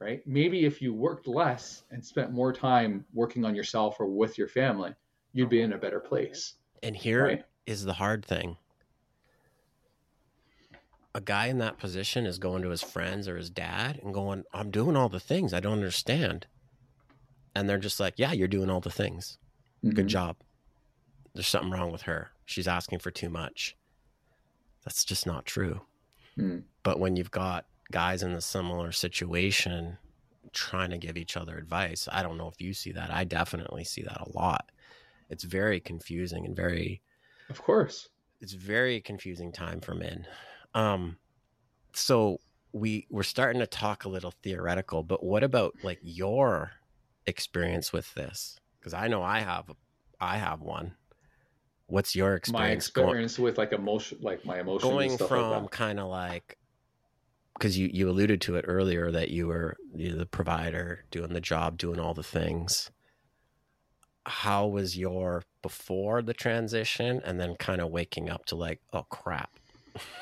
right 0.00 0.20
maybe 0.26 0.64
if 0.66 0.82
you 0.82 0.92
worked 0.92 1.26
less 1.26 1.84
and 1.90 2.04
spent 2.04 2.30
more 2.32 2.52
time 2.52 3.04
working 3.14 3.44
on 3.44 3.54
yourself 3.54 3.96
or 4.00 4.06
with 4.06 4.36
your 4.36 4.48
family 4.48 4.92
you'd 5.32 5.48
be 5.48 5.62
in 5.62 5.72
a 5.72 5.78
better 5.78 6.00
place 6.00 6.54
and 6.82 6.96
here 6.96 7.26
is 7.66 7.82
Right. 7.82 7.86
the 7.86 7.94
hard 7.94 8.24
thing. 8.24 8.56
A 11.14 11.20
guy 11.20 11.46
in 11.48 11.58
that 11.58 11.76
position 11.78 12.24
is 12.24 12.38
going 12.38 12.62
to 12.62 12.70
his 12.70 12.82
friends 12.82 13.26
or 13.28 13.36
his 13.36 13.50
dad 13.50 14.00
and 14.02 14.14
going, 14.14 14.44
I'm 14.54 14.70
doing 14.70 14.96
all 14.96 15.08
the 15.08 15.20
things. 15.20 15.52
I 15.52 15.60
don't 15.60 15.74
understand. 15.74 16.46
And 17.54 17.68
they're 17.68 17.78
just 17.78 18.00
like, 18.00 18.14
Yeah, 18.18 18.32
you're 18.32 18.48
doing 18.48 18.70
all 18.70 18.80
the 18.80 18.90
things. 18.90 19.38
Good 19.82 20.06
Mhm. 20.06 20.08
job. 20.08 20.36
There's 21.34 21.48
something 21.48 21.70
wrong 21.70 21.90
with 21.92 22.02
her. 22.02 22.30
She's 22.46 22.68
asking 22.68 22.98
for 22.98 23.10
too 23.10 23.30
much. 23.30 23.76
That's 24.84 25.04
just 25.04 25.26
not 25.26 25.46
true. 25.46 25.82
Mm. 26.36 26.64
But 26.82 26.98
when 26.98 27.16
you've 27.16 27.30
got 27.30 27.66
guys 27.92 28.22
in 28.22 28.32
a 28.32 28.40
similar 28.40 28.92
situation 28.92 29.98
trying 30.52 30.90
to 30.90 30.98
give 30.98 31.16
each 31.16 31.36
other 31.36 31.56
advice, 31.58 32.08
I 32.10 32.22
don't 32.22 32.38
know 32.38 32.48
if 32.48 32.60
you 32.60 32.72
see 32.74 32.92
that. 32.92 33.12
I 33.12 33.24
definitely 33.24 33.84
see 33.84 34.02
that 34.02 34.20
a 34.20 34.30
lot. 34.36 34.70
It's 35.28 35.44
very 35.44 35.80
confusing 35.80 36.44
and 36.46 36.56
very 36.56 37.02
of 37.48 37.60
course 37.62 38.08
it's 38.40 38.52
very 38.52 39.00
confusing 39.00 39.52
time 39.52 39.80
for 39.80 39.94
men. 39.94 40.26
Um, 40.74 41.18
so 41.92 42.40
we 42.72 43.06
we're 43.10 43.22
starting 43.22 43.60
to 43.60 43.66
talk 43.66 44.04
a 44.04 44.08
little 44.08 44.32
theoretical, 44.42 45.02
but 45.02 45.22
what 45.22 45.42
about 45.44 45.74
like 45.82 45.98
your 46.02 46.72
experience 47.26 47.92
with 47.92 48.12
this? 48.14 48.58
Because 48.78 48.94
I 48.94 49.08
know 49.08 49.22
I 49.22 49.40
have 49.40 49.70
I 50.20 50.36
have 50.38 50.60
one. 50.60 50.94
What's 51.86 52.14
your 52.14 52.34
experience? 52.34 52.68
my 52.68 52.70
experience, 52.70 53.32
experience 53.32 53.38
with 53.38 53.58
like 53.58 53.72
emotion 53.72 54.18
like 54.20 54.44
my 54.44 54.60
emotions 54.60 54.90
going, 54.90 55.18
from 55.18 55.62
like 55.62 55.70
kind 55.70 55.98
of 55.98 56.08
like 56.08 56.56
because 57.54 57.76
you 57.76 57.90
you 57.92 58.08
alluded 58.08 58.40
to 58.42 58.56
it 58.56 58.64
earlier 58.68 59.10
that 59.10 59.28
you 59.28 59.48
were 59.48 59.76
the 59.94 60.26
provider 60.26 61.04
doing 61.10 61.32
the 61.32 61.40
job 61.40 61.76
doing 61.76 61.98
all 62.00 62.14
the 62.14 62.22
things 62.22 62.90
how 64.26 64.66
was 64.66 64.96
your 64.96 65.42
before 65.62 66.22
the 66.22 66.34
transition 66.34 67.20
and 67.24 67.40
then 67.40 67.54
kind 67.56 67.80
of 67.80 67.90
waking 67.90 68.30
up 68.30 68.44
to 68.46 68.54
like 68.54 68.80
oh 68.92 69.02
crap 69.10 69.50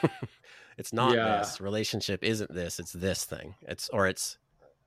it's 0.79 0.93
not 0.93 1.15
Yeah. 1.15 1.39
this 1.39 1.61
relationship 1.61 2.25
isn't 2.25 2.53
this 2.53 2.79
it's 2.79 2.93
this 2.93 3.25
thing 3.25 3.55
it's 3.63 3.89
or 3.91 4.07
it's 4.07 4.39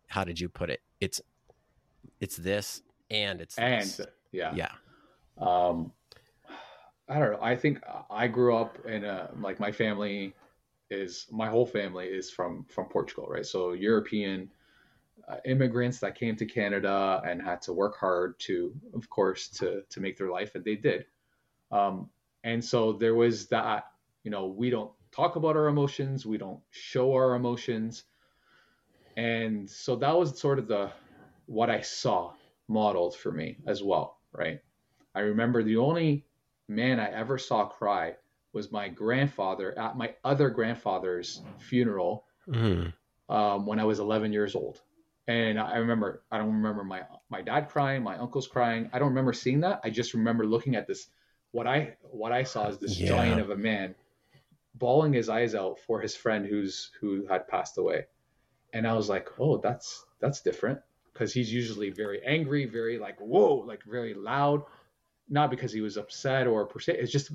how 0.07 0.23
did 0.23 0.39
you 0.39 0.49
put 0.49 0.69
it 0.69 0.81
it's 0.99 1.21
it's 2.19 2.37
this 2.37 2.81
and 3.09 3.41
it's 3.41 3.57
and 3.57 3.83
this. 3.83 4.01
yeah, 4.31 4.53
yeah. 4.55 4.71
Um, 5.37 5.91
I 7.07 7.19
don't 7.19 7.33
know. 7.33 7.39
I 7.41 7.55
think 7.55 7.81
I 8.09 8.27
grew 8.27 8.55
up 8.55 8.77
in 8.85 9.03
a 9.03 9.29
like 9.39 9.59
my 9.59 9.71
family 9.71 10.33
is 10.89 11.27
my 11.31 11.47
whole 11.47 11.65
family 11.65 12.07
is 12.07 12.29
from 12.29 12.65
from 12.69 12.85
Portugal, 12.85 13.27
right? 13.27 13.45
So 13.45 13.73
European 13.73 14.49
uh, 15.27 15.37
immigrants 15.45 15.99
that 15.99 16.15
came 16.15 16.35
to 16.35 16.45
Canada 16.45 17.21
and 17.25 17.41
had 17.41 17.61
to 17.63 17.73
work 17.73 17.97
hard 17.97 18.39
to, 18.41 18.73
of 18.93 19.09
course, 19.09 19.47
to 19.49 19.83
to 19.89 19.99
make 19.99 20.17
their 20.17 20.29
life, 20.29 20.55
and 20.55 20.63
they 20.63 20.75
did. 20.75 21.05
Um, 21.71 22.09
and 22.43 22.63
so 22.63 22.93
there 22.93 23.15
was 23.15 23.47
that. 23.47 23.87
You 24.23 24.29
know, 24.29 24.45
we 24.45 24.69
don't 24.69 24.91
talk 25.11 25.35
about 25.35 25.55
our 25.55 25.67
emotions. 25.67 26.25
We 26.25 26.37
don't 26.37 26.59
show 26.69 27.13
our 27.13 27.35
emotions. 27.35 28.03
And 29.17 29.69
so 29.69 29.95
that 29.97 30.17
was 30.17 30.39
sort 30.39 30.59
of 30.59 30.67
the 30.67 30.91
what 31.51 31.69
I 31.69 31.81
saw 31.81 32.31
modeled 32.69 33.13
for 33.13 33.29
me 33.29 33.57
as 33.67 33.83
well, 33.83 34.17
right? 34.31 34.61
I 35.13 35.19
remember 35.19 35.61
the 35.61 35.77
only 35.77 36.25
man 36.69 36.97
I 36.97 37.11
ever 37.11 37.37
saw 37.37 37.65
cry 37.65 38.15
was 38.53 38.71
my 38.71 38.87
grandfather 38.87 39.77
at 39.77 39.97
my 39.97 40.15
other 40.23 40.49
grandfather's 40.49 41.41
funeral 41.57 42.25
Mm. 42.47 42.93
um, 43.29 43.65
when 43.65 43.79
I 43.79 43.83
was 43.83 43.99
11 43.99 44.33
years 44.33 44.55
old. 44.55 44.81
And 45.27 45.59
I 45.59 45.77
remember, 45.77 46.23
I 46.31 46.37
don't 46.37 46.53
remember 46.53 46.83
my 46.83 47.03
my 47.29 47.41
dad 47.41 47.69
crying, 47.69 48.01
my 48.01 48.17
uncle's 48.17 48.47
crying. 48.47 48.89
I 48.93 48.99
don't 48.99 49.09
remember 49.09 49.33
seeing 49.33 49.59
that. 49.61 49.81
I 49.83 49.89
just 49.89 50.13
remember 50.13 50.45
looking 50.45 50.75
at 50.75 50.87
this. 50.87 51.07
What 51.51 51.67
I 51.67 51.97
what 52.01 52.31
I 52.31 52.43
saw 52.43 52.67
is 52.69 52.77
this 52.79 52.97
Yeah. 52.97 53.09
giant 53.09 53.41
of 53.41 53.49
a 53.51 53.57
man, 53.57 53.93
bawling 54.75 55.13
his 55.13 55.29
eyes 55.29 55.53
out 55.53 55.79
for 55.79 56.01
his 56.01 56.15
friend 56.15 56.45
who's 56.45 56.91
who 56.99 57.27
had 57.27 57.47
passed 57.47 57.77
away, 57.77 58.05
and 58.73 58.87
I 58.87 58.93
was 58.93 59.07
like, 59.09 59.27
oh, 59.39 59.57
that's 59.57 60.05
that's 60.19 60.41
different 60.41 60.79
because 61.21 61.31
he's 61.31 61.53
usually 61.53 61.91
very 61.91 62.19
angry, 62.25 62.65
very 62.65 62.97
like 62.97 63.19
whoa, 63.19 63.63
like 63.67 63.83
very 63.83 64.15
loud. 64.15 64.63
Not 65.29 65.51
because 65.51 65.71
he 65.71 65.79
was 65.79 65.95
upset 65.95 66.47
or 66.47 66.65
per 66.65 66.79
se. 66.79 66.97
It's 66.97 67.11
just 67.11 67.31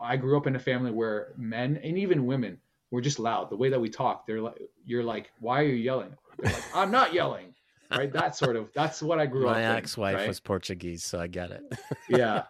I 0.00 0.16
grew 0.16 0.36
up 0.36 0.46
in 0.46 0.54
a 0.54 0.60
family 0.60 0.92
where 0.92 1.32
men 1.36 1.80
and 1.82 1.98
even 1.98 2.24
women 2.24 2.60
were 2.92 3.00
just 3.00 3.18
loud. 3.18 3.50
The 3.50 3.56
way 3.56 3.68
that 3.68 3.80
we 3.80 3.88
talk, 3.90 4.28
they're 4.28 4.40
like, 4.40 4.62
you're 4.86 5.02
like, 5.02 5.32
why 5.40 5.60
are 5.60 5.66
you 5.66 5.74
yelling? 5.74 6.16
They're 6.38 6.52
like, 6.52 6.64
I'm 6.76 6.92
not 6.92 7.12
yelling, 7.12 7.52
right? 7.90 8.12
That 8.12 8.36
sort 8.36 8.54
of. 8.54 8.70
That's 8.74 9.02
what 9.02 9.18
I 9.18 9.26
grew 9.26 9.48
up. 9.48 9.56
My 9.56 9.76
ex-wife 9.76 10.14
right? 10.14 10.28
was 10.28 10.38
Portuguese, 10.38 11.02
so 11.02 11.20
I 11.20 11.26
get 11.26 11.50
it. 11.50 11.64
yeah. 12.08 12.44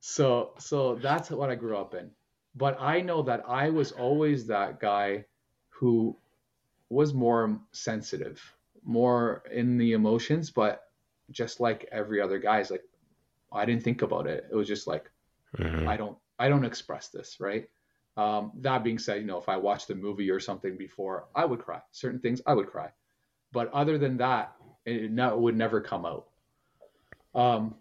So 0.00 0.52
so 0.58 0.96
that's 0.96 1.30
what 1.30 1.48
I 1.48 1.54
grew 1.54 1.78
up 1.78 1.94
in. 1.94 2.10
But 2.54 2.78
I 2.82 3.00
know 3.00 3.22
that 3.22 3.44
I 3.48 3.70
was 3.70 3.92
always 3.92 4.46
that 4.48 4.78
guy 4.78 5.24
who 5.70 6.16
was 6.90 7.14
more 7.14 7.58
sensitive, 7.72 8.42
more 8.86 9.44
in 9.52 9.78
the 9.78 9.92
emotions, 9.94 10.50
but 10.50 10.84
just 11.32 11.60
like 11.60 11.88
every 11.92 12.22
other 12.22 12.38
guy 12.38 12.60
is 12.60 12.70
like 12.70 12.84
I 13.52 13.64
didn't 13.66 13.84
think 13.84 14.02
about 14.02 14.28
it. 14.28 14.46
It 14.50 14.56
was 14.56 14.68
just 14.68 14.86
like 14.88 15.10
Mhm. 15.58 15.86
I 15.88 15.96
don't 15.96 16.18
I 16.38 16.48
don't 16.48 16.64
express 16.64 17.08
this, 17.10 17.40
right? 17.40 17.68
Um, 18.16 18.52
that 18.62 18.84
being 18.84 18.98
said, 18.98 19.20
you 19.20 19.26
know, 19.26 19.38
if 19.38 19.48
I 19.48 19.56
watched 19.58 19.90
a 19.90 19.96
movie 19.96 20.30
or 20.30 20.40
something 20.40 20.76
before, 20.78 21.28
I 21.36 21.46
would 21.46 21.60
cry. 21.60 21.82
Certain 21.92 22.20
things 22.20 22.42
I 22.46 22.54
would 22.54 22.68
cry, 22.68 22.92
but 23.52 23.72
other 23.72 23.98
than 23.98 24.18
that, 24.18 24.56
it, 24.86 25.10
no, 25.12 25.34
it 25.34 25.40
would 25.40 25.56
never 25.56 25.80
come 25.82 26.06
out. 26.06 26.28
Um, 27.34 27.76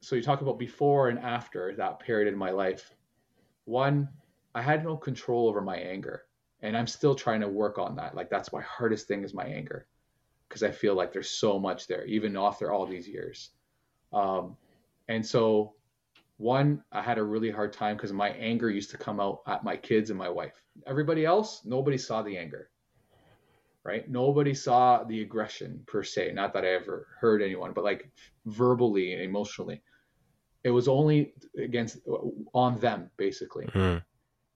so 0.00 0.16
you 0.16 0.22
talk 0.22 0.42
about 0.42 0.58
before 0.58 1.08
and 1.08 1.18
after 1.20 1.74
that 1.76 2.00
period 2.00 2.32
in 2.32 2.38
my 2.38 2.50
life. 2.50 2.94
One, 3.66 4.08
I 4.54 4.62
had 4.62 4.84
no 4.84 4.96
control 4.96 5.48
over 5.48 5.62
my 5.62 5.76
anger, 5.78 6.26
and 6.62 6.76
I'm 6.76 6.88
still 6.88 7.14
trying 7.16 7.42
to 7.42 7.48
work 7.48 7.78
on 7.78 7.96
that. 7.96 8.16
Like 8.16 8.30
that's 8.30 8.52
my 8.52 8.62
hardest 8.62 9.08
thing 9.08 9.24
is 9.24 9.34
my 9.34 9.46
anger, 9.46 9.88
because 10.48 10.62
I 10.62 10.70
feel 10.70 10.94
like 10.94 11.12
there's 11.12 11.30
so 11.30 11.58
much 11.58 11.86
there, 11.86 12.04
even 12.06 12.36
after 12.36 12.72
all 12.72 12.86
these 12.86 13.08
years. 13.08 13.50
Um, 14.12 14.56
and 15.08 15.24
so 15.24 15.74
one 16.38 16.82
i 16.92 17.02
had 17.02 17.18
a 17.18 17.22
really 17.22 17.50
hard 17.50 17.72
time 17.72 17.96
because 17.96 18.12
my 18.12 18.30
anger 18.30 18.70
used 18.70 18.90
to 18.90 18.96
come 18.96 19.18
out 19.20 19.40
at 19.46 19.64
my 19.64 19.76
kids 19.76 20.10
and 20.10 20.18
my 20.18 20.28
wife 20.28 20.62
everybody 20.86 21.24
else 21.24 21.62
nobody 21.64 21.98
saw 21.98 22.22
the 22.22 22.38
anger 22.38 22.70
right 23.84 24.08
nobody 24.08 24.54
saw 24.54 25.02
the 25.04 25.20
aggression 25.20 25.82
per 25.86 26.02
se 26.02 26.32
not 26.32 26.52
that 26.52 26.64
i 26.64 26.68
ever 26.68 27.08
heard 27.20 27.42
anyone 27.42 27.72
but 27.72 27.84
like 27.84 28.10
verbally 28.46 29.12
and 29.12 29.22
emotionally 29.22 29.82
it 30.64 30.70
was 30.70 30.86
only 30.86 31.34
against 31.58 31.98
on 32.54 32.78
them 32.78 33.10
basically 33.16 33.66
Mhm. 33.66 34.02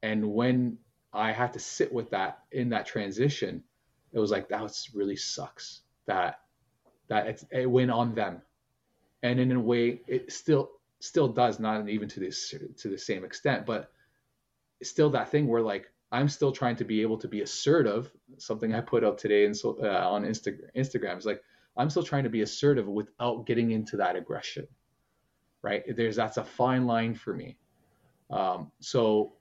and 0.03 0.25
when 0.33 0.79
i 1.13 1.33
had 1.33 1.53
to 1.53 1.59
sit 1.59 1.93
with 1.93 2.11
that 2.11 2.45
in 2.53 2.69
that 2.69 2.87
transition 2.87 3.65
it 4.13 4.19
was 4.19 4.31
like 4.31 4.49
that 4.49 4.63
was 4.63 4.91
really 4.95 5.17
sucks 5.17 5.83
that 6.07 6.41
that 7.09 7.43
it 7.51 7.71
went 7.71 7.91
on 7.91 8.15
them. 8.15 8.43
And 9.23 9.39
in 9.41 9.53
a 9.53 9.61
way 9.61 10.01
it 10.07 10.33
still 10.33 10.71
still 11.01 11.29
does 11.29 11.61
not 11.61 11.89
even 11.89 12.09
to 12.09 12.21
this 12.21 12.55
to 12.79 12.89
the 12.89 12.99
same 12.99 13.25
extent 13.25 13.67
but 13.67 13.91
still 14.83 15.11
that 15.11 15.31
thing 15.31 15.49
where 15.49 15.63
like 15.63 15.91
i'm 16.13 16.29
still 16.29 16.53
trying 16.53 16.77
to 16.77 16.85
be 16.85 17.03
able 17.03 17.19
to 17.19 17.29
be 17.29 17.43
assertive. 17.43 18.11
Something 18.39 18.75
i 18.75 18.81
put 18.81 19.05
out 19.05 19.19
today 19.19 19.45
and 19.47 19.57
so 19.57 19.79
uh, 19.83 20.09
on 20.09 20.25
Insta- 20.25 20.61
instagram 20.77 21.19
is 21.19 21.27
like 21.27 21.43
i'm 21.77 21.91
still 21.91 22.03
trying 22.05 22.25
to 22.25 22.31
be 22.31 22.43
assertive 22.43 22.89
without 22.89 23.47
getting 23.47 23.73
into 23.73 23.97
that 23.97 24.17
aggression 24.17 24.67
right? 25.63 25.85
There's 25.97 26.17
that's 26.17 26.37
a 26.37 26.45
fine 26.45 26.87
line 26.87 27.15
for 27.15 27.33
me. 27.35 27.57
Um, 28.31 28.71
so 28.81 29.35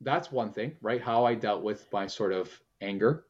that's 0.00 0.30
one 0.32 0.52
thing 0.52 0.76
right? 0.82 1.00
How 1.00 1.24
i 1.24 1.34
dealt 1.34 1.62
with 1.62 1.86
my 1.92 2.06
sort 2.06 2.32
of 2.32 2.50
anger 2.80 3.24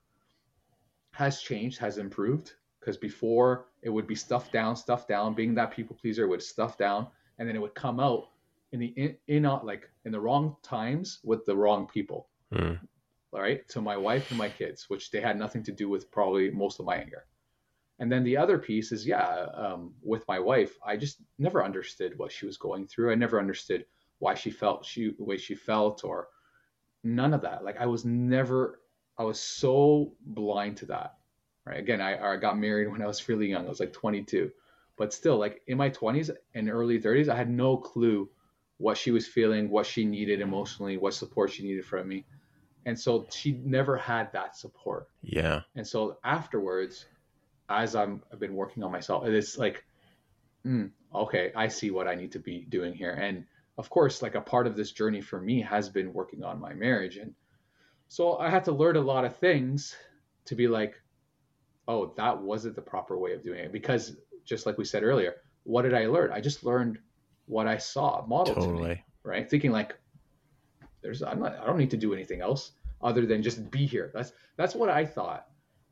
has 1.14 1.40
changed 1.40 1.78
has 1.78 1.98
improved 1.98 2.52
because 2.80 2.96
before 2.96 3.66
it 3.82 3.88
would 3.88 4.06
be 4.06 4.16
stuffed 4.16 4.52
down 4.52 4.76
stuffed 4.76 5.08
down. 5.08 5.34
Being 5.34 5.54
that 5.54 5.70
people 5.70 5.96
pleaser 6.00 6.26
would 6.28 6.42
stuff 6.42 6.76
down 6.76 7.06
and 7.38 7.48
then 7.48 7.56
it 7.56 7.60
would 7.60 7.74
come 7.74 8.00
out 8.00 8.28
in 8.72 8.80
the 8.80 8.86
in, 8.96 9.16
in 9.28 9.46
uh, 9.46 9.60
like 9.62 9.88
in 10.04 10.12
the 10.12 10.20
wrong 10.20 10.56
times 10.62 11.20
with 11.24 11.46
the 11.46 11.56
wrong 11.56 11.86
people. 11.86 12.28
Mm. 12.52 12.78
all 13.32 13.40
right 13.40 13.66
to 13.68 13.80
my 13.80 13.96
wife 13.96 14.30
and 14.30 14.38
my 14.38 14.48
kids 14.48 14.88
which 14.88 15.10
they 15.10 15.20
had 15.20 15.36
nothing 15.36 15.62
to 15.64 15.72
do 15.72 15.88
with 15.88 16.10
probably 16.10 16.50
most 16.50 16.78
of 16.78 16.86
my 16.86 16.96
anger. 16.96 17.24
And 18.00 18.10
then 18.10 18.24
the 18.24 18.36
other 18.36 18.58
piece 18.58 18.90
is 18.90 19.06
yeah 19.06 19.46
um, 19.54 19.94
with 20.02 20.26
my 20.26 20.40
wife 20.40 20.76
i 20.84 20.96
just 20.96 21.18
never 21.38 21.64
understood 21.64 22.18
what 22.18 22.32
she 22.32 22.44
was 22.46 22.56
going 22.56 22.86
through. 22.86 23.12
I 23.12 23.14
never 23.14 23.38
understood 23.38 23.86
why 24.18 24.34
she 24.34 24.50
felt 24.50 24.84
she 24.84 25.14
the 25.16 25.24
way 25.24 25.36
she 25.36 25.54
felt 25.54 26.04
or 26.04 26.28
none 27.04 27.32
of 27.34 27.42
that. 27.42 27.64
Like 27.64 27.80
i 27.80 27.86
was 27.86 28.04
never 28.04 28.80
i 29.18 29.22
was 29.22 29.40
so 29.40 30.12
blind 30.20 30.76
to 30.76 30.86
that 30.86 31.14
right? 31.66 31.78
Again 31.78 32.00
i, 32.00 32.32
I 32.32 32.36
got 32.36 32.58
married 32.58 32.88
when 32.92 33.02
i 33.02 33.06
was 33.06 33.28
really 33.28 33.46
young. 33.48 33.66
I 33.66 33.68
was 33.68 33.80
like 33.80 33.92
22 33.92 34.50
but 34.96 35.12
still 35.12 35.38
like 35.38 35.62
in 35.66 35.76
my 35.76 35.90
20s 35.90 36.30
and 36.54 36.70
early 36.70 37.00
30s 37.00 37.28
i 37.28 37.34
had 37.36 37.50
no 37.50 37.76
clue 37.76 38.28
what 38.78 38.96
she 38.98 39.10
was 39.10 39.26
feeling 39.26 39.70
what 39.70 39.86
she 39.86 40.04
needed 40.04 40.40
emotionally 40.40 40.96
what 40.96 41.14
support 41.14 41.50
she 41.50 41.62
needed 41.62 41.84
from 41.84 42.08
me. 42.08 42.24
And 42.86 42.98
so 42.98 43.26
she 43.30 43.52
never 43.64 43.96
had 43.96 44.30
that 44.32 44.56
support. 44.56 45.08
Yeah. 45.22 45.62
and 45.74 45.86
so 45.86 46.18
afterwards 46.24 47.06
as 47.70 47.96
i'm 47.96 48.22
i've 48.30 48.38
been 48.38 48.54
working 48.54 48.82
on 48.82 48.92
myself 48.92 49.24
it's 49.26 49.56
like 49.56 49.84
mm, 50.66 50.90
okay 51.14 51.50
i 51.56 51.66
see 51.66 51.90
what 51.90 52.06
i 52.06 52.14
need 52.14 52.32
to 52.32 52.38
be 52.38 52.66
doing 52.68 52.92
here. 52.92 53.12
And 53.12 53.46
of 53.78 53.88
course 53.88 54.20
like 54.22 54.34
a 54.34 54.40
part 54.40 54.66
of 54.66 54.76
this 54.76 54.92
journey 54.92 55.22
for 55.22 55.40
me 55.40 55.62
has 55.62 55.88
been 55.88 56.12
working 56.12 56.44
on 56.44 56.60
my 56.60 56.74
marriage. 56.74 57.16
And 57.16 57.34
so 58.14 58.38
i 58.38 58.48
had 58.48 58.64
to 58.64 58.72
learn 58.72 58.96
a 58.96 59.00
lot 59.12 59.24
of 59.24 59.36
things 59.36 59.96
to 60.44 60.54
be 60.54 60.66
like 60.68 60.94
oh 61.88 62.12
that 62.16 62.36
wasn't 62.50 62.74
the 62.74 62.86
proper 62.92 63.18
way 63.18 63.32
of 63.32 63.42
doing 63.42 63.60
it 63.60 63.72
because 63.72 64.16
just 64.44 64.66
like 64.66 64.78
we 64.78 64.84
said 64.84 65.02
earlier 65.02 65.34
what 65.64 65.82
did 65.82 65.94
i 65.94 66.06
learn 66.06 66.30
i 66.32 66.40
just 66.40 66.64
learned 66.64 66.98
what 67.46 67.66
i 67.66 67.76
saw 67.76 68.24
modeled 68.26 68.60
to 68.60 68.68
me 68.68 69.04
right? 69.24 69.48
Thinking 69.48 69.72
like, 69.72 69.96
there's 71.02 71.22
I'm 71.22 71.40
not 71.40 71.58
I 71.58 71.66
don't 71.66 71.78
need 71.78 71.90
to 71.90 71.96
do 71.96 72.14
anything 72.14 72.40
else 72.40 72.72
other 73.02 73.26
than 73.26 73.42
just 73.42 73.70
be 73.70 73.84
here. 73.84 74.10
That's 74.14 74.32
that's 74.56 74.74
what 74.74 74.88
I 74.88 75.04
thought, 75.04 75.48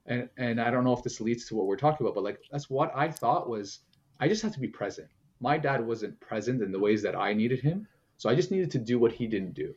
and 0.06 0.28
and 0.36 0.60
I 0.60 0.70
don't 0.70 0.84
know 0.84 0.92
if 0.92 1.02
this 1.02 1.20
leads 1.20 1.46
to 1.46 1.56
what 1.56 1.66
we're 1.66 1.76
talking 1.76 2.06
about, 2.06 2.14
but 2.14 2.24
like 2.24 2.40
that's 2.50 2.70
what 2.70 2.92
I 2.94 3.10
thought 3.10 3.48
was 3.48 3.80
I 4.20 4.28
just 4.28 4.42
have 4.42 4.54
to 4.54 4.60
be 4.60 4.68
present. 4.68 5.08
My 5.40 5.58
dad 5.58 5.84
wasn't 5.84 6.20
present 6.20 6.62
in 6.62 6.70
the 6.70 6.78
ways 6.78 7.02
that 7.02 7.16
I 7.16 7.32
needed 7.32 7.60
him, 7.60 7.88
so 8.16 8.30
I 8.30 8.34
just 8.34 8.50
needed 8.50 8.70
to 8.72 8.78
do 8.78 8.98
what 8.98 9.12
he 9.12 9.26
didn't 9.26 9.54
do, 9.54 9.74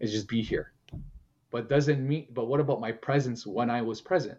is 0.00 0.10
just 0.10 0.28
be 0.28 0.40
here. 0.40 0.72
But 1.52 1.68
doesn't 1.68 2.06
mean. 2.06 2.28
But 2.32 2.46
what 2.46 2.60
about 2.60 2.80
my 2.80 2.92
presence 2.92 3.46
when 3.46 3.70
I 3.70 3.82
was 3.82 4.00
present? 4.00 4.38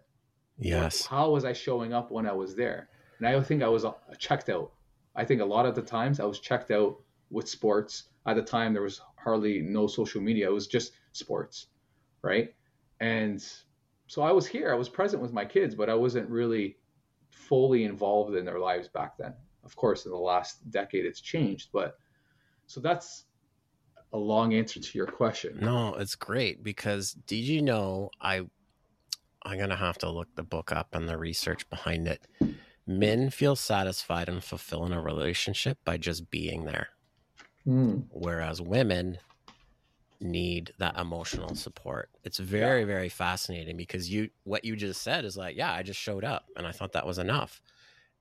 Yes. 0.58 1.06
How 1.06 1.30
was 1.30 1.44
I 1.44 1.52
showing 1.52 1.92
up 1.92 2.10
when 2.10 2.26
I 2.26 2.32
was 2.32 2.54
there? 2.54 2.88
And 3.18 3.26
I 3.26 3.40
think 3.40 3.62
I 3.62 3.68
was 3.68 3.84
uh, 3.84 3.92
checked 4.18 4.50
out. 4.50 4.72
I 5.16 5.24
think 5.24 5.40
a 5.40 5.44
lot 5.44 5.66
of 5.66 5.74
the 5.74 5.82
times 5.82 6.20
I 6.20 6.24
was 6.24 6.40
checked 6.40 6.70
out 6.70 7.00
with 7.30 7.48
sports. 7.48 8.04
At 8.26 8.36
the 8.36 8.42
time, 8.42 8.72
there 8.72 8.82
was 8.82 9.00
hardly 9.16 9.60
no 9.60 9.86
social 9.86 10.20
media. 10.20 10.48
It 10.48 10.52
was 10.52 10.66
just 10.66 10.92
sports, 11.12 11.68
right? 12.22 12.54
And 13.00 13.44
so 14.06 14.22
I 14.22 14.32
was 14.32 14.46
here. 14.46 14.72
I 14.72 14.76
was 14.76 14.88
present 14.88 15.22
with 15.22 15.32
my 15.32 15.44
kids, 15.44 15.74
but 15.74 15.88
I 15.88 15.94
wasn't 15.94 16.28
really 16.28 16.78
fully 17.30 17.84
involved 17.84 18.34
in 18.34 18.44
their 18.44 18.58
lives 18.58 18.88
back 18.88 19.16
then. 19.16 19.34
Of 19.64 19.76
course, 19.76 20.04
in 20.04 20.10
the 20.10 20.18
last 20.18 20.70
decade, 20.70 21.04
it's 21.04 21.20
changed. 21.20 21.70
But 21.72 21.96
so 22.66 22.80
that's 22.80 23.24
a 24.14 24.18
long 24.18 24.54
answer 24.54 24.80
to 24.80 24.96
your 24.98 25.06
question. 25.06 25.58
No, 25.60 25.94
it's 25.96 26.14
great 26.14 26.62
because 26.62 27.12
did 27.26 27.44
you 27.44 27.60
know 27.60 28.10
I 28.20 28.42
I'm 29.42 29.58
gonna 29.58 29.76
have 29.76 29.98
to 29.98 30.08
look 30.08 30.34
the 30.36 30.42
book 30.42 30.72
up 30.72 30.94
and 30.94 31.06
the 31.08 31.18
research 31.18 31.68
behind 31.68 32.08
it. 32.08 32.26
Men 32.86 33.28
feel 33.30 33.56
satisfied 33.56 34.28
and 34.28 34.42
fulfilled 34.42 34.86
in 34.86 34.92
a 34.96 35.02
relationship 35.02 35.78
by 35.84 35.96
just 35.98 36.30
being 36.30 36.64
there, 36.64 36.88
Mm. 37.66 38.06
whereas 38.10 38.60
women 38.62 39.18
need 40.20 40.72
that 40.78 40.96
emotional 40.98 41.54
support. 41.54 42.08
It's 42.22 42.38
very, 42.38 42.80
Yeah. 42.80 42.86
very 42.86 43.08
fascinating 43.08 43.76
because 43.76 44.08
you 44.10 44.30
what 44.44 44.64
you 44.64 44.76
just 44.76 45.02
said 45.02 45.24
is 45.24 45.36
like, 45.36 45.56
yeah, 45.56 45.72
I 45.72 45.82
just 45.82 46.00
showed 46.00 46.24
up 46.24 46.46
and 46.56 46.66
I 46.66 46.72
thought 46.72 46.92
that 46.92 47.06
was 47.06 47.18
enough. 47.18 47.60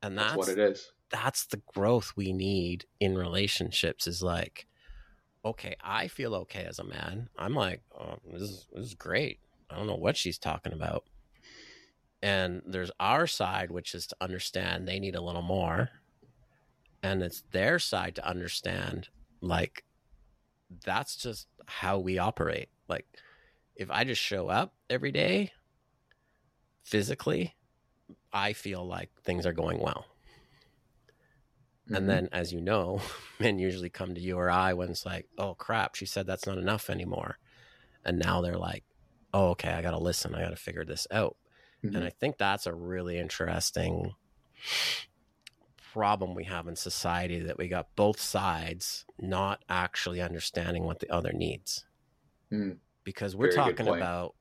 And 0.01 0.17
That's, 0.17 0.29
that's 0.35 0.37
what 0.37 0.49
it 0.49 0.59
is. 0.59 0.91
that's 1.09 1.45
the 1.45 1.61
growth 1.73 2.13
we 2.17 2.33
need 2.33 2.85
in 2.99 3.17
relationships 3.17 4.07
is 4.07 4.21
like 4.23 4.67
okay 5.45 5.75
i 5.83 6.07
feel 6.07 6.35
okay 6.35 6.65
as 6.65 6.79
a 6.79 6.83
man. 6.83 7.29
I'm 7.37 7.53
like 7.53 7.81
oh, 7.99 8.17
this, 8.31 8.41
is, 8.41 8.67
this 8.73 8.85
is 8.87 8.93
great. 8.93 9.39
I 9.69 9.77
don't 9.77 9.87
know 9.87 9.95
what 9.95 10.17
she's 10.17 10.37
talking 10.37 10.73
about. 10.73 11.05
And 12.21 12.61
there's 12.65 12.91
our 12.99 13.27
side 13.27 13.71
which 13.71 13.93
is 13.95 14.07
to 14.07 14.15
understand 14.21 14.87
they 14.87 14.99
need 14.99 15.15
a 15.15 15.21
little 15.21 15.41
more. 15.41 15.89
And 17.01 17.21
it's 17.21 17.43
their 17.51 17.79
side 17.79 18.15
to 18.15 18.27
understand 18.27 19.09
like 19.41 19.83
that's 20.85 21.17
just 21.17 21.47
how 21.65 21.99
we 21.99 22.17
operate. 22.17 22.69
Like 22.87 23.05
if 23.75 23.89
i 23.91 24.03
just 24.03 24.21
show 24.21 24.49
up 24.49 24.73
every 24.89 25.11
day 25.11 25.51
physically 26.83 27.55
i 28.31 28.53
feel 28.53 28.85
like 28.85 29.09
things 29.23 29.45
are 29.45 29.53
going 29.53 29.79
well 29.79 30.05
Mhm. 31.89 31.97
and 31.97 32.09
then, 32.09 32.29
as 32.31 32.53
you 32.53 32.61
know, 32.61 33.01
men 33.39 33.59
usually 33.59 33.89
come 33.89 34.15
to 34.15 34.21
you 34.21 34.37
or 34.37 34.49
I 34.49 34.73
when 34.73 34.89
it's 34.89 35.05
like, 35.05 35.27
oh 35.37 35.53
crap, 35.55 35.95
she 35.95 36.05
said 36.05 36.25
that's 36.25 36.47
not 36.47 36.57
enough 36.57 36.89
anymore. 36.89 37.37
And 38.05 38.19
now 38.19 38.41
they're 38.41 38.57
like, 38.57 38.83
oh, 39.33 39.49
okay, 39.49 39.71
I 39.71 39.81
got 39.81 39.91
to 39.91 39.97
listen. 39.99 40.35
I 40.35 40.41
got 40.41 40.49
to 40.51 40.55
figure 40.55 40.85
this 40.85 41.07
out. 41.11 41.35
Mhm. 41.83 41.95
And 41.95 42.03
I 42.03 42.09
think 42.09 42.37
that's 42.37 42.65
a 42.67 42.73
really 42.73 43.17
interesting 43.17 44.15
problem 45.93 46.33
we 46.33 46.45
have 46.45 46.67
in 46.67 46.75
society 46.75 47.39
that 47.39 47.57
we 47.57 47.67
got 47.67 47.95
both 47.95 48.19
sides 48.19 49.05
not 49.19 49.63
actually 49.69 50.21
understanding 50.21 50.83
what 50.85 50.99
the 50.99 51.09
other 51.11 51.31
needs. 51.31 51.85
Mm. 52.51 52.77
Because 53.03 53.35
we're 53.35 53.51
Very 53.51 53.55
talking 53.55 53.87
about, 53.87 54.35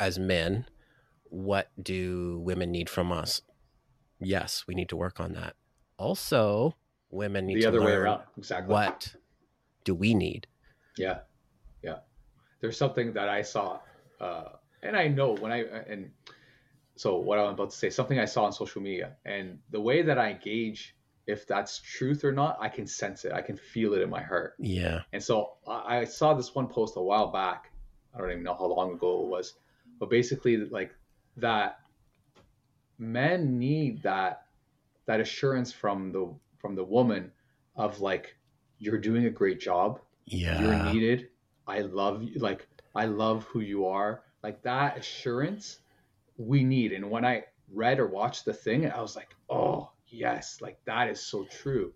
as 0.00 0.18
men, 0.18 0.66
what 1.24 1.70
do 1.80 2.40
women 2.40 2.72
need 2.72 2.88
from 2.90 3.12
us? 3.12 3.42
Yes, 4.18 4.64
we 4.66 4.74
need 4.74 4.88
to 4.88 4.96
work 4.96 5.20
on 5.20 5.34
that. 5.34 5.54
Also, 6.00 6.74
women 7.10 7.46
need 7.46 7.56
the 7.56 7.62
to 7.62 7.68
other 7.68 7.82
way 7.82 7.92
around. 7.92 8.22
Exactly. 8.38 8.72
what 8.72 9.14
do 9.84 9.94
we 9.94 10.14
need? 10.14 10.46
Yeah, 10.96 11.18
yeah. 11.82 11.98
There's 12.60 12.78
something 12.78 13.12
that 13.12 13.28
I 13.28 13.42
saw, 13.42 13.80
uh, 14.18 14.44
and 14.82 14.96
I 14.96 15.08
know 15.08 15.34
when 15.36 15.52
I 15.52 15.64
and 15.88 16.10
so 16.96 17.16
what 17.18 17.38
I'm 17.38 17.52
about 17.52 17.70
to 17.70 17.76
say, 17.76 17.90
something 17.90 18.18
I 18.18 18.24
saw 18.24 18.44
on 18.44 18.52
social 18.52 18.80
media, 18.80 19.16
and 19.26 19.58
the 19.70 19.80
way 19.80 20.00
that 20.00 20.18
I 20.18 20.32
gauge 20.32 20.96
if 21.26 21.46
that's 21.46 21.78
truth 21.78 22.24
or 22.24 22.32
not, 22.32 22.56
I 22.60 22.68
can 22.68 22.86
sense 22.86 23.24
it. 23.24 23.32
I 23.32 23.42
can 23.42 23.56
feel 23.56 23.94
it 23.94 24.00
in 24.00 24.10
my 24.10 24.22
heart. 24.22 24.54
Yeah. 24.58 25.02
And 25.12 25.22
so 25.22 25.52
I 25.68 25.98
I 25.98 26.04
saw 26.04 26.32
this 26.32 26.54
one 26.54 26.66
post 26.66 26.94
a 26.96 27.02
while 27.02 27.30
back. 27.30 27.72
I 28.14 28.18
don't 28.18 28.30
even 28.30 28.42
know 28.42 28.54
how 28.54 28.66
long 28.66 28.94
ago 28.94 29.22
it 29.22 29.28
was, 29.28 29.54
but 29.98 30.08
basically 30.08 30.56
like 30.56 30.94
that 31.36 31.80
men 32.98 33.58
need 33.58 34.02
that 34.02 34.46
that 35.06 35.20
assurance 35.20 35.72
from 35.72 36.12
the 36.12 36.34
from 36.58 36.74
the 36.74 36.84
woman 36.84 37.32
of 37.76 38.00
like 38.00 38.36
you're 38.78 38.98
doing 38.98 39.26
a 39.26 39.30
great 39.30 39.60
job. 39.60 40.00
Yeah. 40.26 40.60
you're 40.60 40.92
needed. 40.92 41.28
I 41.66 41.80
love 41.80 42.22
you 42.22 42.38
like 42.40 42.66
i 42.94 43.06
love 43.06 43.44
who 43.44 43.60
you 43.60 43.86
are. 43.86 44.22
Like 44.42 44.62
that 44.62 44.98
assurance 44.98 45.78
we 46.36 46.64
need. 46.64 46.92
And 46.92 47.10
when 47.10 47.24
i 47.24 47.44
read 47.72 48.00
or 48.00 48.06
watched 48.08 48.44
the 48.44 48.52
thing 48.52 48.90
i 48.90 49.00
was 49.00 49.14
like 49.16 49.34
oh 49.48 49.90
yes. 50.08 50.58
Like 50.60 50.78
that 50.86 51.08
is 51.08 51.20
so 51.20 51.44
true. 51.44 51.92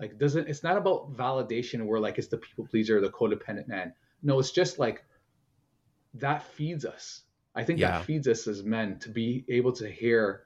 Like 0.00 0.18
doesn't 0.18 0.48
it's 0.48 0.62
not 0.62 0.76
about 0.76 1.12
validation 1.16 1.86
where 1.86 2.00
like 2.00 2.18
it's 2.18 2.28
the 2.28 2.38
people 2.38 2.66
pleaser 2.66 2.98
or 2.98 3.00
the 3.00 3.10
codependent 3.10 3.68
man. 3.68 3.92
No 4.22 4.38
it's 4.38 4.50
just 4.52 4.78
like 4.78 5.04
that 6.14 6.42
feeds 6.42 6.84
us. 6.84 7.22
I 7.54 7.64
think 7.64 7.78
Yeah. 7.78 7.92
that 7.92 8.04
feeds 8.04 8.28
us 8.28 8.46
as 8.46 8.62
men 8.62 8.98
to 9.00 9.08
be 9.10 9.44
able 9.48 9.72
to 9.72 9.88
hear 9.88 10.45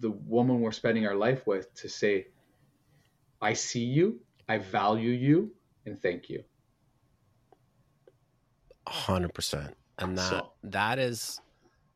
the 0.00 0.10
woman 0.10 0.60
we're 0.60 0.72
spending 0.72 1.06
our 1.06 1.14
life 1.14 1.46
with 1.46 1.72
to 1.74 1.88
say 1.88 2.26
i 3.40 3.52
see 3.52 3.84
you 3.84 4.20
i 4.48 4.58
value 4.58 5.10
you 5.10 5.50
and 5.86 6.00
thank 6.00 6.28
you 6.28 6.42
hundred 8.86 9.34
percent. 9.34 9.76
And 9.98 10.16
that 10.16 10.30
So- 10.30 10.52
that 10.64 10.98
is 10.98 11.40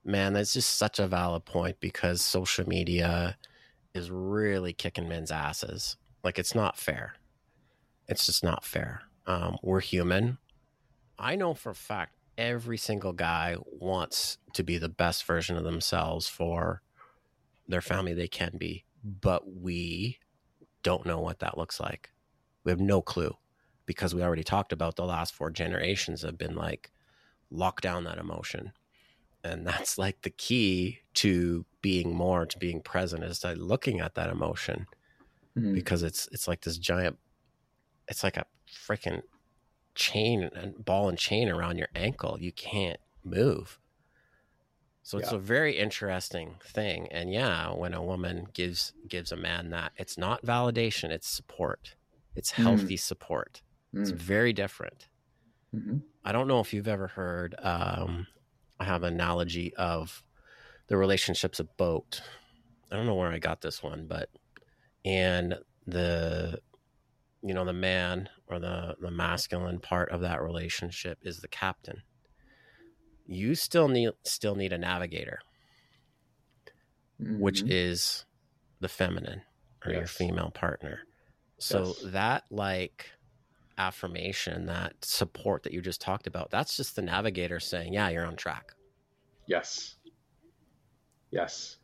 man, 0.05 0.32
that's 0.32 0.53
just 0.53 0.76
such 0.76 0.99
a 0.99 1.07
valid 1.07 1.45
point 1.45 1.78
because 1.80 2.20
social 2.22 2.68
media 2.68 3.36
is 3.95 4.11
really 4.11 4.72
kicking 4.72 5.09
men's 5.09 5.30
asses. 5.30 5.97
Like 6.24 6.38
it's 6.38 6.55
not 6.55 6.76
fair. 6.76 7.14
It's 8.09 8.26
just 8.26 8.43
not 8.43 8.64
fair. 8.64 9.03
Um, 9.26 9.59
we're 9.62 9.80
human. 9.80 10.38
I 11.18 11.36
know 11.36 11.55
for 11.55 11.70
a 11.70 11.74
fact 11.74 12.14
every 12.36 12.78
single 12.78 13.12
guy 13.12 13.57
wants 13.64 14.38
to 14.55 14.64
be 14.64 14.76
the 14.78 14.88
best 14.88 15.24
version 15.24 15.57
of 15.57 15.64
themselves 15.64 16.26
for 16.28 16.82
their 17.68 17.80
family 17.82 18.14
they 18.14 18.28
can 18.28 18.56
be, 18.58 18.84
but 19.04 19.50
we 19.52 20.18
don't 20.82 21.06
know 21.06 21.20
what 21.20 21.40
that 21.40 21.58
looks 21.58 21.80
like. 21.80 22.12
We 22.64 22.72
have 22.72 22.80
no 22.80 23.02
clue 23.02 23.36
because 23.86 24.14
we 24.14 24.22
already 24.22 24.44
talked 24.44 24.72
about 24.72 24.96
the 24.96 25.06
last 25.06 25.34
four 25.34 25.50
generations 25.50 26.22
have 26.22 26.38
been 26.38 26.54
like 26.56 26.92
lock 27.50 27.80
down 27.82 28.04
that 28.04 28.18
emotion. 28.18 28.72
And 29.44 29.66
that's 29.68 29.98
like 29.98 30.22
the 30.22 30.30
key 30.30 31.00
to 31.16 31.66
being 31.82 32.14
more, 32.14 32.46
to 32.46 32.58
being 32.58 32.82
present 32.82 33.24
is 33.24 33.40
to 33.40 33.54
looking 33.54 34.00
at 34.00 34.14
that 34.16 34.30
emotion 34.30 34.88
Mhm. 35.56 35.72
because 35.74 36.02
it's 36.02 36.28
it's 36.32 36.48
like 36.48 36.62
this 36.62 36.78
giant 36.78 37.18
it's 38.08 38.22
like 38.24 38.36
a 38.36 38.46
freaking 38.70 39.22
chain 39.96 40.44
and 40.44 40.84
ball 40.84 41.08
and 41.10 41.18
chain 41.18 41.48
around 41.50 41.78
your 41.78 41.88
ankle. 41.96 42.38
You 42.40 42.52
can't 42.52 43.00
move. 43.24 43.80
So 45.03 45.18
it's 45.18 45.30
Yeah. 45.30 45.36
a 45.36 45.38
very 45.38 45.78
interesting 45.78 46.61
thing. 46.64 47.09
And 47.12 47.32
yeah, 47.32 47.72
when 47.72 47.94
a 47.94 48.03
woman 48.03 48.46
gives 48.55 48.92
gives 49.09 49.32
a 49.32 49.36
man 49.36 49.70
that, 49.70 49.92
it's 49.96 50.16
not 50.18 50.42
validation, 50.44 51.11
it's 51.11 51.28
support. 51.28 51.96
It's 52.34 52.53
Mm. 52.57 52.62
healthy 52.64 52.96
support. 52.96 53.62
It's 54.00 54.11
Mm. 54.11 54.16
very 54.16 54.53
different. 54.53 55.09
Mhm. 55.72 56.03
I 56.24 56.32
don't 56.32 56.48
know 56.48 56.61
if 56.61 56.72
you've 56.72 56.88
ever 56.88 57.09
heard. 57.09 57.55
Um, 57.59 58.26
I 58.78 58.84
have 58.84 59.03
an 59.03 59.14
analogy 59.14 59.74
of 59.74 60.22
the 60.88 60.96
relationship's 60.96 61.61
a 61.61 61.64
boat. 61.64 62.22
I 62.90 62.96
don't 62.96 63.07
know 63.07 63.14
where 63.16 63.32
I 63.32 63.38
got 63.38 63.61
this 63.61 63.82
one, 63.82 64.07
but 64.07 64.30
and 65.05 65.59
the 65.86 66.61
you 67.42 67.55
know 67.55 67.64
the 67.64 67.72
man 67.72 68.30
or 68.48 68.61
the 68.61 68.96
the 69.00 69.11
masculine 69.11 69.80
part 69.80 70.11
of 70.11 70.22
that 70.22 70.42
relationship 70.42 71.18
is 71.22 71.40
the 71.40 71.48
captain. 71.48 72.03
You 73.26 73.54
still 73.54 73.88
need 73.88 74.10
still 74.24 74.54
need 74.54 74.72
a 74.72 74.78
navigator, 74.78 75.40
which 77.18 77.62
Mhm. 77.62 77.70
is 77.70 78.24
the 78.80 78.88
feminine 78.88 79.42
or 79.84 79.92
your 79.92 80.06
female 80.06 80.50
partner. 80.50 81.00
So 81.58 81.86
Yes. 81.86 82.02
that 82.12 82.44
like 82.50 83.10
affirmation, 83.78 84.66
that 84.66 85.04
support 85.04 85.62
that 85.62 85.72
you 85.72 85.80
just 85.80 86.00
talked 86.00 86.26
about, 86.26 86.50
that's 86.50 86.76
just 86.76 86.96
the 86.96 87.02
navigator 87.02 87.60
saying, 87.60 87.94
"Yeah, 87.94 88.08
you're 88.08 88.26
on 88.26 88.36
track." 88.36 88.74
Yes. 89.46 89.96
Yes. 91.30 91.78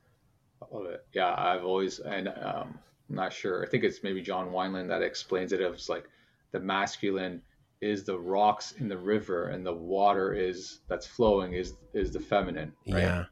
I 0.61 0.75
love 0.75 0.87
it. 0.87 1.07
Yeah, 1.13 1.35
I've 1.37 1.65
always, 1.65 2.01
and 2.01 2.29
um, 2.29 2.79
I'm 3.09 3.15
not 3.17 3.33
sure. 3.33 3.65
I 3.65 3.69
think 3.69 3.85
it's 3.85 4.03
maybe 4.03 4.21
John 4.21 4.51
Wineland 4.51 4.89
that 4.89 5.03
explains 5.03 5.53
it. 5.53 5.61
It's 5.61 5.89
like 5.89 6.09
the 6.51 6.61
masculine 6.61 7.43
is 7.81 8.05
the 8.05 8.19
rocks 8.19 8.73
in 8.73 8.89
the 8.89 8.99
river, 8.99 9.49
and 9.49 9.65
the 9.65 9.73
water 9.73 10.33
is 10.33 10.81
that's 10.89 11.07
flowing 11.07 11.53
is 11.53 11.75
is 11.93 12.13
the 12.13 12.21
feminine. 12.21 12.73
Right? 12.89 13.03
Yeah, 13.03 13.25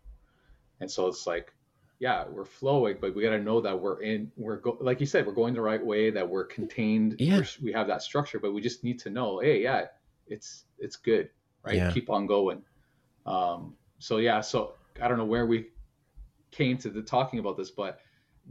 And 0.80 0.90
so 0.90 1.09
it's 1.09 1.26
like, 1.26 1.53
yeah, 1.99 2.24
we're 2.28 2.44
flowing, 2.44 2.99
but 3.01 3.14
we 3.14 3.22
got 3.22 3.30
to 3.30 3.40
know 3.40 3.61
that 3.61 3.80
we're 3.80 4.03
in, 4.03 4.30
we're 4.36 4.59
go, 4.59 4.76
like 4.80 5.01
you 5.01 5.07
said, 5.07 5.26
we're 5.26 5.32
going 5.32 5.55
the 5.55 5.61
right 5.62 5.84
way, 5.84 6.11
that 6.11 6.28
we're 6.28 6.44
contained. 6.44 7.16
Yeah. 7.18 7.36
we're- 7.36 7.49
we 7.62 7.72
have 7.72 7.86
that 7.88 8.03
structure, 8.03 8.38
but 8.38 8.53
we 8.53 8.61
just 8.61 8.84
need 8.84 8.99
to 9.01 9.11
know, 9.11 9.40
hey, 9.40 9.62
yeah, 9.62 9.86
it's 10.28 10.64
it's 10.78 10.97
good, 10.97 11.30
right? 11.64 11.76
Yeah. 11.76 11.90
Keep 11.90 12.11
on 12.11 12.26
going. 12.26 12.62
Um, 13.24 13.74
so 13.99 14.18
yeah, 14.18 14.40
so 14.40 14.74
I 15.03 15.09
don't 15.09 15.18
know 15.18 15.24
where 15.24 15.47
we 15.47 15.68
came 16.53 16.78
to 16.78 16.90
the 16.90 17.03
talking 17.03 17.38
about 17.40 17.57
this, 17.57 17.70
but 17.70 18.01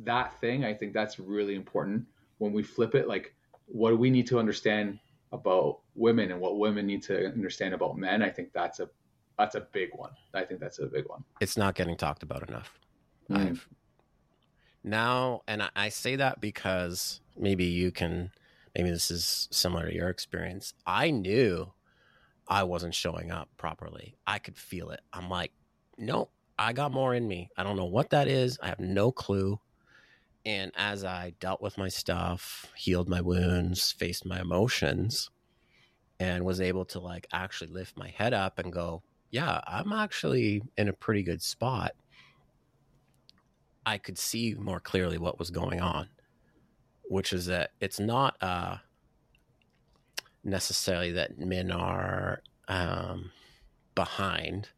that 0.03 0.39
thing, 0.41 0.65
I 0.65 0.73
think 0.73 0.93
that's 0.93 1.19
really 1.19 1.55
important 1.55 2.05
when 2.39 2.51
we 2.51 2.63
flip 2.63 2.95
it. 2.95 3.07
Like, 3.07 3.33
what 3.67 3.91
do 3.91 3.95
we 3.97 4.09
need 4.09 4.27
to 4.27 4.39
understand 4.39 4.99
about 5.31 5.79
women 5.95 6.31
and 6.31 6.39
what 6.39 6.57
women 6.57 6.85
need 6.85 7.03
to 7.03 7.27
understand 7.27 7.73
about 7.73 7.97
men? 7.97 8.21
I 8.21 8.29
think 8.29 8.53
that's 8.53 8.79
a 8.79 8.89
that's 9.37 9.55
a 9.55 9.61
big 9.61 9.89
one. 9.95 10.11
I 10.33 10.43
think 10.45 10.59
that's 10.59 10.79
a 10.79 10.85
big 10.85 11.07
one. 11.07 11.23
it's 11.41 11.57
not 11.57 11.75
getting 11.75 11.97
talked 11.97 12.23
about 12.23 12.47
enough. 12.47 12.79
Mm. 13.29 13.49
I've 13.49 13.67
now, 14.85 15.41
and 15.47 15.63
I, 15.63 15.69
I 15.75 15.89
say 15.89 16.15
that 16.15 16.39
because 16.39 17.19
maybe 17.35 17.65
you 17.65 17.91
can, 17.91 18.29
maybe 18.75 18.91
this 18.91 19.09
is 19.09 19.47
similar 19.51 19.89
to 19.89 19.95
your 19.95 20.09
experience. 20.09 20.75
I 20.85 21.09
knew 21.09 21.73
I 22.47 22.63
wasn't 22.63 22.93
showing 22.93 23.31
up 23.31 23.49
properly. 23.57 24.15
I 24.27 24.37
could 24.37 24.59
feel 24.59 24.91
it. 24.91 25.01
I'm 25.11 25.27
like, 25.27 25.51
nope, 25.97 26.31
I 26.59 26.71
got 26.73 26.91
more 26.91 27.15
in 27.15 27.27
me. 27.27 27.49
I 27.57 27.63
don't 27.63 27.77
know 27.77 27.85
what 27.85 28.11
that 28.11 28.27
is. 28.27 28.59
I 28.61 28.67
have 28.67 28.79
no 28.79 29.11
clue. 29.11 29.59
And 30.45 30.71
as 30.75 31.03
I 31.03 31.33
dealt 31.39 31.61
with 31.61 31.77
my 31.77 31.87
stuff, 31.87 32.71
healed 32.75 33.09
my 33.09 33.21
wounds, 33.21 33.91
faced 33.91 34.25
my 34.25 34.39
emotions, 34.39 35.31
and 36.19 36.45
was 36.45 36.61
able 36.61 36.85
to 36.85 36.99
like 36.99 37.27
actually 37.33 37.71
lift 37.71 37.97
my 37.97 38.09
head 38.09 38.33
up 38.33 38.59
and 38.59 38.71
go, 38.71 39.01
yeah, 39.31 39.59
I'm 39.65 39.91
actually 39.91 40.61
in 40.77 40.87
a 40.87 40.93
pretty 40.93 41.23
good 41.23 41.41
spot. 41.41 41.93
I 43.85 43.97
could 43.97 44.17
see 44.17 44.55
more 44.55 44.79
clearly 44.79 45.17
what 45.17 45.39
was 45.39 45.49
going 45.49 45.81
on, 45.81 46.09
which 47.03 47.33
is 47.33 47.47
that 47.47 47.71
it's 47.79 47.99
not 47.99 48.35
uh, 48.41 48.77
necessarily 50.43 51.11
that 51.13 51.39
men 51.39 51.71
are 51.71 52.41
um, 52.67 53.31
behind. 53.95 54.69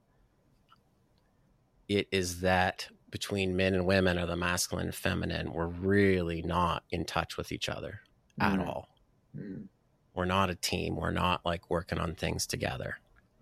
It 1.87 2.07
is 2.11 2.41
that 2.41 2.89
between 3.09 3.55
men 3.55 3.73
and 3.73 3.85
women 3.85 4.17
or 4.19 4.25
the 4.25 4.35
masculine 4.35 4.87
and 4.87 4.95
feminine, 4.95 5.53
we're 5.53 5.67
really 5.67 6.41
not 6.41 6.83
in 6.91 7.05
touch 7.05 7.37
with 7.37 7.51
each 7.51 7.69
other 7.69 8.01
at 8.39 8.59
Mm. 8.59 8.67
all. 8.67 8.89
Mm. 9.35 9.67
We're 10.13 10.25
not 10.25 10.49
a 10.49 10.55
team. 10.55 10.95
We're 10.95 11.11
not 11.11 11.45
like 11.45 11.69
working 11.69 11.99
on 11.99 12.15
things 12.15 12.45
together. 12.47 12.99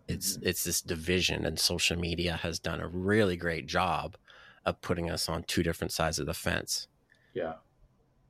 It's 0.08 0.38
Mhm. 0.38 0.44
it's 0.46 0.64
this 0.64 0.82
division, 0.82 1.46
and 1.46 1.60
social 1.60 1.98
media 1.98 2.36
has 2.38 2.60
done 2.60 2.80
a 2.80 2.88
really 2.88 3.36
great 3.38 3.66
job 3.66 4.18
of 4.66 4.82
putting 4.82 5.10
us 5.10 5.28
on 5.30 5.44
two 5.44 5.64
different 5.64 5.92
sides 5.92 6.20
of 6.20 6.26
the 6.28 6.34
fence, 6.34 6.88
Yeah, 7.34 7.56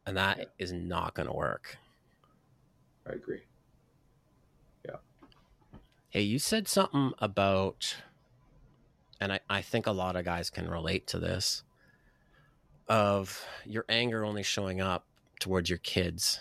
and 0.06 0.16
that 0.18 0.38
Yeah. 0.38 0.46
is 0.58 0.72
not 0.72 1.16
going 1.16 1.28
to 1.28 1.34
work. 1.34 1.78
I 3.06 3.12
agree. 3.14 3.44
Yeah. 4.86 4.98
Hey, 6.10 6.22
you 6.22 6.40
said 6.40 6.68
something 6.68 7.14
about, 7.20 7.98
and 9.22 9.34
I, 9.34 9.40
I 9.50 9.62
think 9.62 9.88
a 9.88 9.92
lot 9.92 10.16
of 10.16 10.26
guys 10.26 10.50
can 10.50 10.70
relate 10.70 11.08
to 11.08 11.20
this, 11.20 11.64
of 12.88 13.44
your 13.66 13.86
anger 13.90 14.24
only 14.26 14.44
showing 14.44 14.82
up 14.82 15.06
towards 15.40 15.70
your 15.70 15.80
kids 15.80 16.40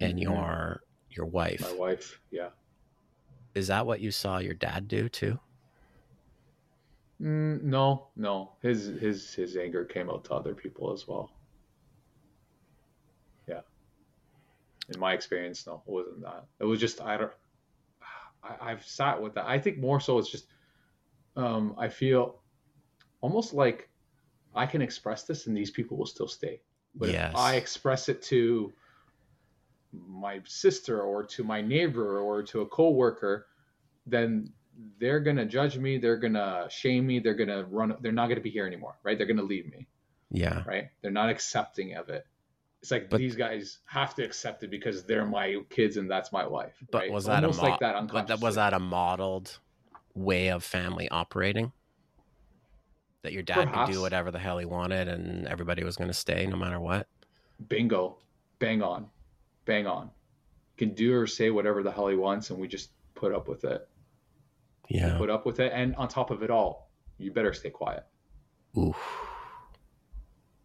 and 0.00 0.18
Mhm. 0.18 0.22
your 0.22 0.82
your 1.10 1.26
wife. 1.26 1.60
My 1.60 1.72
wife. 1.74 2.20
Yeah. 2.30 2.50
Is 3.54 3.66
that 3.66 3.84
what 3.86 4.00
you 4.00 4.10
saw 4.10 4.38
your 4.38 4.54
dad 4.54 4.88
do 4.88 5.08
too? 5.10 5.38
Mm, 7.20 7.62
no, 7.62 8.08
no. 8.16 8.52
His 8.62 8.86
his 8.86 9.34
his 9.34 9.56
anger 9.56 9.84
came 9.84 10.08
out 10.08 10.24
to 10.24 10.34
other 10.34 10.54
people 10.54 10.92
as 10.92 11.06
well. 11.06 11.30
Yeah. 13.46 13.60
In 14.92 14.98
my 14.98 15.12
experience, 15.12 15.66
no, 15.66 15.82
it 15.86 15.90
wasn't 15.90 16.22
that. 16.22 16.46
It 16.58 16.64
was 16.64 16.80
just 16.80 17.00
I 17.00 17.16
don't. 17.18 17.32
I, 18.42 18.70
I've 18.72 18.84
sat 18.84 19.20
with 19.22 19.34
that. 19.34 19.46
I 19.46 19.58
think 19.58 19.78
more 19.78 20.00
so 20.00 20.18
it's 20.18 20.30
just. 20.30 20.46
Um, 21.36 21.74
I 21.78 21.88
feel 21.88 22.40
almost 23.20 23.54
like 23.54 23.88
I 24.54 24.66
can 24.66 24.82
express 24.82 25.22
this 25.24 25.46
and 25.46 25.56
these 25.56 25.70
people 25.70 25.96
will 25.96 26.06
still 26.06 26.28
stay. 26.28 26.60
But 26.94 27.10
Yes. 27.10 27.30
if 27.32 27.36
I 27.38 27.54
express 27.56 28.08
it 28.08 28.20
to 28.24 28.72
my 29.92 30.40
sister 30.44 31.00
or 31.02 31.24
to 31.24 31.44
my 31.44 31.60
neighbor 31.60 32.18
or 32.20 32.42
to 32.44 32.60
a 32.62 32.66
coworker, 32.66 33.46
then 34.06 34.52
they're 34.98 35.20
gonna 35.20 35.44
judge 35.46 35.78
me. 35.78 35.98
They're 35.98 36.16
gonna 36.16 36.66
shame 36.70 37.06
me. 37.06 37.18
They're 37.18 37.34
gonna 37.34 37.64
run. 37.64 37.96
They're 38.00 38.12
not 38.12 38.28
gonna 38.28 38.40
be 38.40 38.50
here 38.50 38.66
anymore, 38.66 38.98
right? 39.02 39.16
They're 39.16 39.26
gonna 39.26 39.42
leave 39.42 39.70
me, 39.70 39.86
Yeah. 40.30 40.62
right? 40.66 40.88
They're 41.02 41.10
not 41.10 41.28
accepting 41.28 41.94
of 41.94 42.08
it. 42.08 42.26
It's 42.80 42.90
like 42.90 43.08
But- 43.10 43.18
these 43.18 43.36
guys 43.36 43.78
have 43.84 44.14
to 44.16 44.24
accept 44.24 44.64
it 44.64 44.70
because 44.70 45.04
they're 45.04 45.26
my 45.26 45.62
kids 45.70 45.96
and 45.98 46.10
that's 46.10 46.32
my 46.32 46.46
wife. 46.46 46.74
But 46.90 46.98
right? 47.02 47.12
was 47.12 47.26
that 47.26 47.44
almost 47.44 47.60
a 47.60 47.62
mo- 47.62 47.68
like 47.70 47.80
that 47.80 48.08
but 48.08 48.26
that 48.26 48.40
was 48.40 48.56
that 48.56 48.72
a 48.74 48.78
modeled 48.80 49.58
way 50.14 50.48
of 50.48 50.64
family 50.64 51.08
operating? 51.08 51.72
That 53.22 53.32
your 53.32 53.42
dad 53.44 53.72
could 53.72 53.92
do 53.92 54.00
whatever 54.00 54.30
the 54.32 54.38
hell 54.38 54.58
he 54.58 54.66
wanted 54.66 55.06
and 55.06 55.46
everybody 55.46 55.84
was 55.84 55.96
going 55.96 56.08
to 56.10 56.14
stay 56.14 56.46
no 56.46 56.56
matter 56.56 56.80
what? 56.80 57.06
bingo, 57.68 58.18
bang 58.58 58.82
on, 58.82 59.06
bang 59.64 59.86
on. 59.86 60.10
Can 60.76 60.94
do 60.94 61.14
or 61.14 61.26
say 61.26 61.50
whatever 61.50 61.82
the 61.82 61.92
hell 61.92 62.08
he 62.08 62.16
wants, 62.16 62.50
and 62.50 62.58
we 62.58 62.66
just 62.66 62.90
put 63.14 63.34
up 63.34 63.48
with 63.48 63.64
it. 63.64 63.88
Yeah. 64.88 65.16
Put 65.16 65.30
up 65.30 65.46
with 65.46 65.60
it, 65.60 65.72
and 65.74 65.94
on 65.96 66.08
top 66.08 66.30
of 66.30 66.42
it 66.42 66.50
all, 66.50 66.90
you 67.18 67.30
better 67.32 67.52
stay 67.52 67.70
quiet. 67.70 68.04
Oof. 68.76 68.96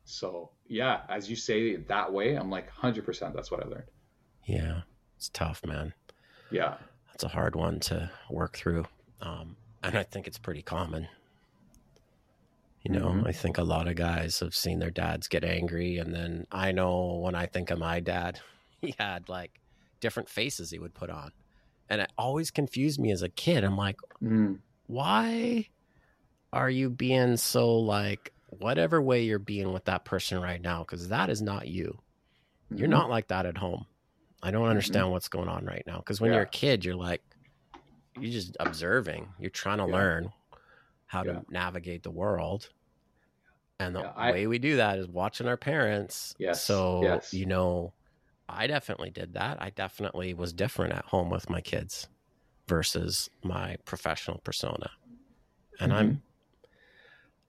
So 0.05 0.51
yeah, 0.67 1.01
as 1.09 1.29
you 1.29 1.35
say 1.35 1.69
it 1.69 1.87
that 1.87 2.11
way, 2.11 2.35
I'm 2.35 2.49
like 2.49 2.71
100%. 2.71 3.33
That's 3.33 3.51
what 3.51 3.63
I 3.63 3.67
learned. 3.67 3.89
Yeah. 4.45 4.81
It's 5.17 5.29
tough, 5.29 5.65
man. 5.65 5.93
Yeah. 6.51 6.75
That's 7.11 7.23
a 7.23 7.27
hard 7.27 7.55
one 7.55 7.79
to 7.81 8.09
work 8.29 8.55
through. 8.57 8.85
Um, 9.21 9.55
and 9.83 9.97
I 9.97 10.03
think 10.03 10.27
it's 10.27 10.37
pretty 10.37 10.61
common. 10.61 11.07
You 12.83 12.91
know, 12.93 13.07
Mhm. 13.07 13.27
I 13.27 13.31
think 13.31 13.57
a 13.57 13.63
lot 13.63 13.87
of 13.87 13.95
guys 13.95 14.39
have 14.39 14.55
seen 14.55 14.79
their 14.79 14.91
dads 14.91 15.27
get 15.27 15.43
angry. 15.43 15.97
And 15.97 16.13
then 16.13 16.47
I 16.51 16.71
know 16.71 17.15
when 17.15 17.35
I 17.35 17.45
think 17.45 17.69
of 17.71 17.79
my 17.79 17.99
dad, 17.99 18.39
he 18.81 18.95
had 18.97 19.27
like 19.27 19.59
different 19.99 20.29
faces 20.29 20.69
he 20.69 20.79
would 20.79 20.93
put 20.93 21.09
on. 21.09 21.31
And 21.89 22.01
it 22.01 22.11
always 22.17 22.51
confused 22.51 22.99
me 22.99 23.11
as 23.11 23.21
a 23.23 23.29
kid. 23.29 23.63
I'm 23.63 23.77
like, 23.77 23.97
Mm. 24.21 24.59
why 24.87 25.67
are 26.53 26.69
you 26.69 26.89
being 26.89 27.37
so 27.37 27.75
like 27.77 28.31
whatever 28.49 29.01
way 29.01 29.23
you're 29.23 29.39
being 29.39 29.73
with 29.73 29.85
that 29.85 30.05
person 30.05 30.41
right 30.41 30.61
now? 30.61 30.79
Because 30.79 31.09
that 31.09 31.29
is 31.29 31.41
not 31.41 31.67
you. 31.67 31.99
You're 32.69 32.87
Mhm. 32.87 32.91
not 32.91 33.09
like 33.09 33.27
that 33.27 33.45
at 33.45 33.57
home. 33.57 33.85
I 34.43 34.51
don't 34.51 34.67
understand 34.67 35.11
what's 35.11 35.29
going 35.29 35.49
on 35.49 35.65
right 35.65 35.83
now. 35.87 35.97
Because 35.97 36.21
when 36.21 36.31
you're 36.31 36.43
a 36.43 36.47
kid, 36.49 36.85
you're 36.85 36.95
like, 36.95 37.23
you're 38.19 38.31
just 38.31 38.55
observing. 38.59 39.33
You're 39.39 39.49
trying 39.49 39.77
to 39.79 39.85
Yeah. 39.87 39.93
learn 39.93 40.33
how 41.05 41.23
to 41.23 41.45
navigate 41.49 42.03
the 42.03 42.11
world. 42.11 42.69
And 43.79 43.95
the 43.95 44.01
Yeah, 44.01 44.13
I- 44.15 44.31
way 44.31 44.47
we 44.47 44.59
do 44.59 44.77
that 44.77 44.97
is 44.99 45.07
watching 45.07 45.47
our 45.47 45.57
parents. 45.57 46.35
Yes, 46.39 46.63
So, 46.63 47.01
yes. 47.03 47.33
you 47.33 47.45
know, 47.45 47.93
I 48.49 48.67
definitely 48.67 49.09
did 49.11 49.33
that. 49.33 49.61
I 49.61 49.69
definitely 49.69 50.33
was 50.33 50.53
different 50.53 50.93
at 50.93 51.05
home 51.05 51.29
with 51.29 51.49
my 51.49 51.61
kids 51.61 52.07
versus 52.67 53.29
my 53.43 53.77
professional 53.85 54.39
persona. 54.39 54.91
And 55.79 55.91
Mm-hmm. 55.91 55.99
I'm 56.01 56.23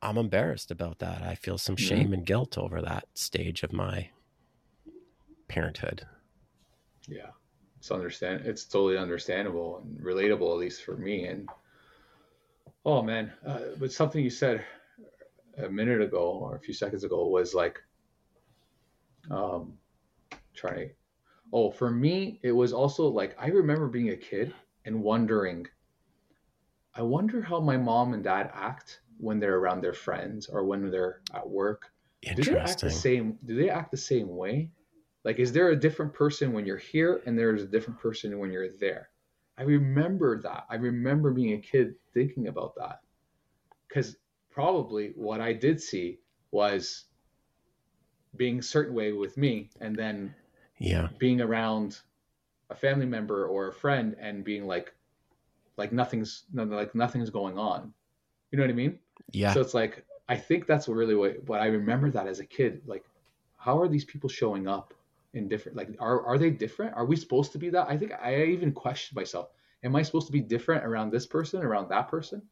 I'm 0.00 0.16
embarrassed 0.16 0.70
about 0.70 1.00
that. 1.00 1.22
I 1.22 1.34
feel 1.34 1.58
some 1.58 1.74
Mhm. 1.74 1.88
shame 1.88 2.12
and 2.12 2.24
guilt 2.24 2.56
over 2.56 2.80
that 2.82 3.08
stage 3.18 3.64
of 3.64 3.72
my 3.72 4.10
parenthood. 5.48 6.06
Yeah, 7.08 7.30
it's 7.78 7.90
understand. 7.90 8.42
It's 8.44 8.64
totally 8.64 8.98
understandable 8.98 9.82
and 9.82 9.98
relatable, 10.00 10.52
at 10.52 10.58
least 10.58 10.82
for 10.82 10.96
me. 10.96 11.24
And 11.24 11.48
oh 12.84 13.02
man, 13.02 13.32
uh, 13.46 13.60
but 13.78 13.92
something 13.92 14.22
you 14.22 14.30
said 14.30 14.64
a 15.62 15.68
minute 15.68 16.00
ago 16.00 16.38
or 16.42 16.56
a 16.56 16.60
few 16.60 16.74
seconds 16.74 17.04
ago 17.04 17.26
was 17.26 17.54
like, 17.54 17.80
um, 19.30 19.74
trying. 20.54 20.90
Oh, 21.52 21.70
for 21.70 21.90
me, 21.90 22.40
it 22.42 22.52
was 22.52 22.72
also 22.72 23.08
like 23.08 23.36
I 23.38 23.48
remember 23.48 23.88
being 23.88 24.10
a 24.10 24.16
kid 24.16 24.54
and 24.84 25.02
wondering. 25.02 25.66
I 26.94 27.02
wonder 27.02 27.40
how 27.40 27.60
my 27.60 27.76
mom 27.76 28.12
and 28.12 28.24
dad 28.24 28.50
act 28.52 29.02
when 29.18 29.38
they're 29.38 29.58
around 29.58 29.82
their 29.82 29.92
friends 29.92 30.48
or 30.48 30.64
when 30.64 30.90
they're 30.90 31.20
at 31.32 31.48
work 31.48 31.92
do 32.22 32.42
they 32.42 32.58
act 32.58 32.80
the 32.80 32.90
same 32.90 33.38
do 33.44 33.54
they 33.54 33.70
act 33.70 33.90
the 33.90 33.96
same 33.96 34.36
way 34.36 34.70
like 35.28 35.38
is 35.38 35.52
there 35.52 35.68
a 35.68 35.76
different 35.76 36.14
person 36.14 36.54
when 36.54 36.64
you're 36.64 36.78
here 36.78 37.20
and 37.26 37.38
there's 37.38 37.62
a 37.62 37.66
different 37.66 38.00
person 38.00 38.38
when 38.38 38.50
you're 38.50 38.70
there 38.80 39.10
i 39.58 39.62
remember 39.62 40.40
that 40.40 40.64
i 40.70 40.74
remember 40.74 41.30
being 41.30 41.52
a 41.52 41.60
kid 41.60 41.94
thinking 42.14 42.48
about 42.48 42.74
that 42.76 43.00
because 43.86 44.16
probably 44.50 45.12
what 45.16 45.38
i 45.38 45.52
did 45.52 45.78
see 45.78 46.18
was 46.50 47.04
being 48.38 48.60
a 48.60 48.62
certain 48.62 48.94
way 48.94 49.12
with 49.12 49.36
me 49.36 49.68
and 49.82 49.94
then 49.94 50.34
Yeah. 50.78 51.08
being 51.18 51.42
around 51.42 52.00
a 52.70 52.74
family 52.74 53.04
member 53.06 53.46
or 53.46 53.68
a 53.68 53.72
friend 53.72 54.16
and 54.18 54.42
being 54.44 54.66
like 54.66 54.94
like 55.76 55.92
nothing's 55.92 56.44
like 56.54 56.94
nothing's 56.94 57.28
going 57.28 57.58
on 57.58 57.92
you 58.50 58.56
know 58.56 58.64
what 58.64 58.70
i 58.70 58.74
mean 58.74 58.98
Yeah. 59.32 59.52
so 59.52 59.60
it's 59.60 59.74
like 59.74 60.06
I 60.30 60.36
think 60.36 60.66
that's 60.66 60.88
really 60.88 61.14
what 61.14 61.42
what 61.48 61.60
I 61.60 61.66
remember 61.66 62.10
that 62.10 62.26
as 62.26 62.38
a 62.38 62.44
kid. 62.44 62.82
Like, 62.86 63.04
how 63.56 63.80
are 63.80 63.88
these 63.88 64.04
people 64.04 64.28
showing 64.28 64.68
up 64.68 64.92
in 65.34 65.48
different? 65.48 65.76
Like, 65.76 65.90
are 66.00 66.24
are 66.26 66.38
they 66.38 66.50
different? 66.50 66.94
Are 66.94 67.04
we 67.06 67.16
supposed 67.16 67.52
to 67.52 67.58
be 67.58 67.70
that? 67.70 67.88
I 67.88 67.96
think 67.96 68.12
I 68.20 68.44
even 68.44 68.72
questioned 68.72 69.16
myself. 69.16 69.48
Am 69.84 69.94
I 69.94 70.02
supposed 70.02 70.26
to 70.26 70.32
be 70.32 70.40
different 70.40 70.84
around 70.84 71.10
this 71.10 71.26
person, 71.26 71.62
around 71.62 71.88
that 71.90 72.08
person? 72.08 72.42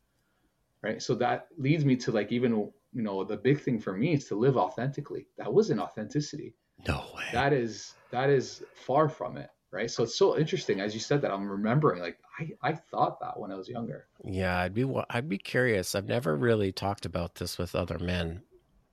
Right. 0.82 1.02
So 1.02 1.14
that 1.16 1.48
leads 1.58 1.84
me 1.84 1.96
to 1.96 2.12
like 2.12 2.30
even 2.32 2.52
you 2.92 3.02
know 3.02 3.24
the 3.24 3.36
big 3.36 3.60
thing 3.60 3.80
for 3.80 3.92
me 3.92 4.14
is 4.14 4.26
to 4.28 4.36
live 4.36 4.56
authentically. 4.56 5.26
That 5.38 5.52
wasn't 5.52 5.80
authenticity. 5.80 6.54
no 6.86 7.04
way. 7.14 7.24
That 7.32 7.52
is 7.52 7.94
that 8.10 8.30
is 8.30 8.62
far 8.74 9.08
from 9.08 9.36
it. 9.36 9.50
Right. 9.72 9.90
So 9.90 10.04
it's 10.04 10.16
so 10.16 10.38
interesting 10.38 10.80
as 10.80 10.94
you 10.94 11.00
said 11.00 11.20
that. 11.22 11.32
I'm 11.32 11.48
remembering 11.48 12.00
like 12.00 12.18
I 12.38 12.50
I 12.62 12.72
thought 12.74 13.18
that 13.20 13.38
when 13.38 13.50
I 13.50 13.56
was 13.56 13.68
younger. 13.68 14.06
Yeah, 14.24 14.58
I'd 14.58 14.74
be 14.74 14.86
I'd 15.10 15.28
be 15.28 15.38
curious. 15.38 15.94
I've 15.94 16.06
never 16.08 16.36
really 16.36 16.70
talked 16.72 17.04
about 17.04 17.34
this 17.34 17.58
with 17.58 17.74
other 17.74 17.98
men, 17.98 18.42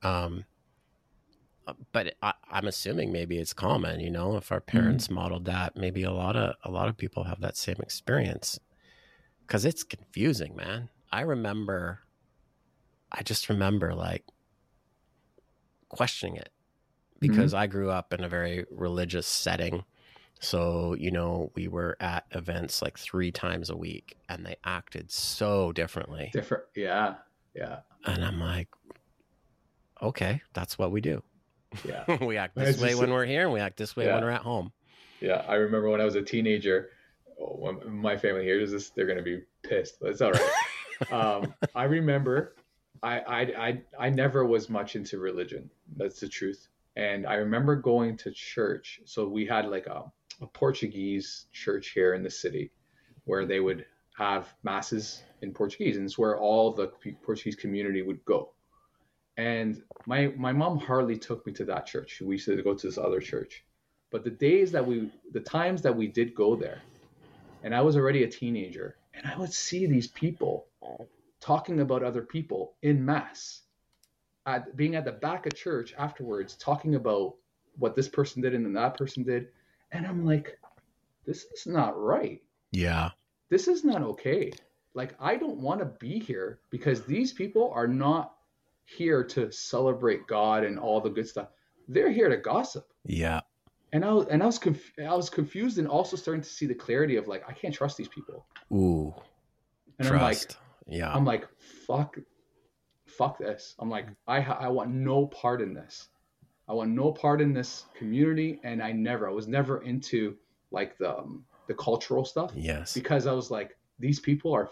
um, 0.01 0.45
but 1.91 2.15
I, 2.21 2.33
I'm 2.51 2.67
assuming 2.67 3.11
maybe 3.11 3.37
it's 3.37 3.53
common. 3.53 3.99
You 3.99 4.11
know, 4.11 4.37
if 4.37 4.51
our 4.51 4.61
parents 4.61 5.09
modeled 5.09 5.45
that, 5.45 5.75
maybe 5.75 6.03
a 6.03 6.11
lot 6.11 6.35
of 6.35 6.55
a 6.63 6.71
lot 6.71 6.89
of 6.89 6.97
people 6.97 7.23
have 7.23 7.41
that 7.41 7.57
same 7.57 7.77
experience. 7.79 8.59
Because 9.45 9.65
it's 9.65 9.83
confusing, 9.83 10.55
man. 10.55 10.89
I 11.11 11.21
remember 11.21 11.99
I 13.11 13.21
just 13.23 13.49
remember 13.49 13.93
like 13.93 14.23
questioning 15.89 16.35
it 16.35 16.49
because 17.19 17.53
Mm-hmm. 17.53 17.61
I 17.61 17.67
grew 17.67 17.89
up 17.89 18.13
in 18.13 18.23
a 18.23 18.29
very 18.29 18.65
religious 18.71 19.27
setting. 19.27 19.85
So, 20.39 20.93
you 20.99 21.11
know, 21.11 21.51
we 21.55 21.69
were 21.69 21.95
at 22.01 22.25
events 22.31 22.81
like 22.81 22.97
three 22.97 23.31
times 23.31 23.69
a 23.69 23.77
week 23.77 24.17
and 24.27 24.45
they 24.45 24.57
acted 24.65 25.11
so 25.11 25.71
differently. 25.71 26.31
Different. 26.33 26.65
Yeah. 26.75 27.15
Yeah. 27.55 27.79
And 28.05 28.25
I'm 28.25 28.39
like, 28.39 28.67
okay, 30.01 30.41
that's 30.53 30.77
what 30.77 30.91
we 30.91 30.99
do. 30.99 31.23
Yeah. 31.85 32.17
we 32.23 32.37
act 32.37 32.55
this 32.55 32.79
way 32.79 32.95
when 32.95 33.11
we're 33.11 33.25
here 33.25 33.43
and 33.43 33.53
we 33.53 33.59
act 33.59 33.77
this 33.77 33.95
way 33.95 34.05
Yeah. 34.05 34.15
when 34.15 34.23
we're 34.23 34.31
at 34.31 34.41
home. 34.41 34.71
Yeah. 35.19 35.43
I 35.47 35.55
remember 35.55 35.89
when 35.89 36.01
I 36.01 36.05
was 36.05 36.15
a 36.15 36.21
teenager, 36.21 36.89
oh, 37.39 37.55
when 37.57 37.95
my 37.97 38.17
family 38.17 38.43
hears 38.43 38.71
this, 38.71 38.89
they're 38.89 39.05
going 39.05 39.17
to 39.17 39.23
be 39.23 39.41
pissed, 39.63 39.99
but 39.99 40.09
it's 40.09 40.21
all 40.21 40.31
right. 40.31 41.11
um, 41.11 41.53
I 41.75 41.85
remember 41.85 42.55
I, 43.03 43.19
I, 43.19 43.39
I, 43.41 43.81
I 43.99 44.09
never 44.09 44.45
was 44.45 44.69
much 44.69 44.95
into 44.95 45.19
religion. 45.19 45.69
That's 45.97 46.19
the 46.21 46.29
truth. 46.29 46.67
And 46.95 47.27
I 47.27 47.35
remember 47.35 47.75
going 47.75 48.17
to 48.17 48.31
church. 48.31 49.01
So 49.05 49.27
we 49.27 49.45
had 49.45 49.65
like 49.65 49.87
a, 49.87 50.03
a 50.41 50.47
Portuguese 50.47 51.45
church 51.51 51.89
here 51.89 52.13
in 52.13 52.23
the 52.23 52.29
city 52.29 52.71
where 53.25 53.45
they 53.45 53.59
would 53.59 53.85
have 54.17 54.53
masses 54.63 55.23
in 55.41 55.53
Portuguese. 55.53 55.97
And 55.97 56.05
it's 56.05 56.17
where 56.17 56.39
all 56.39 56.71
the 56.71 56.91
Portuguese 57.23 57.55
community 57.55 58.01
would 58.03 58.23
go. 58.25 58.52
And 59.37 59.81
my, 60.05 60.27
my 60.37 60.51
mom 60.51 60.77
hardly 60.77 61.17
took 61.17 61.45
me 61.45 61.53
to 61.53 61.65
that 61.65 61.85
church. 61.85 62.21
We 62.21 62.35
used 62.35 62.45
to 62.45 62.61
go 62.61 62.73
to 62.73 62.87
this 62.87 62.97
other 62.97 63.19
church. 63.19 63.63
But 64.11 64.23
the 64.23 64.29
days 64.29 64.71
that 64.71 64.85
we, 64.85 65.09
the 65.31 65.39
times 65.39 65.81
that 65.81 65.95
we 65.95 66.07
did 66.07 66.35
go 66.35 66.55
there, 66.55 66.81
and 67.63 67.73
I 67.73 67.81
was 67.81 67.95
already 67.97 68.23
a 68.23 68.27
teenager, 68.27 68.97
and 69.13 69.25
I 69.25 69.37
would 69.37 69.53
see 69.53 69.87
these 69.87 70.07
people 70.07 70.67
talking 71.39 71.81
about 71.81 72.03
other 72.03 72.21
people 72.21 72.75
in 72.83 73.03
mass 73.03 73.63
at 74.45 74.75
being 74.75 74.95
at 74.95 75.05
the 75.05 75.11
back 75.11 75.45
of 75.45 75.55
church 75.55 75.93
afterwards 75.97 76.55
talking 76.55 76.95
about 76.95 77.35
what 77.77 77.95
this 77.95 78.07
person 78.07 78.41
did 78.41 78.53
and 78.53 78.65
then 78.65 78.73
that 78.73 78.97
person 78.97 79.23
did 79.23 79.47
and 79.91 80.05
i'm 80.05 80.25
like 80.25 80.57
this 81.25 81.45
is 81.53 81.65
not 81.65 81.99
right 82.01 82.41
Yeah. 82.71 83.09
this 83.49 83.67
is 83.67 83.83
not 83.83 84.01
okay 84.01 84.51
like 84.93 85.15
i 85.19 85.35
don't 85.35 85.57
want 85.57 85.79
to 85.79 85.85
be 85.85 86.19
here 86.19 86.59
because 86.69 87.03
these 87.03 87.33
people 87.33 87.71
are 87.73 87.87
not 87.87 88.35
here 88.85 89.23
to 89.23 89.51
celebrate 89.51 90.25
god 90.27 90.63
and 90.63 90.77
all 90.77 90.99
the 91.01 91.09
good 91.09 91.27
stuff 91.27 91.49
they're 91.87 92.11
here 92.11 92.29
to 92.29 92.37
gossip 92.37 92.85
Yeah. 93.05 93.41
and 93.91 94.03
i 94.05 94.11
was 94.11 94.27
and 94.27 94.43
i 94.43 94.45
was 94.45 94.59
conf- 94.59 94.93
i 94.99 95.15
was 95.15 95.29
confused 95.29 95.77
and 95.77 95.87
also 95.87 96.15
starting 96.17 96.41
to 96.41 96.49
see 96.49 96.65
the 96.65 96.75
clarity 96.75 97.15
of 97.15 97.27
like 97.27 97.43
i 97.47 97.53
can't 97.53 97.73
trust 97.73 97.97
these 97.97 98.07
people 98.09 98.45
Ooh. 98.71 99.13
and 99.99 100.07
i'm 100.07 100.21
like 100.21 100.39
yeah. 100.87 101.13
I'm 101.13 101.25
like, 101.25 101.47
fuck, 101.87 102.17
fuck 103.05 103.37
this. 103.37 103.75
I'm 103.79 103.89
like, 103.89 104.07
I 104.27 104.41
I 104.41 104.67
want 104.67 104.91
no 104.91 105.27
part 105.27 105.61
in 105.61 105.73
this. 105.73 106.09
I 106.67 106.73
want 106.73 106.91
no 106.91 107.11
part 107.11 107.41
in 107.41 107.53
this 107.53 107.85
community, 107.93 108.59
and 108.63 108.81
I 108.81 108.91
never, 108.91 109.29
I 109.29 109.33
was 109.33 109.47
never 109.47 109.83
into 109.83 110.37
like 110.71 110.97
the 110.97 111.17
um, 111.17 111.45
the 111.67 111.73
cultural 111.73 112.25
stuff 112.25 112.51
yes. 112.55 112.93
because 112.93 113.27
I 113.27 113.31
was 113.33 113.51
like, 113.51 113.77
these 113.99 114.19
people 114.19 114.53
are 114.53 114.69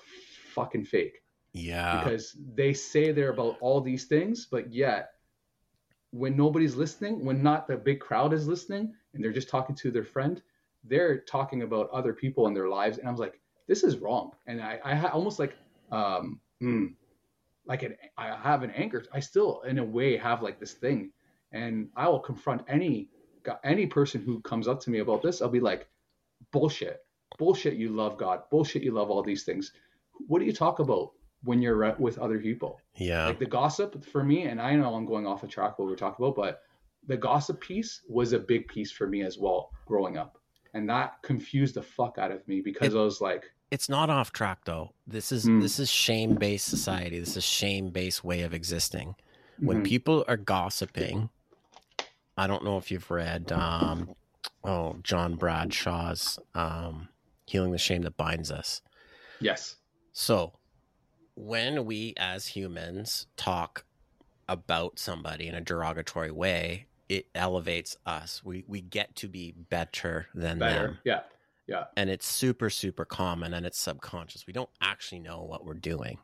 fucking 0.53 0.85
fake 0.85 1.21
Yeah. 1.53 2.03
because 2.03 2.35
they 2.55 2.73
say 2.73 3.11
they're 3.11 3.31
about 3.31 3.57
all 3.59 3.81
these 3.81 4.05
things, 4.05 4.45
but 4.45 4.71
yet 4.73 5.13
when 6.11 6.35
nobody's 6.35 6.75
listening, 6.75 7.23
when 7.25 7.41
not 7.41 7.67
the 7.67 7.77
big 7.77 7.99
crowd 7.99 8.33
is 8.33 8.47
listening, 8.47 8.93
and 9.13 9.23
they're 9.23 9.31
just 9.31 9.49
talking 9.49 9.75
to 9.75 9.91
their 9.91 10.03
friend, 10.03 10.41
they're 10.83 11.19
talking 11.19 11.61
about 11.63 11.89
other 11.91 12.13
people 12.13 12.47
and 12.47 12.55
their 12.55 12.69
lives, 12.69 12.97
and 12.97 13.07
I 13.07 13.11
was 13.11 13.19
like, 13.19 13.39
this 13.67 13.83
is 13.83 13.97
wrong, 13.97 14.31
and 14.47 14.61
I 14.61 14.79
I 14.83 15.09
almost 15.09 15.39
like 15.39 15.55
um 15.91 16.39
hmm, 16.59 16.87
like 17.65 17.83
an 17.83 17.95
I 18.17 18.35
have 18.35 18.63
an 18.63 18.71
anchor. 18.71 19.05
I 19.13 19.19
still 19.19 19.61
in 19.61 19.79
a 19.79 19.83
way 19.85 20.17
have 20.17 20.41
like 20.41 20.59
this 20.59 20.73
thing, 20.73 21.11
and 21.51 21.89
I 21.95 22.09
will 22.09 22.19
confront 22.19 22.63
any 22.67 23.09
any 23.63 23.85
person 23.87 24.21
who 24.21 24.41
comes 24.41 24.67
up 24.67 24.81
to 24.81 24.89
me 24.89 24.99
about 24.99 25.21
this. 25.21 25.41
I'll 25.41 25.49
be 25.49 25.59
like, 25.59 25.87
bullshit, 26.51 27.05
bullshit. 27.37 27.75
You 27.75 27.89
love 27.89 28.17
God, 28.17 28.43
bullshit. 28.49 28.83
You 28.83 28.91
love 28.91 29.09
all 29.09 29.23
these 29.23 29.43
things. 29.43 29.71
What 30.27 30.39
do 30.39 30.45
you 30.45 30.53
talk 30.53 30.79
about 30.79 31.13
when 31.43 31.61
you're 31.61 31.95
with 31.97 32.17
other 32.19 32.39
people? 32.39 32.79
yeah. 32.95 33.27
Like 33.27 33.39
the 33.39 33.45
gossip 33.45 34.03
for 34.05 34.23
me, 34.23 34.43
and 34.43 34.61
I 34.61 34.75
know 34.75 34.93
I'm 34.93 35.05
going 35.05 35.25
off 35.27 35.41
the 35.41 35.47
track 35.47 35.79
what 35.79 35.87
we're 35.87 35.95
talking 35.95 36.23
about, 36.25 36.35
but 36.35 36.61
the 37.07 37.17
gossip 37.17 37.59
piece 37.61 38.01
was 38.07 38.33
a 38.33 38.39
big 38.39 38.67
piece 38.67 38.91
for 38.91 39.07
me 39.07 39.23
as 39.23 39.37
well 39.37 39.69
growing 39.85 40.17
up, 40.17 40.37
and 40.73 40.89
that 40.89 41.21
confused 41.23 41.75
the 41.75 41.81
fuck 41.81 42.17
out 42.17 42.31
of 42.31 42.47
me 42.47 42.61
because 42.61 42.93
It- 42.93 42.97
I 42.97 43.01
was 43.01 43.21
like, 43.21 43.45
it's 43.71 43.87
not 43.89 44.09
off 44.09 44.31
track 44.33 44.65
though. 44.65 44.93
This 45.07 45.31
is 45.31 45.45
Mm. 45.45 45.61
this 45.61 45.79
is 45.79 45.89
shame 45.89 46.35
based 46.35 46.67
society. 46.67 47.19
This 47.19 47.37
is 47.37 47.43
shame 47.43 47.89
based 47.89 48.23
way 48.23 48.41
of 48.41 48.53
existing. 48.53 49.15
When 49.59 49.81
mhm, 49.81 49.85
people 49.85 50.25
are 50.27 50.35
gossiping, 50.37 51.29
I 52.37 52.47
don't 52.47 52.63
know 52.63 52.77
if 52.77 52.91
you've 52.91 53.09
read 53.09 53.51
um 53.51 54.13
oh 54.63 54.97
John 55.03 55.35
Bradshaw's 55.35 56.37
um 56.53 57.07
Healing 57.47 57.71
the 57.71 57.77
Shame 57.77 58.01
That 58.03 58.15
Binds 58.17 58.51
Us. 58.51 58.81
yes, 59.39 59.77
So, 60.13 60.53
when 61.41 61.85
we 61.85 62.13
as 62.17 62.47
humans 62.47 63.27
talk 63.35 63.85
about 64.47 64.99
somebody 64.99 65.47
in 65.47 65.55
a 65.55 65.61
derogatory 65.61 66.31
way, 66.31 66.87
it 67.09 67.27
elevates 67.35 67.97
us. 68.05 68.43
We 68.43 68.63
we 68.67 68.81
get 68.81 69.15
to 69.17 69.27
be 69.29 69.51
better 69.53 70.27
than 70.35 70.59
better, 70.59 70.93
them. 70.93 70.99
yeah, 71.03 71.23
yeah, 71.67 71.85
And 71.97 72.09
it's 72.09 72.27
super 72.27 72.69
super 72.69 73.05
common 73.05 73.53
and 73.53 73.65
it's 73.65 73.79
subconscious. 73.79 74.47
We 74.47 74.53
don't 74.53 74.69
actually 74.81 75.19
know 75.19 75.43
what 75.43 75.65
we're 75.65 75.75
doing. 75.75 76.19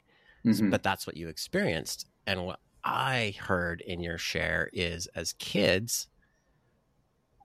mhm, 0.46 0.70
But 0.72 0.84
that's 0.84 1.08
what 1.08 1.18
you 1.18 1.30
experienced. 1.30 2.08
And 2.28 2.46
what 2.46 2.60
I 2.84 3.36
heard 3.40 3.82
in 3.82 4.02
your 4.02 4.18
share 4.18 4.70
is 4.74 5.08
as 5.08 5.34
kids, 5.34 6.08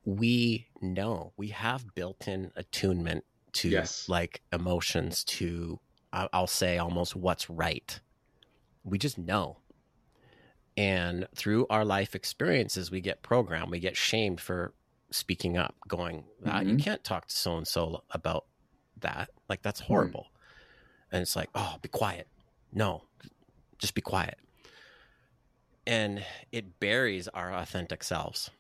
we 0.04 0.68
know 0.80 1.32
we 1.36 1.48
have 1.48 1.94
built 1.94 2.26
in 2.26 2.50
attunement 2.56 3.24
to 3.52 3.70
Yes. 3.70 4.08
like 4.08 4.42
emotions, 4.52 5.24
to 5.24 5.80
I'll 6.12 6.46
say 6.46 6.78
almost 6.78 7.16
what's 7.16 7.48
right. 7.50 8.00
We 8.84 8.98
just 8.98 9.18
know. 9.18 9.58
And 10.76 11.26
through 11.36 11.66
our 11.68 11.84
life 11.84 12.14
experiences, 12.14 12.90
we 12.90 13.00
get 13.00 13.22
programmed, 13.22 13.70
we 13.70 13.78
get 13.78 13.96
shamed 13.96 14.40
for 14.40 14.74
speaking 15.10 15.58
up, 15.58 15.76
going, 15.86 16.24
ah, 16.46 16.62
you 16.62 16.74
Mhm. 16.74 16.76
can't 16.76 17.04
talk 17.04 17.26
to 17.28 17.36
so 17.36 17.56
and 17.58 17.68
so 17.68 18.02
about 18.10 18.46
that. 18.96 19.30
Like, 19.48 19.62
Hmm. 19.62 19.62
that's 19.62 19.80
horrible. 19.80 20.28
And 21.12 21.22
it's 21.22 21.36
like, 21.36 21.50
oh, 21.54 21.76
be 21.82 21.88
quiet. 21.88 22.28
No, 22.72 23.04
just 23.78 23.94
be 23.94 24.02
quiet. 24.02 24.38
And 25.86 26.24
it 26.52 26.78
buries 26.80 27.28
our 27.28 27.52
authentic 27.52 28.02
selves 28.04 28.50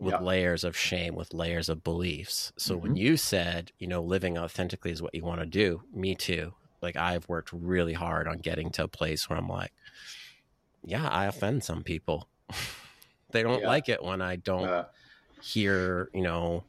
with 0.00 0.18
Yeah. 0.18 0.18
layers 0.18 0.64
of 0.64 0.76
shame, 0.76 1.14
with 1.14 1.32
layers 1.34 1.68
of 1.68 1.84
beliefs. 1.84 2.52
So 2.58 2.76
when 2.76 2.94
Mhm. 2.94 2.96
you 2.96 3.16
said, 3.16 3.72
you 3.78 3.86
know, 3.86 4.02
living 4.02 4.36
authentically 4.36 4.90
is 4.90 5.02
what 5.02 5.14
you 5.14 5.22
want 5.24 5.40
to 5.40 5.46
do, 5.46 5.82
me 5.92 6.14
too. 6.16 6.54
Like 6.82 6.96
I've 6.96 7.28
worked 7.28 7.52
really 7.52 7.92
hard 7.94 8.28
on 8.28 8.38
getting 8.38 8.70
to 8.72 8.84
a 8.84 8.88
place 8.88 9.28
where 9.28 9.38
I'm 9.38 9.48
like, 9.48 9.72
yeah, 10.82 11.08
I 11.08 11.26
offend 11.26 11.64
some 11.64 11.82
people. 11.82 12.28
they 13.30 13.42
don't 13.42 13.62
Yeah. 13.62 13.66
like 13.66 13.88
it 13.88 14.02
when 14.02 14.20
I 14.20 14.36
don't 14.36 14.72
uh, 14.72 14.84
hear, 15.40 16.10
you 16.14 16.22
know, 16.22 16.66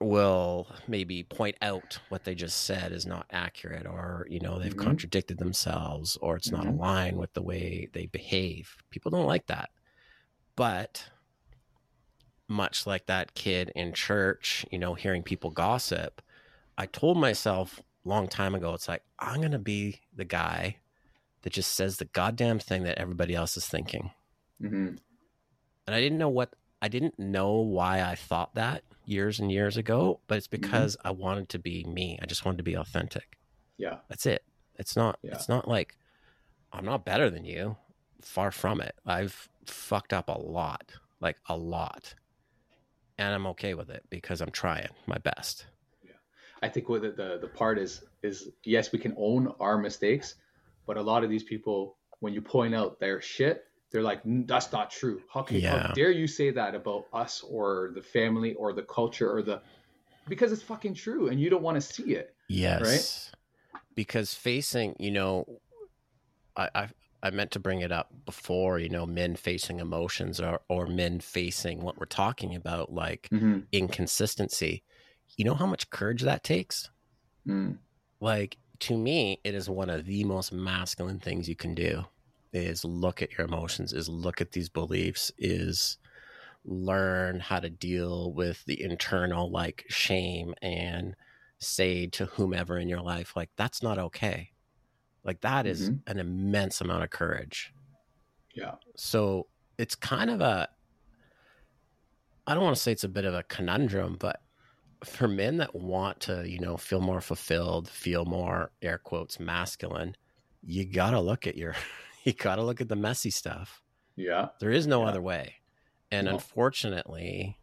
will 0.00 0.68
maybe 0.86 1.22
point 1.22 1.56
out 1.62 1.98
what 2.08 2.24
they 2.24 2.34
just 2.34 2.64
said 2.64 2.92
is 2.92 3.06
not 3.06 3.26
accurate 3.30 3.86
or, 3.86 4.26
you 4.28 4.40
know, 4.40 4.58
they've 4.58 4.76
Mhm. 4.76 4.76
contradicted 4.76 5.38
themselves 5.38 6.16
or 6.18 6.36
it's 6.36 6.52
not 6.52 6.66
Mhm. 6.66 6.68
aligned 6.68 7.16
with 7.18 7.32
the 7.32 7.42
way 7.42 7.88
they 7.92 8.06
behave. 8.06 8.76
People 8.90 9.10
don't 9.10 9.26
like 9.26 9.46
that. 9.46 9.70
But 10.56 11.10
much 12.48 12.86
like 12.86 13.06
that 13.06 13.34
kid 13.34 13.72
in 13.74 13.92
church, 13.92 14.66
you 14.70 14.78
know, 14.78 14.94
hearing 14.94 15.22
people 15.22 15.50
gossip, 15.50 16.20
I 16.76 16.86
told 16.86 17.18
myself 17.18 17.80
long 18.04 18.28
time 18.28 18.54
ago, 18.54 18.74
it's 18.74 18.88
like, 18.88 19.02
I'm 19.18 19.40
going 19.40 19.52
to 19.52 19.58
be 19.58 20.00
the 20.14 20.24
guy 20.24 20.76
that 21.42 21.52
just 21.52 21.72
says 21.72 21.96
the 21.96 22.04
goddamn 22.06 22.58
thing 22.58 22.84
that 22.84 22.98
everybody 22.98 23.34
else 23.34 23.56
is 23.56 23.66
thinking 23.66 24.10
mhm, 24.62 24.98
and 25.86 25.94
I 25.94 26.00
didn't 26.00 26.18
know 26.18 26.28
what 26.28 26.54
I 26.80 26.88
didn't 26.88 27.18
know 27.18 27.52
why 27.60 28.02
I 28.02 28.14
thought 28.14 28.54
that 28.54 28.82
years 29.06 29.40
and 29.40 29.50
years 29.50 29.76
ago, 29.76 30.20
but 30.26 30.36
it's 30.38 30.46
because 30.46 30.96
I 31.04 31.10
wanted 31.10 31.48
to 31.50 31.58
be 31.58 31.84
me. 31.84 32.18
I 32.22 32.26
just 32.26 32.44
wanted 32.44 32.58
to 32.58 32.62
be 32.64 32.74
authentic. 32.74 33.38
yeah, 33.78 33.98
That's 34.08 34.26
it. 34.26 34.42
It's 34.76 34.96
not 34.96 35.18
Yeah. 35.22 35.32
it's 35.34 35.48
not 35.48 35.66
like 35.68 35.96
I'm 36.72 36.84
not 36.84 37.04
better 37.04 37.30
than 37.30 37.44
you. 37.44 37.76
Far 38.22 38.50
from 38.50 38.80
it. 38.80 38.94
I've 39.06 39.48
fucked 39.66 40.12
up 40.12 40.28
a 40.28 40.38
lot, 40.40 40.92
like 41.20 41.36
a 41.48 41.56
lot. 41.56 42.14
And 43.18 43.34
I'm 43.34 43.46
okay 43.48 43.74
with 43.74 43.90
it 43.90 44.04
because 44.10 44.40
I'm 44.40 44.50
trying 44.50 44.88
my 45.06 45.18
best. 45.18 45.66
I 46.64 46.68
think 46.68 46.88
what 46.88 47.02
the, 47.02 47.10
the 47.12 47.38
the 47.40 47.48
part 47.48 47.78
is 47.78 48.02
is 48.22 48.48
yes, 48.64 48.92
we 48.92 48.98
can 48.98 49.14
own 49.18 49.48
our 49.60 49.78
mistakes, 49.78 50.34
but 50.86 50.96
a 50.96 51.02
lot 51.02 51.24
of 51.24 51.30
these 51.30 51.44
people, 51.44 51.98
when 52.20 52.32
you 52.32 52.42
point 52.42 52.74
out 52.74 52.98
their 53.00 53.20
shit, 53.20 53.64
they're 53.90 54.02
like, 54.02 54.24
"Mm, 54.24 54.46
"That's 54.46 54.72
not 54.72 54.90
true. 54.90 55.22
How 55.32 55.42
can 55.42 55.60
Yeah. 55.60 55.86
how 55.86 55.92
dare 55.92 56.10
you 56.10 56.26
say 56.26 56.50
that 56.50 56.74
about 56.74 57.04
us 57.12 57.42
or 57.42 57.92
the 57.94 58.02
family 58.02 58.54
or 58.54 58.72
the 58.72 58.82
culture 58.84 59.30
or 59.34 59.42
the?" 59.42 59.62
Because 60.28 60.52
it's 60.52 60.62
fucking 60.62 60.94
true, 60.94 61.28
and 61.28 61.40
you 61.40 61.50
don't 61.50 61.62
want 61.62 61.76
to 61.76 61.80
see 61.82 62.14
it. 62.14 62.34
Yes. 62.48 63.32
Because 63.96 64.34
facing, 64.34 64.96
you 64.98 65.10
know, 65.10 65.60
I, 66.56 66.68
I 66.74 66.88
I 67.22 67.30
meant 67.30 67.50
to 67.52 67.58
bring 67.60 67.80
it 67.80 67.90
up 67.90 68.10
before, 68.26 68.78
you 68.78 68.90
know, 68.90 69.06
men 69.06 69.34
facing 69.36 69.80
emotions 69.80 70.40
or, 70.40 70.60
or 70.68 70.86
men 70.86 71.20
facing 71.20 71.80
what 71.80 71.96
we're 71.98 72.04
talking 72.04 72.54
about, 72.54 72.92
like 72.92 73.30
Mm-hmm. 73.32 73.60
inconsistency. 73.72 74.84
You 75.36 75.44
know 75.44 75.54
how 75.54 75.66
much 75.66 75.90
courage 75.90 76.22
that 76.22 76.44
takes? 76.44 76.90
Mm. 77.46 77.78
Like, 78.20 78.56
to 78.80 78.96
me, 78.96 79.40
it 79.44 79.54
is 79.54 79.68
one 79.68 79.90
of 79.90 80.06
the 80.06 80.24
most 80.24 80.52
masculine 80.52 81.18
things 81.20 81.48
you 81.48 81.56
can 81.56 81.74
do 81.74 82.04
is 82.52 82.84
look 82.84 83.20
at 83.20 83.36
your 83.36 83.46
emotions, 83.46 83.92
is 83.92 84.08
look 84.08 84.40
at 84.40 84.52
these 84.52 84.68
beliefs, 84.68 85.32
is 85.38 85.98
learn 86.64 87.40
how 87.40 87.60
to 87.60 87.68
deal 87.68 88.32
with 88.32 88.64
the 88.64 88.80
internal 88.80 89.50
like 89.50 89.84
shame 89.88 90.54
and 90.62 91.14
say 91.58 92.06
to 92.06 92.26
whomever 92.26 92.78
in 92.78 92.88
your 92.88 93.00
life, 93.02 93.34
like, 93.36 93.50
that's 93.56 93.82
not 93.82 93.98
okay. 93.98 94.50
Like, 95.24 95.40
that 95.40 95.66
is 95.66 95.90
Mhm. 95.90 96.02
an 96.06 96.18
immense 96.18 96.80
amount 96.80 97.02
of 97.02 97.10
courage. 97.10 97.72
Yeah. 98.54 98.76
So 98.96 99.48
it's 99.78 99.94
kind 99.94 100.30
of 100.30 100.40
a, 100.40 100.68
I 102.46 102.54
don't 102.54 102.62
want 102.62 102.76
to 102.76 102.82
say 102.82 102.92
it's 102.92 103.04
a 103.04 103.08
bit 103.08 103.24
of 103.24 103.34
a 103.34 103.42
conundrum, 103.42 104.16
but 104.18 104.42
for 105.04 105.28
men 105.28 105.58
that 105.58 105.74
want 105.74 106.20
to, 106.20 106.48
you 106.48 106.58
know, 106.58 106.76
feel 106.76 107.00
more 107.00 107.20
fulfilled, 107.20 107.88
feel 107.88 108.24
more 108.24 108.70
air 108.82 108.98
quotes 108.98 109.38
masculine, 109.40 110.16
you 110.62 110.84
got 110.84 111.10
to 111.10 111.20
look 111.20 111.46
at 111.46 111.56
your, 111.56 111.74
you 112.24 112.32
got 112.32 112.56
to 112.56 112.62
look 112.62 112.80
at 112.80 112.88
the 112.88 112.96
messy 112.96 113.30
stuff. 113.30 113.82
Yeah. 114.16 114.48
There 114.60 114.70
is 114.70 114.86
no 114.86 115.02
Yeah. 115.02 115.08
other 115.08 115.22
way. 115.22 115.54
And 116.10 116.26
No. 116.26 116.34
unfortunately, 116.34 117.58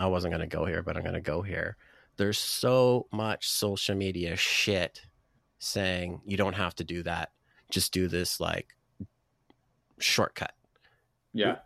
I 0.00 0.06
wasn't 0.06 0.32
going 0.32 0.48
to 0.48 0.56
go 0.56 0.64
here, 0.64 0.82
but 0.82 0.96
I'm 0.96 1.02
going 1.02 1.14
to 1.14 1.20
go 1.20 1.42
here. 1.42 1.76
There's 2.16 2.38
so 2.38 3.06
much 3.12 3.48
social 3.48 3.94
media 3.94 4.36
shit 4.36 5.02
saying 5.58 6.20
you 6.26 6.36
don't 6.36 6.54
have 6.54 6.74
to 6.76 6.84
do 6.84 7.02
that. 7.04 7.30
Just 7.70 7.92
do 7.92 8.08
this 8.08 8.40
like 8.40 8.74
shortcut. 9.98 10.52
Yeah. 11.32 11.58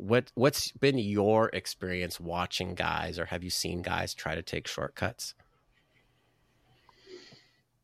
What 0.00 0.32
what's 0.34 0.72
been 0.72 0.96
your 0.96 1.50
experience 1.52 2.18
watching 2.18 2.74
guys 2.74 3.18
or 3.18 3.26
have 3.26 3.44
you 3.44 3.50
seen 3.50 3.82
guys 3.82 4.14
try 4.14 4.34
to 4.34 4.40
take 4.42 4.66
shortcuts? 4.66 5.34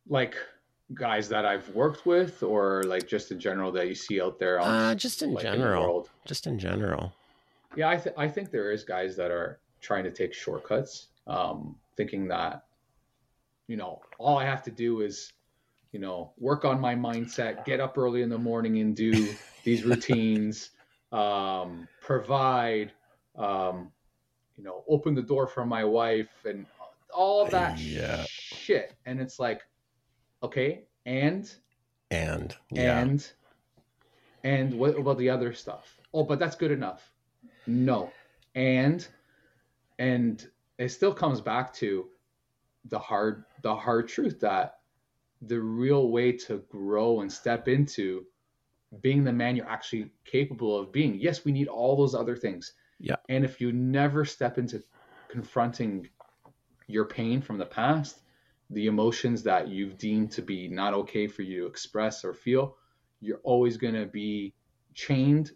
Like 0.09 0.35
guys 0.95 1.29
that 1.29 1.45
I've 1.45 1.69
worked 1.75 2.07
with, 2.07 2.43
or 2.43 2.85
like 2.85 3.07
just 3.07 3.33
in 3.33 3.39
general 3.41 3.71
that 3.73 3.89
you 3.89 3.95
see 3.95 4.21
out 4.21 4.39
there 4.39 4.61
on 4.61 4.69
Uh, 4.69 4.95
just 4.95 5.21
in 5.21 5.35
like, 5.35 5.45
in 5.45 5.53
general. 5.53 5.83
world? 5.83 6.11
just 6.25 6.47
in 6.47 6.59
general. 6.59 7.13
Yeah, 7.77 7.91
I, 7.91 7.97
th- 7.99 8.15
I 8.17 8.29
think 8.29 8.51
there 8.51 8.71
is 8.73 8.83
guys 8.85 9.15
that 9.17 9.31
are 9.31 9.59
trying 9.83 10.05
to 10.05 10.11
take 10.11 10.33
shortcuts, 10.33 11.09
um, 11.27 11.77
thinking 11.99 12.29
that, 12.29 12.65
you 13.69 13.77
know, 13.77 14.01
all 14.19 14.39
I 14.39 14.45
have 14.47 14.63
to 14.63 14.71
do 14.71 15.03
is, 15.03 15.33
you 15.93 15.99
know, 16.01 16.33
work 16.39 16.65
on 16.65 16.81
my 16.81 16.95
mindset, 16.95 17.65
get 17.67 17.81
up 17.81 17.99
early 17.99 18.23
in 18.23 18.31
the 18.31 18.39
morning 18.39 18.79
and 18.79 18.97
do 18.97 19.35
these 19.65 19.83
routines, 19.91 20.71
um, 21.13 21.89
provide, 22.01 22.93
um, 23.37 23.93
you 24.57 24.65
know, 24.65 24.85
open 24.89 25.15
the 25.15 25.23
door 25.23 25.47
for 25.47 25.65
my 25.67 25.85
wife 25.85 26.31
and 26.45 26.67
all 27.15 27.47
that 27.47 27.79
Yeah. 27.79 28.25
shit. 28.29 28.97
And 29.07 29.21
it's 29.21 29.39
like, 29.39 29.63
okay, 30.43 30.85
and 31.07 31.51
And 32.11 32.57
yeah. 32.71 33.01
and 33.01 33.33
and 34.45 34.75
what 34.75 34.99
about 34.99 35.19
the 35.19 35.31
other 35.31 35.53
stuff? 35.53 35.99
Oh, 36.15 36.25
but 36.25 36.39
that's 36.39 36.57
good 36.57 36.71
enough. 36.71 37.13
No. 37.67 38.13
And 38.55 39.07
and 39.99 40.47
it 40.79 40.89
still 40.91 41.15
comes 41.15 41.41
back 41.41 41.73
to 41.75 42.09
the 42.87 42.99
hard 42.99 43.45
the 43.63 43.75
hard 43.75 44.09
truth 44.09 44.41
that 44.41 44.75
the 45.43 45.61
real 45.61 46.11
way 46.11 46.33
to 46.33 46.59
grow 46.71 47.21
and 47.21 47.33
step 47.33 47.69
into 47.69 48.25
being 49.01 49.25
the 49.25 49.33
man 49.33 49.57
you're 49.57 49.69
actually 49.69 50.11
capable 50.25 50.79
of 50.79 50.93
being. 50.93 51.19
Yes, 51.19 51.45
we 51.45 51.53
need 51.53 51.69
all 51.69 51.97
those 51.97 52.15
other 52.15 52.37
things. 52.37 52.73
Yeah. 52.99 53.17
And 53.29 53.45
if 53.45 53.61
you 53.61 53.73
never 53.73 54.25
step 54.25 54.59
into 54.59 54.83
confronting 55.29 56.09
your 56.87 57.05
pain 57.05 57.43
from 57.43 57.59
the 57.59 57.67
past, 57.67 58.21
the 58.71 58.87
emotions 58.87 59.43
that 59.43 59.69
you've 59.69 59.99
deemed 59.99 60.31
to 60.33 60.43
be 60.43 60.69
not 60.69 60.95
okay 60.95 61.27
for 61.27 61.43
you 61.43 61.61
to 61.61 61.67
express 61.67 62.25
or 62.25 62.33
feel, 62.33 62.77
you're 63.21 63.41
always 63.43 63.77
going 63.77 63.95
to 63.95 64.07
be 64.07 64.55
chained 64.95 65.53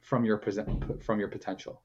from 0.00 0.24
your 0.24 0.36
present 0.36 1.02
from 1.02 1.18
your 1.18 1.28
potential, 1.28 1.82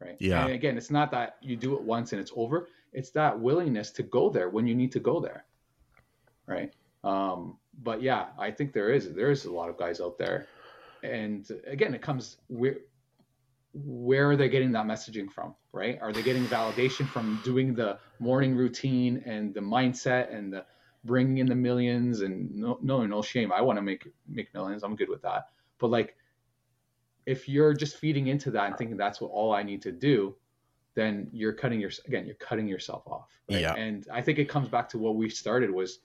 right? 0.00 0.16
Yeah. 0.18 0.44
And 0.44 0.52
again, 0.52 0.76
it's 0.76 0.90
not 0.90 1.10
that 1.12 1.36
you 1.40 1.56
do 1.56 1.74
it 1.74 1.82
once 1.82 2.12
and 2.12 2.20
it's 2.20 2.32
over. 2.36 2.68
It's 2.92 3.10
that 3.10 3.38
willingness 3.38 3.90
to 3.92 4.02
go 4.02 4.28
there 4.28 4.50
when 4.50 4.66
you 4.66 4.74
need 4.74 4.92
to 4.92 5.00
go 5.00 5.20
there, 5.20 5.46
right? 6.46 6.72
Um, 7.04 7.58
but 7.82 8.02
yeah, 8.02 8.26
I 8.38 8.50
think 8.50 8.72
there 8.72 8.90
is 8.90 9.12
there 9.12 9.30
is 9.30 9.44
a 9.44 9.52
lot 9.52 9.68
of 9.68 9.78
guys 9.78 10.00
out 10.00 10.18
there, 10.18 10.46
and 11.02 11.48
again, 11.66 11.94
it 11.94 12.02
comes 12.02 12.36
where 12.48 12.76
where 13.74 14.30
are 14.30 14.36
they 14.36 14.48
getting 14.48 14.72
that 14.72 14.86
messaging 14.86 15.30
from, 15.30 15.54
right? 15.72 15.98
Are 16.02 16.12
they 16.12 16.22
getting 16.22 16.44
validation 16.44 17.08
from 17.08 17.40
doing 17.42 17.74
the 17.74 17.98
morning 18.18 18.54
routine 18.54 19.22
and 19.24 19.54
the 19.54 19.60
mindset 19.60 20.34
and 20.34 20.52
the 20.52 20.66
bringing 21.04 21.38
in 21.38 21.46
the 21.46 21.54
millions 21.54 22.20
and 22.20 22.54
no 22.54 22.78
no 22.82 23.06
no 23.06 23.22
shame. 23.22 23.52
I 23.52 23.60
want 23.60 23.78
to 23.78 23.82
make 23.82 24.08
make 24.28 24.52
millions. 24.54 24.82
I'm 24.82 24.96
good 24.96 25.08
with 25.08 25.22
that. 25.22 25.48
But 25.78 25.88
like, 25.88 26.16
if 27.26 27.48
you're 27.48 27.74
just 27.74 27.96
feeding 27.96 28.28
into 28.28 28.50
that 28.52 28.66
and 28.66 28.78
thinking 28.78 28.96
that's 28.96 29.20
what 29.20 29.30
all 29.30 29.52
I 29.52 29.62
need 29.62 29.82
to 29.82 29.92
do, 29.92 30.36
then 30.94 31.28
you're 31.32 31.52
cutting 31.52 31.80
your 31.80 31.90
again 32.06 32.26
you're 32.26 32.36
cutting 32.36 32.68
yourself 32.68 33.02
off. 33.06 33.30
right? 33.50 33.60
Yeah. 33.60 33.74
And 33.74 34.06
I 34.12 34.20
think 34.20 34.38
it 34.38 34.48
comes 34.48 34.68
back 34.68 34.88
to 34.90 34.98
what 34.98 35.16
we 35.16 35.28
started 35.28 35.70
was, 35.70 35.98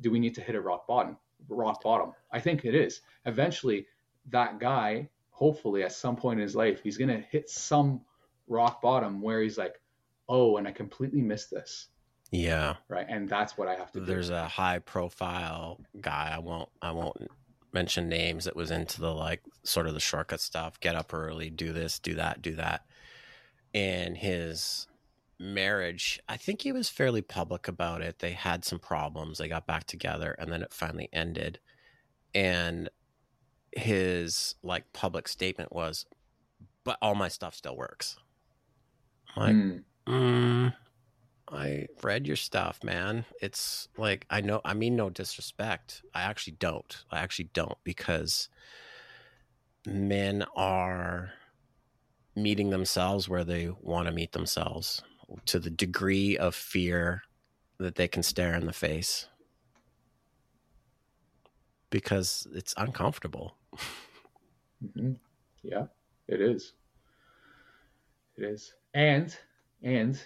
do 0.00 0.10
we 0.10 0.18
need 0.18 0.34
to 0.34 0.40
hit 0.40 0.54
a 0.54 0.60
rock 0.60 0.86
bottom? 0.86 1.16
Rock 1.48 1.82
bottom. 1.82 2.12
I 2.32 2.40
think 2.40 2.64
it 2.64 2.74
is. 2.74 3.00
Eventually, 3.26 3.86
that 4.30 4.58
guy, 4.58 5.08
hopefully, 5.30 5.82
at 5.82 5.92
some 5.92 6.16
point 6.16 6.38
in 6.40 6.42
his 6.42 6.56
life, 6.56 6.80
he's 6.82 6.96
gonna 6.96 7.24
hit 7.30 7.48
some 7.48 8.00
rock 8.46 8.80
bottom 8.82 9.20
where 9.20 9.40
he's 9.42 9.58
like, 9.58 9.80
oh, 10.28 10.56
and 10.56 10.66
I 10.66 10.72
completely 10.72 11.20
missed 11.20 11.50
this, 11.50 11.88
Yeah. 12.30 12.76
right? 12.88 13.06
And 13.08 13.28
that's 13.28 13.56
what 13.58 13.68
I 13.68 13.74
have 13.74 13.92
to 13.92 14.00
do. 14.00 14.06
There's 14.06 14.30
a 14.30 14.48
high 14.48 14.78
profile 14.78 15.80
guy. 16.00 16.30
I 16.34 16.38
won't 16.38 16.70
I 16.80 16.92
won't 16.92 17.30
mention 17.72 18.08
names 18.08 18.44
that 18.44 18.56
was 18.56 18.70
into 18.70 19.00
the 19.00 19.12
like 19.12 19.42
sort 19.64 19.86
of 19.86 19.94
the 19.94 20.00
shortcut 20.00 20.40
stuff. 20.40 20.80
Get 20.80 20.94
up 20.94 21.12
early, 21.12 21.50
do 21.50 21.72
this, 21.72 21.98
do 21.98 22.14
that, 22.14 22.40
do 22.40 22.54
that. 22.54 22.86
And 23.74 24.16
his 24.16 24.86
marriage, 25.38 26.20
I 26.28 26.36
think 26.36 26.62
he 26.62 26.72
was 26.72 26.88
fairly 26.88 27.22
public 27.22 27.68
about 27.68 28.02
it. 28.02 28.18
They 28.18 28.32
had 28.32 28.64
some 28.64 28.78
problems. 28.78 29.38
They 29.38 29.48
got 29.48 29.66
back 29.66 29.84
together 29.84 30.32
and 30.38 30.52
then 30.52 30.62
it 30.62 30.72
finally 30.72 31.08
ended. 31.12 31.60
And 32.34 32.88
his 33.72 34.54
like 34.62 34.92
public 34.92 35.28
statement 35.28 35.72
was, 35.72 36.06
but 36.84 36.98
all 37.02 37.14
my 37.14 37.28
stuff 37.28 37.54
still 37.54 37.76
works. 37.76 38.16
I'm 39.36 39.42
like, 39.42 39.56
Mm, 39.56 39.84
Mm, 40.06 40.74
I 41.50 41.86
read 42.02 42.26
your 42.26 42.36
stuff, 42.36 42.82
man. 42.84 43.24
It's 43.40 43.88
like 43.96 44.26
I 44.30 44.40
know. 44.40 44.60
I 44.64 44.74
mean, 44.74 44.96
no 44.96 45.10
disrespect. 45.10 46.02
I 46.14 46.22
actually 46.22 46.56
don't. 46.58 47.04
I 47.10 47.20
actually 47.20 47.48
don't 47.54 47.78
because 47.84 48.48
men 49.86 50.44
are 50.56 51.32
meeting 52.36 52.70
themselves 52.70 53.28
where 53.28 53.44
they 53.44 53.70
want 53.80 54.06
to 54.06 54.12
meet 54.12 54.32
themselves 54.32 55.02
to 55.46 55.58
the 55.58 55.70
degree 55.70 56.36
of 56.36 56.54
fear 56.54 57.22
that 57.78 57.96
they 57.96 58.08
can 58.08 58.22
stare 58.22 58.54
in 58.54 58.66
the 58.66 58.72
face 58.72 59.28
because 61.90 62.46
it's 62.54 62.74
uncomfortable. 62.76 63.56
mhm. 64.84 65.16
Yeah, 65.62 65.86
it 66.28 66.40
is. 66.40 66.72
It 68.36 68.44
is. 68.44 68.74
And 68.94 69.36
and 69.82 70.20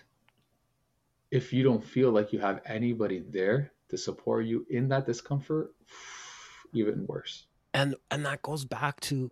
if 1.31 1.53
you 1.53 1.63
don't 1.63 1.85
feel 1.85 2.11
like 2.11 2.33
you 2.33 2.39
have 2.41 2.61
anybody 2.65 3.21
there 3.31 3.73
to 3.91 3.99
support 3.99 4.47
you 4.47 4.67
in 4.71 4.89
that 4.89 5.07
discomfort, 5.07 5.75
even 6.73 7.07
worse. 7.07 7.47
and 7.75 7.95
and 8.11 8.25
that 8.27 8.43
goes 8.43 8.65
back 8.65 9.01
to 9.01 9.31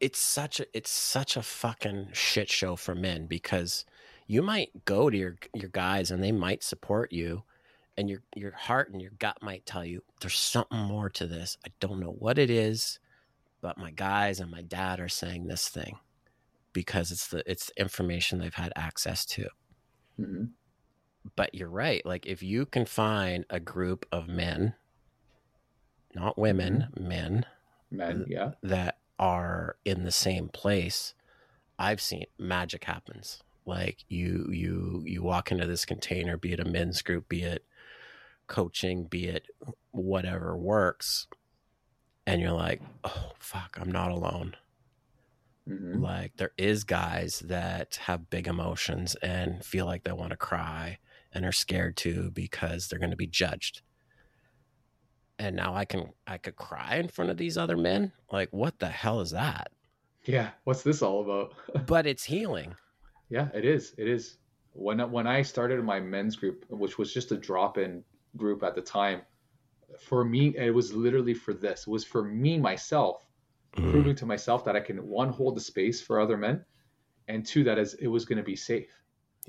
it's 0.00 0.18
such 0.18 0.60
a 0.60 0.66
it's 0.72 0.90
such 0.90 1.36
a 1.36 1.42
fucking 1.42 2.08
shit 2.12 2.48
show 2.50 2.76
for 2.76 2.94
men 2.94 3.26
because 3.26 3.84
you 4.30 4.42
might 4.42 4.84
go 4.84 5.10
to 5.10 5.16
your 5.16 5.36
your 5.54 5.70
guys 5.70 6.10
and 6.10 6.22
they 6.22 6.30
might 6.30 6.62
support 6.62 7.12
you 7.12 7.42
and 7.96 8.08
your 8.08 8.22
your 8.36 8.52
heart 8.52 8.90
and 8.92 9.02
your 9.02 9.10
gut 9.18 9.36
might 9.42 9.66
tell 9.66 9.84
you 9.84 10.02
there's 10.20 10.38
something 10.38 10.78
more 10.78 11.10
to 11.10 11.26
this. 11.26 11.58
I 11.66 11.70
don't 11.80 11.98
know 11.98 12.14
what 12.16 12.38
it 12.38 12.50
is 12.50 13.00
but 13.60 13.76
my 13.76 13.90
guys 13.90 14.38
and 14.38 14.50
my 14.50 14.62
dad 14.62 15.00
are 15.00 15.08
saying 15.08 15.46
this 15.46 15.68
thing 15.68 15.98
because 16.72 17.10
it's 17.10 17.26
the 17.28 17.42
it's 17.50 17.66
the 17.66 17.80
information 17.80 18.38
they've 18.38 18.54
had 18.54 18.72
access 18.76 19.24
to. 19.26 19.48
Hmm 20.16 20.44
but 21.36 21.54
you're 21.54 21.68
right 21.68 22.04
like 22.06 22.26
if 22.26 22.42
you 22.42 22.66
can 22.66 22.84
find 22.86 23.44
a 23.50 23.60
group 23.60 24.06
of 24.10 24.28
men 24.28 24.74
not 26.14 26.38
women 26.38 26.88
men 26.98 27.44
Men, 27.90 28.24
yeah. 28.28 28.52
that 28.62 28.98
are 29.18 29.76
in 29.84 30.04
the 30.04 30.12
same 30.12 30.48
place 30.48 31.14
i've 31.78 32.00
seen 32.00 32.24
magic 32.38 32.84
happens 32.84 33.42
like 33.66 34.04
you 34.08 34.48
you 34.50 35.02
you 35.06 35.22
walk 35.22 35.52
into 35.52 35.66
this 35.66 35.84
container 35.84 36.36
be 36.36 36.52
it 36.52 36.60
a 36.60 36.64
men's 36.64 37.02
group 37.02 37.28
be 37.28 37.42
it 37.42 37.64
coaching 38.46 39.04
be 39.04 39.26
it 39.26 39.46
whatever 39.92 40.56
works 40.56 41.26
and 42.26 42.40
you're 42.40 42.52
like, 42.52 42.80
oh, 43.02 43.32
fuck, 43.38 43.76
I'm 43.80 43.90
not 43.90 44.10
alone. 44.12 44.54
Mhm. 45.68 46.00
Like, 46.00 46.36
there 46.36 46.52
is 46.56 46.84
guys 46.84 47.40
that 47.40 47.96
have 48.06 48.30
big 48.30 48.46
emotions 48.46 49.16
and 49.16 49.64
feel 49.64 49.86
like 49.86 50.04
they 50.04 50.12
want 50.12 50.30
to 50.30 50.36
cry 50.36 50.98
and 51.32 51.44
are 51.44 51.52
scared 51.52 51.96
to 51.98 52.30
because 52.30 52.86
they're 52.88 52.98
going 53.00 53.10
to 53.10 53.16
be 53.16 53.26
judged. 53.26 53.82
And 55.38 55.56
now 55.56 55.74
I 55.74 55.84
can 55.86 56.12
I 56.26 56.38
could 56.38 56.56
cry 56.56 56.96
in 56.96 57.08
front 57.08 57.30
of 57.30 57.36
these 57.36 57.56
other 57.56 57.76
men. 57.76 58.12
Like, 58.30 58.52
what 58.52 58.78
the 58.78 58.88
hell 58.88 59.20
is 59.20 59.30
that? 59.30 59.72
Yeah. 60.24 60.50
What's 60.64 60.82
this 60.82 61.02
all 61.02 61.22
about? 61.22 61.54
But 61.86 62.06
it's 62.06 62.24
healing. 62.24 62.76
Yeah, 63.30 63.48
it 63.54 63.64
is. 63.64 63.94
It 63.96 64.08
is. 64.08 64.36
When 64.72 64.98
when 65.10 65.26
I 65.26 65.42
started 65.42 65.82
my 65.84 66.00
men's 66.00 66.36
group, 66.36 66.64
which 66.68 66.98
was 66.98 67.12
just 67.14 67.32
a 67.32 67.36
drop-in 67.36 68.04
group 68.36 68.62
at 68.62 68.74
the 68.74 68.82
time, 68.82 69.22
for 69.98 70.24
me 70.24 70.54
it 70.56 70.74
was 70.74 70.92
literally 70.92 71.34
for 71.34 71.54
this. 71.54 71.86
It 71.86 71.90
was 71.90 72.04
for 72.04 72.22
me 72.22 72.58
myself, 72.58 73.26
Mm. 73.76 73.90
proving 73.92 74.16
to 74.16 74.26
myself 74.26 74.64
that 74.64 74.74
I 74.74 74.80
can 74.80 75.06
one 75.06 75.28
hold 75.28 75.54
the 75.56 75.60
space 75.60 76.00
for 76.02 76.18
other 76.18 76.36
men, 76.36 76.64
and 77.28 77.46
two 77.46 77.62
that 77.64 77.78
is 77.78 77.94
it 77.94 78.08
was 78.08 78.24
going 78.24 78.38
to 78.38 78.44
be 78.44 78.56
safe. 78.56 78.92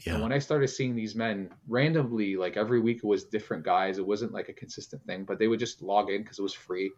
And 0.06 0.18
Yeah. 0.18 0.22
when 0.22 0.32
I 0.32 0.38
started 0.40 0.68
seeing 0.68 0.96
these 0.96 1.16
men 1.16 1.50
randomly, 1.68 2.36
like 2.36 2.56
every 2.56 2.80
week 2.80 2.98
it 2.98 3.04
was 3.04 3.26
different 3.26 3.64
guys. 3.64 3.98
It 3.98 4.06
wasn't 4.06 4.32
like 4.32 4.50
a 4.50 4.54
consistent 4.54 5.04
thing, 5.06 5.26
but 5.26 5.40
they 5.40 5.48
would 5.48 5.60
just 5.60 5.82
log 5.82 6.12
in 6.12 6.22
because 6.22 6.38
it 6.40 6.44
was 6.44 6.54
free, 6.54 6.92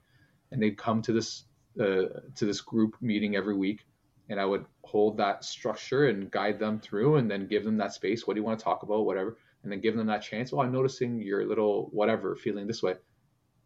and 0.52 0.62
they'd 0.62 0.78
come 0.78 1.02
to 1.04 1.14
this 1.14 1.46
uh, 1.80 2.08
to 2.36 2.46
this 2.46 2.62
group 2.62 3.02
meeting 3.02 3.36
every 3.36 3.56
week, 3.56 3.86
and 4.30 4.40
I 4.40 4.46
would 4.46 4.66
hold 4.84 5.18
that 5.18 5.44
structure 5.44 6.08
and 6.08 6.32
guide 6.32 6.60
them 6.60 6.80
through, 6.80 7.18
and 7.18 7.30
then 7.30 7.48
give 7.48 7.64
them 7.64 7.78
that 7.78 7.94
space. 7.94 8.26
What 8.26 8.34
do 8.36 8.40
you 8.42 8.46
want 8.46 8.60
to 8.60 8.64
talk 8.64 8.84
about? 8.84 9.06
Whatever, 9.06 9.38
and 9.64 9.72
then 9.72 9.82
give 9.82 9.96
them 9.96 10.08
that 10.08 10.22
chance. 10.22 10.54
Oh, 10.54 10.62
I'm 10.62 10.72
noticing 10.72 11.22
your 11.22 11.46
little 11.46 11.90
whatever 11.92 12.36
feeling 12.36 12.68
this 12.68 12.84
way. 12.84 12.96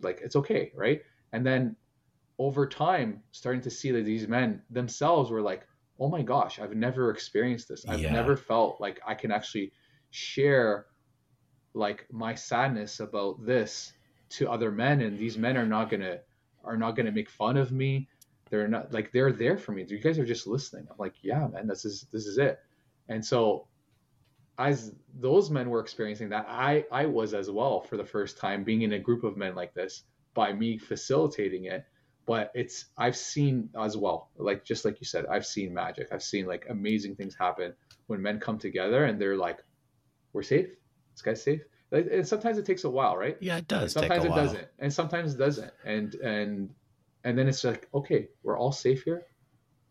Like 0.02 0.22
it's 0.24 0.36
okay, 0.36 0.72
right? 0.76 1.02
And 1.34 1.46
then 1.46 1.76
over 2.40 2.68
time, 2.68 3.24
starting 3.32 3.62
to 3.62 3.70
see 3.72 3.92
that 3.92 4.06
these 4.06 4.28
men 4.28 4.62
themselves 4.70 5.32
were 5.32 5.42
like, 5.42 5.68
oh 6.00 6.08
my 6.10 6.22
gosh, 6.22 6.60
I've 6.60 6.76
never 6.76 7.10
experienced 7.10 7.68
this. 7.70 7.86
I've 7.88 8.02
Yeah. 8.02 8.12
never 8.14 8.38
felt 8.38 8.80
like 8.80 9.00
I 9.06 9.16
can 9.16 9.32
actually 9.32 9.74
share 10.12 10.86
like 11.74 12.06
my 12.12 12.36
sadness 12.36 13.00
about 13.00 13.46
this 13.46 13.94
to 14.30 14.50
other 14.50 14.72
men 14.72 15.02
and 15.02 15.18
these 15.18 15.38
men 15.38 15.58
are 15.58 15.66
not 15.66 15.90
gonna 15.90 16.18
are 16.64 16.78
not 16.78 16.96
gonna 16.96 17.12
make 17.12 17.30
fun 17.30 17.58
of 17.58 17.72
me 17.72 18.08
they're 18.50 18.68
not 18.68 18.94
like 18.94 19.12
they're 19.12 19.32
there 19.32 19.58
for 19.58 19.72
me. 19.72 19.86
You 19.88 20.00
guys 20.00 20.20
are 20.20 20.26
just 20.26 20.48
listening. 20.48 20.88
I'm 20.90 20.98
like 20.98 21.16
yeah 21.22 21.48
man 21.48 21.68
this 21.68 21.86
is 21.86 22.06
this 22.12 22.26
is 22.26 22.38
it. 22.38 22.60
And 23.10 23.26
so 23.26 23.68
as 24.58 24.94
those 25.20 25.50
men 25.50 25.70
were 25.70 25.80
experiencing 25.80 26.30
that 26.30 26.44
i 26.50 26.84
i 26.92 27.06
was 27.06 27.36
as 27.36 27.52
well 27.52 27.82
for 27.82 27.96
the 27.96 28.04
first 28.04 28.40
time 28.40 28.64
being 28.64 28.82
in 28.82 28.94
a 28.94 29.00
group 29.00 29.24
of 29.24 29.38
men 29.38 29.54
like 29.54 29.72
this 29.76 30.04
by 30.34 30.52
me 30.52 30.78
facilitating 30.78 31.66
it. 31.66 31.86
But 32.26 32.52
it's 32.56 32.86
i've 32.98 33.16
seen 33.16 33.70
as 33.80 33.96
well 33.96 34.32
like 34.38 34.66
just 34.66 34.84
like 34.84 35.00
you 35.00 35.06
said 35.06 35.26
i've 35.28 35.46
seen 35.46 35.74
magic. 35.74 36.08
I've 36.12 36.24
seen 36.24 36.46
like 36.46 36.66
amazing 36.70 37.16
things 37.16 37.36
happen 37.36 37.74
when 38.08 38.22
men 38.22 38.40
come 38.40 38.58
together 38.58 39.06
and 39.06 39.20
they're 39.22 39.38
like 39.38 39.60
we're 40.34 40.44
safe. 40.44 40.70
This 41.14 41.22
guy's 41.22 41.42
safe. 41.42 41.62
Like, 41.92 42.08
and 42.12 42.28
sometimes 42.28 42.58
it 42.58 42.66
takes 42.66 42.84
a 42.84 42.90
while 42.90 43.18
right? 43.18 43.38
Yeah, 43.40 43.58
it 43.58 43.68
does. 43.68 43.94
sometimes 43.94 44.26
it 44.26 44.30
while. 44.30 44.44
doesn't. 44.44 44.68
And 44.80 44.94
sometimes 44.94 45.34
it 45.34 45.38
doesn't. 45.38 45.72
And 45.86 46.14
and 46.16 46.70
and 47.24 47.38
then 47.38 47.48
it's 47.48 47.64
like 47.64 47.88
okay 47.94 48.28
we're 48.44 48.58
all 48.58 48.72
safe 48.72 49.04
here? 49.04 49.26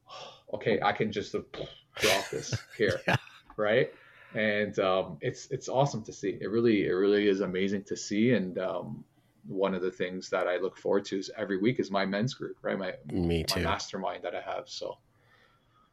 Okay 0.54 0.78
i 0.80 0.92
can 0.92 1.10
just 1.10 1.34
uh, 1.34 1.40
drop 2.00 2.30
this 2.30 2.54
here 2.78 3.00
Yeah. 3.08 3.16
right? 3.56 3.92
And 4.34 4.78
um 4.78 5.18
it's 5.20 5.50
it's 5.50 5.68
awesome 5.68 6.02
to 6.04 6.12
see. 6.12 6.38
It 6.40 6.50
really 6.50 6.86
it 6.86 6.92
really 6.92 7.26
is 7.28 7.40
amazing 7.40 7.82
to 7.84 7.96
see. 7.96 8.32
And 8.32 8.58
um 8.58 9.04
one 9.48 9.74
of 9.74 9.82
the 9.82 9.90
things 9.90 10.28
that 10.30 10.46
i 10.48 10.56
look 10.56 10.76
forward 10.76 11.04
to 11.06 11.18
is 11.18 11.30
every 11.36 11.58
week 11.58 11.78
is 11.80 11.90
my 11.90 12.04
men's 12.06 12.34
group 12.34 12.56
right? 12.62 12.78
My 12.78 12.94
Me 13.12 13.44
my 13.50 13.56
too. 13.56 13.62
mastermind 13.64 14.22
that 14.24 14.34
i 14.34 14.40
have 14.40 14.68
so. 14.68 14.98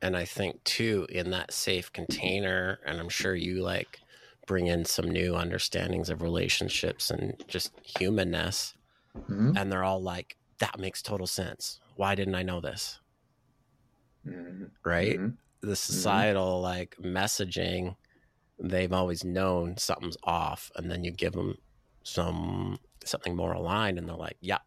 And 0.01 0.17
I 0.17 0.25
think 0.25 0.63
too 0.65 1.07
in 1.09 1.31
that 1.31 1.53
safe 1.53 1.91
container, 1.93 2.79
and 2.85 2.99
I'm 2.99 3.09
sure 3.09 3.33
you 3.35 3.61
like 3.63 3.99
bring 4.45 4.67
in 4.67 4.83
some 4.85 5.09
new 5.09 5.35
understandings 5.35 6.09
of 6.09 6.21
relationships 6.21 7.09
and 7.09 7.41
just 7.47 7.71
humanness, 7.97 8.73
Mhm. 9.29 9.57
and 9.57 9.71
they're 9.71 9.83
all 9.85 10.01
like, 10.01 10.35
"That 10.63 10.79
makes 10.79 11.01
total 11.01 11.27
sense. 11.27 11.81
Why 11.95 12.15
didn't 12.15 12.35
I 12.35 12.43
know 12.43 12.61
this?" 12.61 13.01
Mhm. 14.23 14.71
Right? 14.85 15.19
Mhm. 15.19 15.37
The 15.61 15.75
societal 15.75 16.61
like 16.61 16.95
messaging, 16.99 17.95
they've 18.59 18.93
always 18.93 19.23
known 19.25 19.77
something's 19.77 20.17
off, 20.23 20.71
and 20.75 20.91
then 20.91 21.03
you 21.03 21.11
give 21.11 21.33
them 21.33 21.57
some 22.05 22.79
something 23.05 23.35
more 23.35 23.53
aligned, 23.53 23.97
and 23.99 24.07
they're 24.09 24.15
like, 24.17 24.37
"Yeah, 24.41 24.59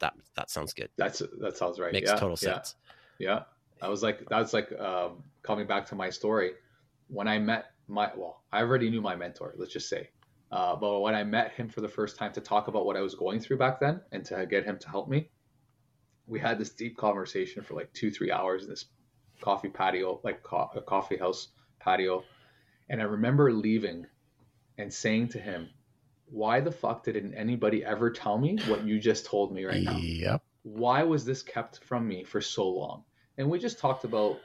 that 0.00 0.14
that 0.36 0.50
sounds 0.50 0.74
good. 0.74 0.90
that's 0.96 1.22
that 1.40 1.56
sounds 1.56 1.78
right 1.80 1.92
Makes 1.92 2.10
yeah, 2.10 2.20
total 2.20 2.36
yeah. 2.40 2.62
sense." 2.62 2.76
Yeah, 3.18 3.44
I 3.82 3.88
was 3.88 4.02
like, 4.02 4.28
that's 4.28 4.52
like 4.52 4.72
um, 4.80 5.24
coming 5.44 5.66
back 5.66 5.86
to 5.86 5.94
my 5.94 6.10
story. 6.10 6.54
When 7.08 7.28
I 7.28 7.38
met 7.38 7.66
my, 7.88 8.12
well, 8.16 8.44
I 8.52 8.60
already 8.60 8.90
knew 8.90 9.02
my 9.02 9.16
mentor, 9.16 9.54
let's 9.58 9.72
just 9.72 9.88
say, 9.88 10.10
uh, 10.52 10.76
but 10.76 11.00
when 11.00 11.14
I 11.14 11.24
met 11.24 11.52
him 11.52 11.68
for 11.68 11.80
the 11.82 11.88
first 11.88 12.18
time 12.18 12.32
to 12.34 12.42
talk 12.42 12.68
about 12.68 12.86
what 12.86 12.96
I 12.96 13.02
was 13.02 13.14
going 13.14 13.40
through 13.40 13.58
back 13.58 13.80
then 13.80 14.02
and 14.12 14.24
to 14.26 14.46
get 14.46 14.64
him 14.64 14.78
to 14.80 14.88
help 14.90 15.08
me, 15.08 15.32
we 16.26 16.40
had 16.40 16.58
this 16.58 16.70
deep 16.70 16.96
conversation 16.96 17.62
for 17.62 17.74
like 17.74 17.92
two, 17.92 18.10
three 18.10 18.30
hours 18.30 18.64
in 18.64 18.70
this 18.70 18.86
coffee 19.40 19.68
patio, 19.68 20.20
like 20.24 20.42
co- 20.42 20.70
a 20.74 20.80
coffee 20.80 21.16
house 21.16 21.48
patio, 21.80 22.24
and 22.88 23.00
I 23.00 23.04
remember 23.04 23.52
leaving 23.52 24.06
and 24.78 24.92
saying 24.92 25.28
to 25.28 25.38
him, 25.38 25.68
"Why 26.26 26.60
the 26.60 26.72
fuck 26.72 27.04
didn't 27.04 27.34
anybody 27.34 27.84
ever 27.84 28.10
tell 28.10 28.38
me 28.38 28.56
what 28.68 28.84
you 28.84 28.98
just 28.98 29.26
told 29.26 29.52
me 29.52 29.64
right 29.64 29.82
now?" 29.82 29.98
Yep. 29.98 30.42
why 30.62 31.02
was 31.02 31.24
this 31.24 31.42
kept 31.42 31.84
from 31.84 32.08
me 32.08 32.24
for 32.24 32.40
so 32.40 32.68
long? 32.68 33.04
And 33.36 33.50
we 33.50 33.58
just 33.58 33.78
talked 33.78 34.04
about 34.04 34.38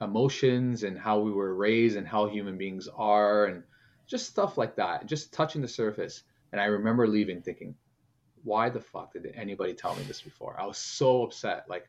emotions 0.00 0.82
and 0.82 0.98
how 0.98 1.20
we 1.20 1.32
were 1.32 1.54
raised 1.54 1.96
and 1.96 2.06
how 2.06 2.26
human 2.28 2.56
beings 2.58 2.88
are 2.88 3.46
and 3.46 3.62
just 4.06 4.26
stuff 4.28 4.56
like 4.56 4.76
that, 4.76 5.06
just 5.06 5.32
touching 5.32 5.62
the 5.62 5.68
surface. 5.68 6.22
And 6.52 6.60
I 6.60 6.66
remember 6.66 7.06
leaving 7.06 7.42
thinking, 7.42 7.74
why 8.44 8.68
the 8.68 8.80
fuck 8.80 9.12
did 9.12 9.32
anybody 9.34 9.74
tell 9.74 9.94
me 9.94 10.02
this 10.04 10.20
before? 10.20 10.60
I 10.60 10.66
was 10.66 10.78
so 10.78 11.22
upset. 11.24 11.64
Like, 11.68 11.88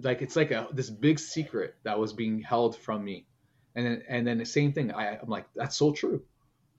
like 0.00 0.22
it's 0.22 0.36
like 0.36 0.50
a 0.50 0.68
this 0.72 0.90
big 0.90 1.18
secret 1.18 1.74
that 1.84 1.98
was 1.98 2.12
being 2.12 2.40
held 2.40 2.76
from 2.76 3.04
me. 3.04 3.26
And 3.74 3.86
then 3.86 4.02
and 4.08 4.26
then 4.26 4.38
the 4.38 4.44
same 4.44 4.72
thing. 4.72 4.92
I, 4.92 5.18
I'm 5.18 5.28
like, 5.28 5.46
that's 5.54 5.76
so 5.76 5.92
true. 5.92 6.22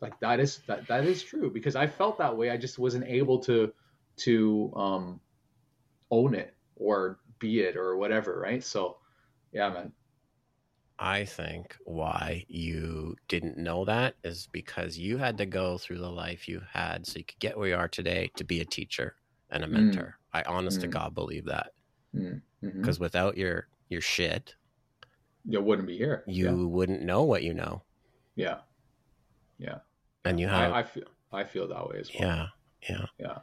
Like 0.02 0.20
that 0.20 0.40
is 0.40 0.60
that 0.68 0.88
that 0.88 1.06
is 1.06 1.24
true 1.24 1.52
because 1.52 1.76
I 1.76 1.88
felt 1.88 2.18
that 2.18 2.36
way. 2.36 2.50
I 2.50 2.58
just 2.58 2.80
wasn't 2.80 3.06
able 3.08 3.40
to 3.40 3.72
to 4.18 4.74
um 4.76 5.20
own 6.10 6.36
it 6.36 6.54
or 6.76 7.20
be 7.40 7.62
it 7.62 7.78
or 7.78 7.98
whatever, 7.98 8.40
right? 8.40 8.64
So, 8.64 8.98
yeah, 9.52 9.70
man. 9.70 9.92
I 11.04 11.26
think 11.26 11.76
why 11.86 12.46
you 12.48 13.16
didn't 13.28 13.58
know 13.58 13.86
that 13.86 14.16
is 14.24 14.48
because 14.52 15.00
you 15.00 15.18
had 15.18 15.36
to 15.40 15.48
go 15.48 15.80
through 15.80 15.98
the 15.98 16.12
life 16.12 16.48
you 16.48 16.62
had 16.72 17.08
so 17.08 17.18
you 17.18 17.26
could 17.26 17.40
get 17.40 17.58
where 17.58 17.70
you 17.70 17.76
are 17.76 17.88
today 17.88 18.30
to 18.36 18.44
be 18.44 18.62
a 18.62 18.66
teacher 18.66 19.16
and 19.50 19.64
a 19.64 19.68
Mm. 19.68 19.72
mentor. 19.72 20.20
I 20.32 20.44
honest 20.44 20.80
to 20.82 20.88
Mm. 20.88 20.92
God 20.92 21.16
believe 21.16 21.46
that 21.46 21.72
because 22.62 23.00
without 23.00 23.36
your 23.36 23.68
your 23.90 24.02
shit, 24.02 24.56
You 25.44 25.60
wouldn't 25.60 25.88
be 25.88 25.98
here. 25.98 26.24
you 26.28 26.68
wouldn't 26.68 27.02
know 27.02 27.24
what 27.24 27.42
you 27.42 27.56
know. 27.56 27.84
yeah, 28.36 28.62
yeah. 29.58 29.80
And 30.24 30.40
you 30.40 30.48
have 30.48 30.72
I, 30.72 30.80
I 30.82 30.84
feel 30.84 31.08
I 31.32 31.44
feel 31.46 31.68
that 31.68 31.90
way 31.90 31.98
as 32.00 32.12
well. 32.14 32.22
yeah, 32.30 32.48
yeah. 32.88 33.06
Yeah. 33.18 33.40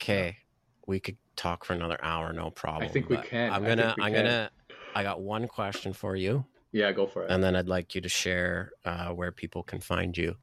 Okay. 0.00 0.38
We 0.86 1.00
could 1.00 1.18
talk 1.36 1.64
for 1.64 1.74
another 1.74 1.98
hour, 2.02 2.32
no 2.32 2.50
problem. 2.50 2.88
I 2.88 2.92
think 2.92 3.10
we 3.10 3.18
can. 3.18 3.52
I'm 3.52 3.62
gonna 3.62 3.94
I'm 4.00 4.12
can. 4.12 4.24
gonna 4.24 4.50
I 4.94 5.02
got 5.02 5.20
one 5.20 5.46
question 5.48 5.92
for 5.92 6.16
you. 6.16 6.46
Yeah, 6.74 6.90
go 6.90 7.06
for 7.06 7.22
it. 7.22 7.30
and 7.30 7.40
then 7.40 7.54
I'd 7.54 7.68
like 7.68 7.94
you 7.94 8.00
to 8.00 8.08
share 8.08 8.72
uh, 8.84 9.10
where 9.10 9.30
people 9.30 9.62
can 9.62 9.78
find 9.78 10.18
you. 10.18 10.34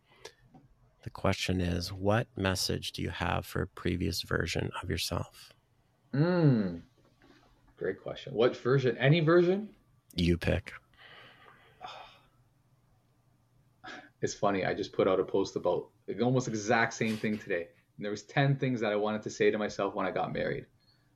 The 1.04 1.10
question 1.10 1.60
is, 1.60 1.92
what 1.92 2.26
message 2.38 2.94
do 2.94 3.02
you 3.02 3.10
have 3.10 3.46
for 3.46 3.64
a 3.64 3.68
previous 3.68 4.22
version 4.22 4.72
of 4.82 4.90
yourself? 4.90 5.52
Mm. 6.14 6.84
Great 7.76 8.02
question. 8.02 8.34
What 8.34 8.56
version? 8.56 8.98
Any 8.98 9.20
version? 9.20 9.68
You 10.16 10.38
pick. 10.38 10.72
It's 14.22 14.34
funny. 14.34 14.64
I 14.66 14.74
just 14.74 14.94
put 14.94 15.10
out 15.10 15.20
a 15.20 15.26
post 15.26 15.58
about 15.58 15.90
the 16.08 16.22
almost 16.22 16.48
exact 16.48 16.94
same 16.94 17.18
thing 17.18 17.40
today. 17.40 17.68
And 17.98 18.06
there 18.06 18.12
was 18.12 18.24
10 18.24 18.56
things 18.56 18.80
that 18.80 18.94
I 18.94 18.96
wanted 18.96 19.22
to 19.24 19.30
say 19.30 19.52
to 19.52 19.58
myself 19.58 19.96
when 19.96 20.06
I 20.06 20.12
got 20.12 20.32
married. 20.32 20.66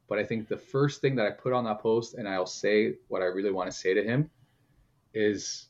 But 0.09 0.19
I 0.19 0.25
think 0.25 0.49
the 0.49 0.57
first 0.57 0.99
thing 0.99 1.15
that 1.15 1.25
I 1.25 1.31
put 1.31 1.53
on 1.53 1.63
that 1.65 1.79
post, 1.79 2.15
and 2.15 2.27
I'll 2.27 2.45
say 2.45 2.95
what 3.07 3.21
I 3.21 3.25
really 3.25 3.51
want 3.51 3.71
to 3.71 3.77
say 3.77 3.93
to 3.93 4.03
him, 4.03 4.29
is 5.15 5.67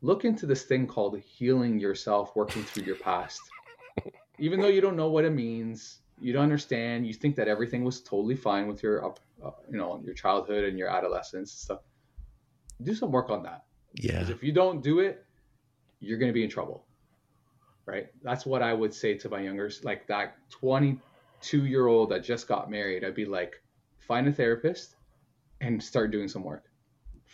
look 0.00 0.24
into 0.24 0.46
this 0.46 0.62
thing 0.62 0.86
called 0.86 1.18
healing 1.18 1.78
yourself, 1.78 2.34
working 2.36 2.62
through 2.62 2.84
your 2.84 2.96
past. 2.96 3.40
Even 4.38 4.60
though 4.60 4.68
you 4.68 4.80
don't 4.80 4.96
know 4.96 5.08
what 5.08 5.24
it 5.24 5.32
means, 5.32 5.98
you 6.20 6.32
don't 6.32 6.42
understand, 6.42 7.06
you 7.06 7.12
think 7.12 7.36
that 7.36 7.48
everything 7.48 7.84
was 7.84 8.00
totally 8.00 8.36
fine 8.36 8.66
with 8.66 8.82
your, 8.82 9.04
up, 9.04 9.20
uh, 9.44 9.50
you 9.70 9.76
know, 9.76 10.00
your 10.04 10.14
childhood 10.14 10.64
and 10.64 10.78
your 10.78 10.88
adolescence 10.88 11.34
and 11.34 11.48
stuff. 11.48 11.80
Do 12.82 12.94
some 12.94 13.10
work 13.12 13.30
on 13.30 13.42
that. 13.44 13.64
Yeah. 13.94 14.12
Because 14.12 14.30
if 14.30 14.42
you 14.42 14.52
don't 14.52 14.82
do 14.82 15.00
it, 15.00 15.24
you're 16.00 16.18
going 16.18 16.30
to 16.30 16.34
be 16.34 16.44
in 16.44 16.50
trouble. 16.50 16.84
Right? 17.86 18.08
That's 18.22 18.46
what 18.46 18.62
I 18.62 18.72
would 18.72 18.94
say 18.94 19.14
to 19.14 19.28
my 19.28 19.40
younger, 19.40 19.70
like 19.82 20.06
that 20.06 20.36
22 20.50 21.66
year 21.66 21.86
old 21.86 22.10
that 22.10 22.24
just 22.24 22.48
got 22.48 22.70
married. 22.70 23.04
I'd 23.04 23.14
be 23.14 23.26
like, 23.26 23.62
find 23.98 24.26
a 24.26 24.32
therapist 24.32 24.96
and 25.60 25.82
start 25.82 26.10
doing 26.10 26.28
some 26.28 26.42
work 26.42 26.64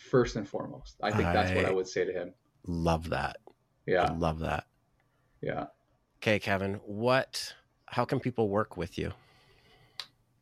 first 0.09 0.35
and 0.35 0.47
foremost. 0.47 0.97
I 1.01 1.11
think 1.11 1.23
that's 1.23 1.51
what 1.55 1.65
I 1.65 1.69
I- 1.69 1.73
would 1.73 1.87
say 1.87 2.05
to 2.05 2.11
him. 2.11 2.33
Love 2.67 3.09
that. 3.09 3.37
I 3.47 3.51
Yeah, 3.87 4.11
love 4.17 4.39
that. 4.39 4.65
yeah. 5.41 5.67
Okay, 6.19 6.39
Kevin, 6.39 6.75
what 6.85 7.53
how 7.85 8.05
can 8.05 8.19
people 8.19 8.47
work 8.47 8.77
with 8.77 8.97
you? 8.97 9.11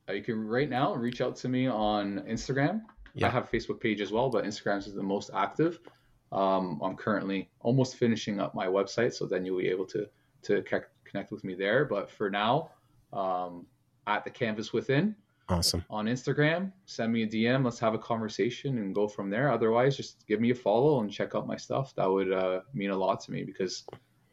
Uh, 0.07 0.14
you 0.14 0.22
can 0.22 0.47
right 0.47 0.70
now 0.70 0.93
reach 0.93 1.20
out 1.22 1.36
to 1.38 1.49
me 1.49 1.68
on 1.68 2.20
Instagram. 2.22 2.82
Yeah. 3.16 3.28
I 3.28 3.30
have 3.32 3.45
a 3.45 3.47
Facebook 3.47 3.80
page 3.80 4.01
as 4.01 4.12
well, 4.12 4.30
but 4.30 4.43
Instagram 4.45 4.78
is 4.80 4.93
the 4.93 5.01
most 5.01 5.32
active. 5.34 5.80
Um, 6.32 6.80
I'm 6.84 6.95
currently 6.95 7.49
almost 7.62 7.95
finishing 7.95 8.39
up 8.39 8.53
my 8.53 8.68
website, 8.68 9.14
so 9.14 9.26
then 9.26 9.45
you'll 9.45 9.57
be 9.60 9.68
able 9.70 9.86
to 9.88 10.07
to 10.43 10.62
connect 11.05 11.32
with 11.32 11.43
me 11.43 11.53
there. 11.55 11.86
But 11.86 12.10
for 12.10 12.30
now, 12.30 12.70
um, 13.14 13.66
at 14.07 14.24
the 14.24 14.30
Canvas 14.30 14.72
Within 14.74 15.16
Awesome. 15.50 15.84
on 15.89 16.06
Instagram, 16.06 16.72
send 16.86 17.12
me 17.12 17.24
a 17.24 17.28
DM. 17.28 17.66
Let's 17.66 17.80
have 17.80 17.93
a 17.93 18.00
conversation 18.00 18.78
and 18.78 18.93
go 18.93 19.08
from 19.08 19.30
there. 19.30 19.52
Otherwise, 19.52 19.97
just 19.97 20.26
give 20.28 20.39
me 20.39 20.52
a 20.52 20.56
follow 20.56 21.02
and 21.02 21.12
check 21.12 21.34
out 21.36 21.47
my 21.47 21.58
stuff. 21.58 21.93
That 21.95 22.06
would 22.10 22.32
uh, 22.32 22.62
mean 22.74 22.91
a 22.91 22.95
lot 22.97 23.20
to 23.22 23.32
me 23.32 23.43
because 23.43 23.84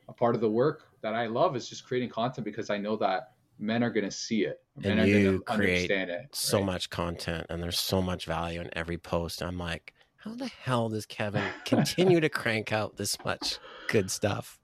a 0.08 0.12
part 0.12 0.34
of 0.34 0.40
the 0.40 0.48
work 0.50 0.88
that 1.00 1.14
I 1.14 1.26
love 1.26 1.56
is 1.56 1.68
just 1.68 1.84
creating 1.86 2.10
content 2.10 2.44
because 2.44 2.70
I 2.70 2.78
know 2.78 2.96
that 2.96 3.32
men 3.58 3.82
are 3.82 3.90
going 3.90 4.04
to 4.04 4.10
see 4.10 4.44
it. 4.44 4.62
Men 4.76 4.92
And 4.92 5.00
are 5.00 5.06
you 5.06 5.42
gonna 5.46 5.58
create 5.58 5.74
understand 5.90 6.10
it. 6.10 6.26
So 6.32 6.58
right? 6.58 6.66
much 6.66 6.90
content 6.90 7.46
and 7.48 7.62
there's 7.62 7.78
so 7.78 8.02
much 8.02 8.26
value 8.26 8.60
in 8.60 8.68
every 8.74 8.98
post. 8.98 9.42
I'm 9.42 9.58
like, 9.58 9.94
how 10.16 10.34
the 10.34 10.48
hell 10.48 10.88
does 10.90 11.06
Kevin 11.06 11.44
continue 11.64 12.20
to 12.20 12.28
crank 12.28 12.72
out 12.72 12.96
this 12.96 13.16
much 13.24 13.58
good 13.88 14.10
stuff? 14.10 14.58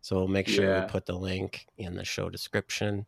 So 0.00 0.16
we'll 0.16 0.28
make 0.28 0.48
sure 0.48 0.64
Yeah. 0.64 0.82
we 0.84 0.90
put 0.90 1.06
the 1.06 1.16
link 1.16 1.66
in 1.78 1.94
the 1.94 2.04
show 2.04 2.28
description. 2.28 3.06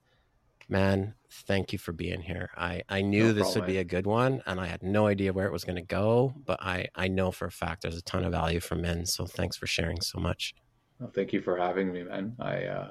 Man, 0.68 1.14
thank 1.30 1.72
you 1.72 1.78
for 1.78 1.92
being 1.92 2.20
here. 2.20 2.50
I, 2.56 2.82
I 2.88 3.02
knew 3.02 3.28
No 3.28 3.32
this 3.32 3.54
would 3.54 3.66
be 3.66 3.78
a 3.78 3.84
good 3.84 4.06
one 4.06 4.42
and 4.46 4.60
I 4.60 4.66
had 4.66 4.82
no 4.82 5.06
idea 5.06 5.32
where 5.32 5.46
it 5.46 5.52
was 5.52 5.64
going 5.64 5.76
to 5.76 5.82
go, 5.82 6.34
but 6.44 6.60
I, 6.60 6.88
I 6.94 7.06
know 7.08 7.30
for 7.30 7.46
a 7.46 7.52
fact 7.52 7.82
there's 7.82 7.96
a 7.96 8.02
ton 8.02 8.24
of 8.24 8.32
value 8.32 8.58
for 8.58 8.74
men. 8.74 9.06
So 9.06 9.26
thanks 9.26 9.56
for 9.56 9.66
sharing 9.66 10.00
so 10.00 10.18
much. 10.18 10.54
Well, 10.98 11.10
thank 11.14 11.32
you 11.32 11.40
for 11.40 11.56
having 11.56 11.92
me, 11.92 12.02
man. 12.02 12.34
I 12.40 12.64
uh, 12.64 12.90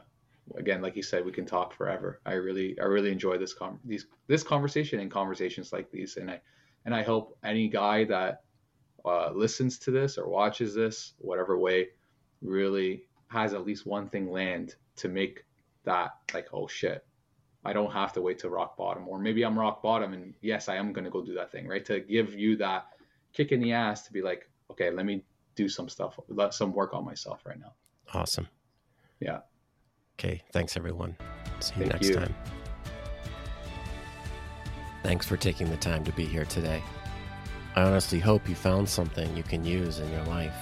again, 0.55 0.81
like 0.81 0.95
you 0.95 1.03
said, 1.03 1.25
we 1.25 1.31
can 1.31 1.45
talk 1.45 1.73
forever. 1.73 2.21
I 2.25 2.33
really, 2.33 2.79
I 2.79 2.85
really 2.85 3.11
enjoy 3.11 3.37
this 3.37 3.53
com- 3.53 3.79
these 3.83 4.05
this 4.27 4.43
conversation 4.43 4.99
and 4.99 5.09
conversations 5.09 5.73
like 5.73 5.89
these, 5.91 6.17
and 6.17 6.29
I 6.29 6.41
and 6.85 6.93
I 6.93 7.01
hope 7.01 7.37
any 7.43 7.67
guy 7.67 8.03
that 8.05 8.43
uh, 9.03 9.31
listens 9.33 9.79
to 9.79 9.91
this 9.91 10.17
or 10.17 10.29
watches 10.29 10.75
this, 10.75 11.13
whatever 11.17 11.57
way, 11.57 11.89
really 12.41 13.07
has 13.27 13.53
at 13.53 13.65
least 13.65 13.85
one 13.85 14.07
thing 14.07 14.31
land 14.31 14.75
to 14.97 15.09
make 15.09 15.43
that 15.83 16.11
like, 16.33 16.47
oh 16.53 16.67
shit, 16.67 17.05
I 17.65 17.73
don't 17.73 17.91
have 17.91 18.13
to 18.13 18.21
wait 18.21 18.39
to 18.39 18.49
rock 18.49 18.77
bottom, 18.77 19.07
or 19.07 19.19
maybe 19.19 19.43
I'm 19.43 19.57
rock 19.57 19.81
bottom, 19.81 20.13
and 20.13 20.33
yes, 20.41 20.69
I 20.69 20.75
am 20.75 20.93
gonna 20.93 21.09
go 21.09 21.21
do 21.23 21.33
that 21.33 21.51
thing, 21.51 21.67
right? 21.67 21.83
To 21.85 21.99
give 21.99 22.33
you 22.33 22.55
that 22.57 22.85
kick 23.33 23.51
in 23.51 23.59
the 23.59 23.73
ass 23.73 24.03
to 24.03 24.13
be 24.13 24.21
like, 24.21 24.49
okay, 24.71 24.91
let 24.91 25.05
me 25.05 25.23
do 25.55 25.67
some 25.67 25.89
stuff, 25.89 26.19
let 26.29 26.53
some 26.53 26.73
work 26.73 26.93
on 26.93 27.03
myself 27.03 27.41
right 27.45 27.59
now. 27.59 27.73
Awesome. 28.13 28.47
Yeah. 29.19 29.39
Okay. 30.19 30.41
Thanks, 30.53 30.77
everyone. 30.77 31.17
See 31.59 31.73
you 31.75 31.81
Thank 31.81 31.93
next 31.93 32.09
you. 32.09 32.15
time. 32.15 32.35
Thanks 35.03 35.25
for 35.25 35.37
taking 35.37 35.69
the 35.69 35.77
time 35.77 36.03
to 36.03 36.11
be 36.13 36.25
here 36.25 36.45
today. 36.45 36.81
I 37.75 37.83
honestly 37.83 38.19
hope 38.19 38.47
you 38.47 38.55
found 38.55 38.87
something 38.87 39.35
you 39.35 39.43
can 39.43 39.65
use 39.65 39.99
in 39.99 40.09
your 40.11 40.23
life. 40.23 40.55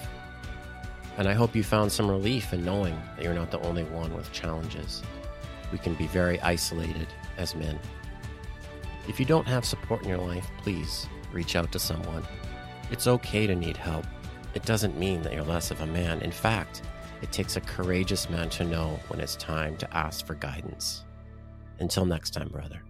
And 1.17 1.27
I 1.27 1.33
hope 1.33 1.55
you 1.55 1.63
found 1.63 1.91
some 1.91 2.09
relief 2.09 2.53
in 2.53 2.65
knowing 2.65 2.99
that 3.15 3.23
you're 3.23 3.35
not 3.35 3.51
the 3.51 3.59
only 3.61 3.83
one 3.83 4.13
with 4.15 4.31
challenges. 4.31 5.03
We 5.73 5.79
can 5.79 5.95
be 5.95 6.07
very 6.07 6.39
isolated 6.41 7.07
as 7.37 7.55
men. 7.55 7.77
If 9.09 9.19
you 9.19 9.25
don't 9.25 9.47
have 9.47 9.65
support 9.65 10.03
in 10.03 10.09
your 10.09 10.19
life, 10.19 10.49
please 10.59 11.07
reach 11.33 11.55
out 11.55 11.71
to 11.71 11.79
someone. 11.79 12.23
It's 12.91 13.07
okay 13.07 13.47
to 13.47 13.55
need 13.55 13.75
help. 13.75 14.05
It 14.53 14.63
doesn't 14.65 14.97
mean 14.97 15.23
that 15.23 15.33
you're 15.33 15.43
less 15.43 15.71
of 15.71 15.81
a 15.81 15.87
man. 15.87 16.21
In 16.21 16.31
fact, 16.31 16.83
it 17.23 17.31
takes 17.31 17.55
a 17.55 17.61
courageous 17.61 18.29
man 18.29 18.49
to 18.51 18.63
know 18.63 18.99
when 19.07 19.19
it's 19.19 19.35
time 19.35 19.75
to 19.77 19.97
ask 19.97 20.25
for 20.27 20.35
guidance. 20.35 21.05
Until 21.79 22.05
next 22.05 22.31
time, 22.31 22.49
brother. 22.49 22.83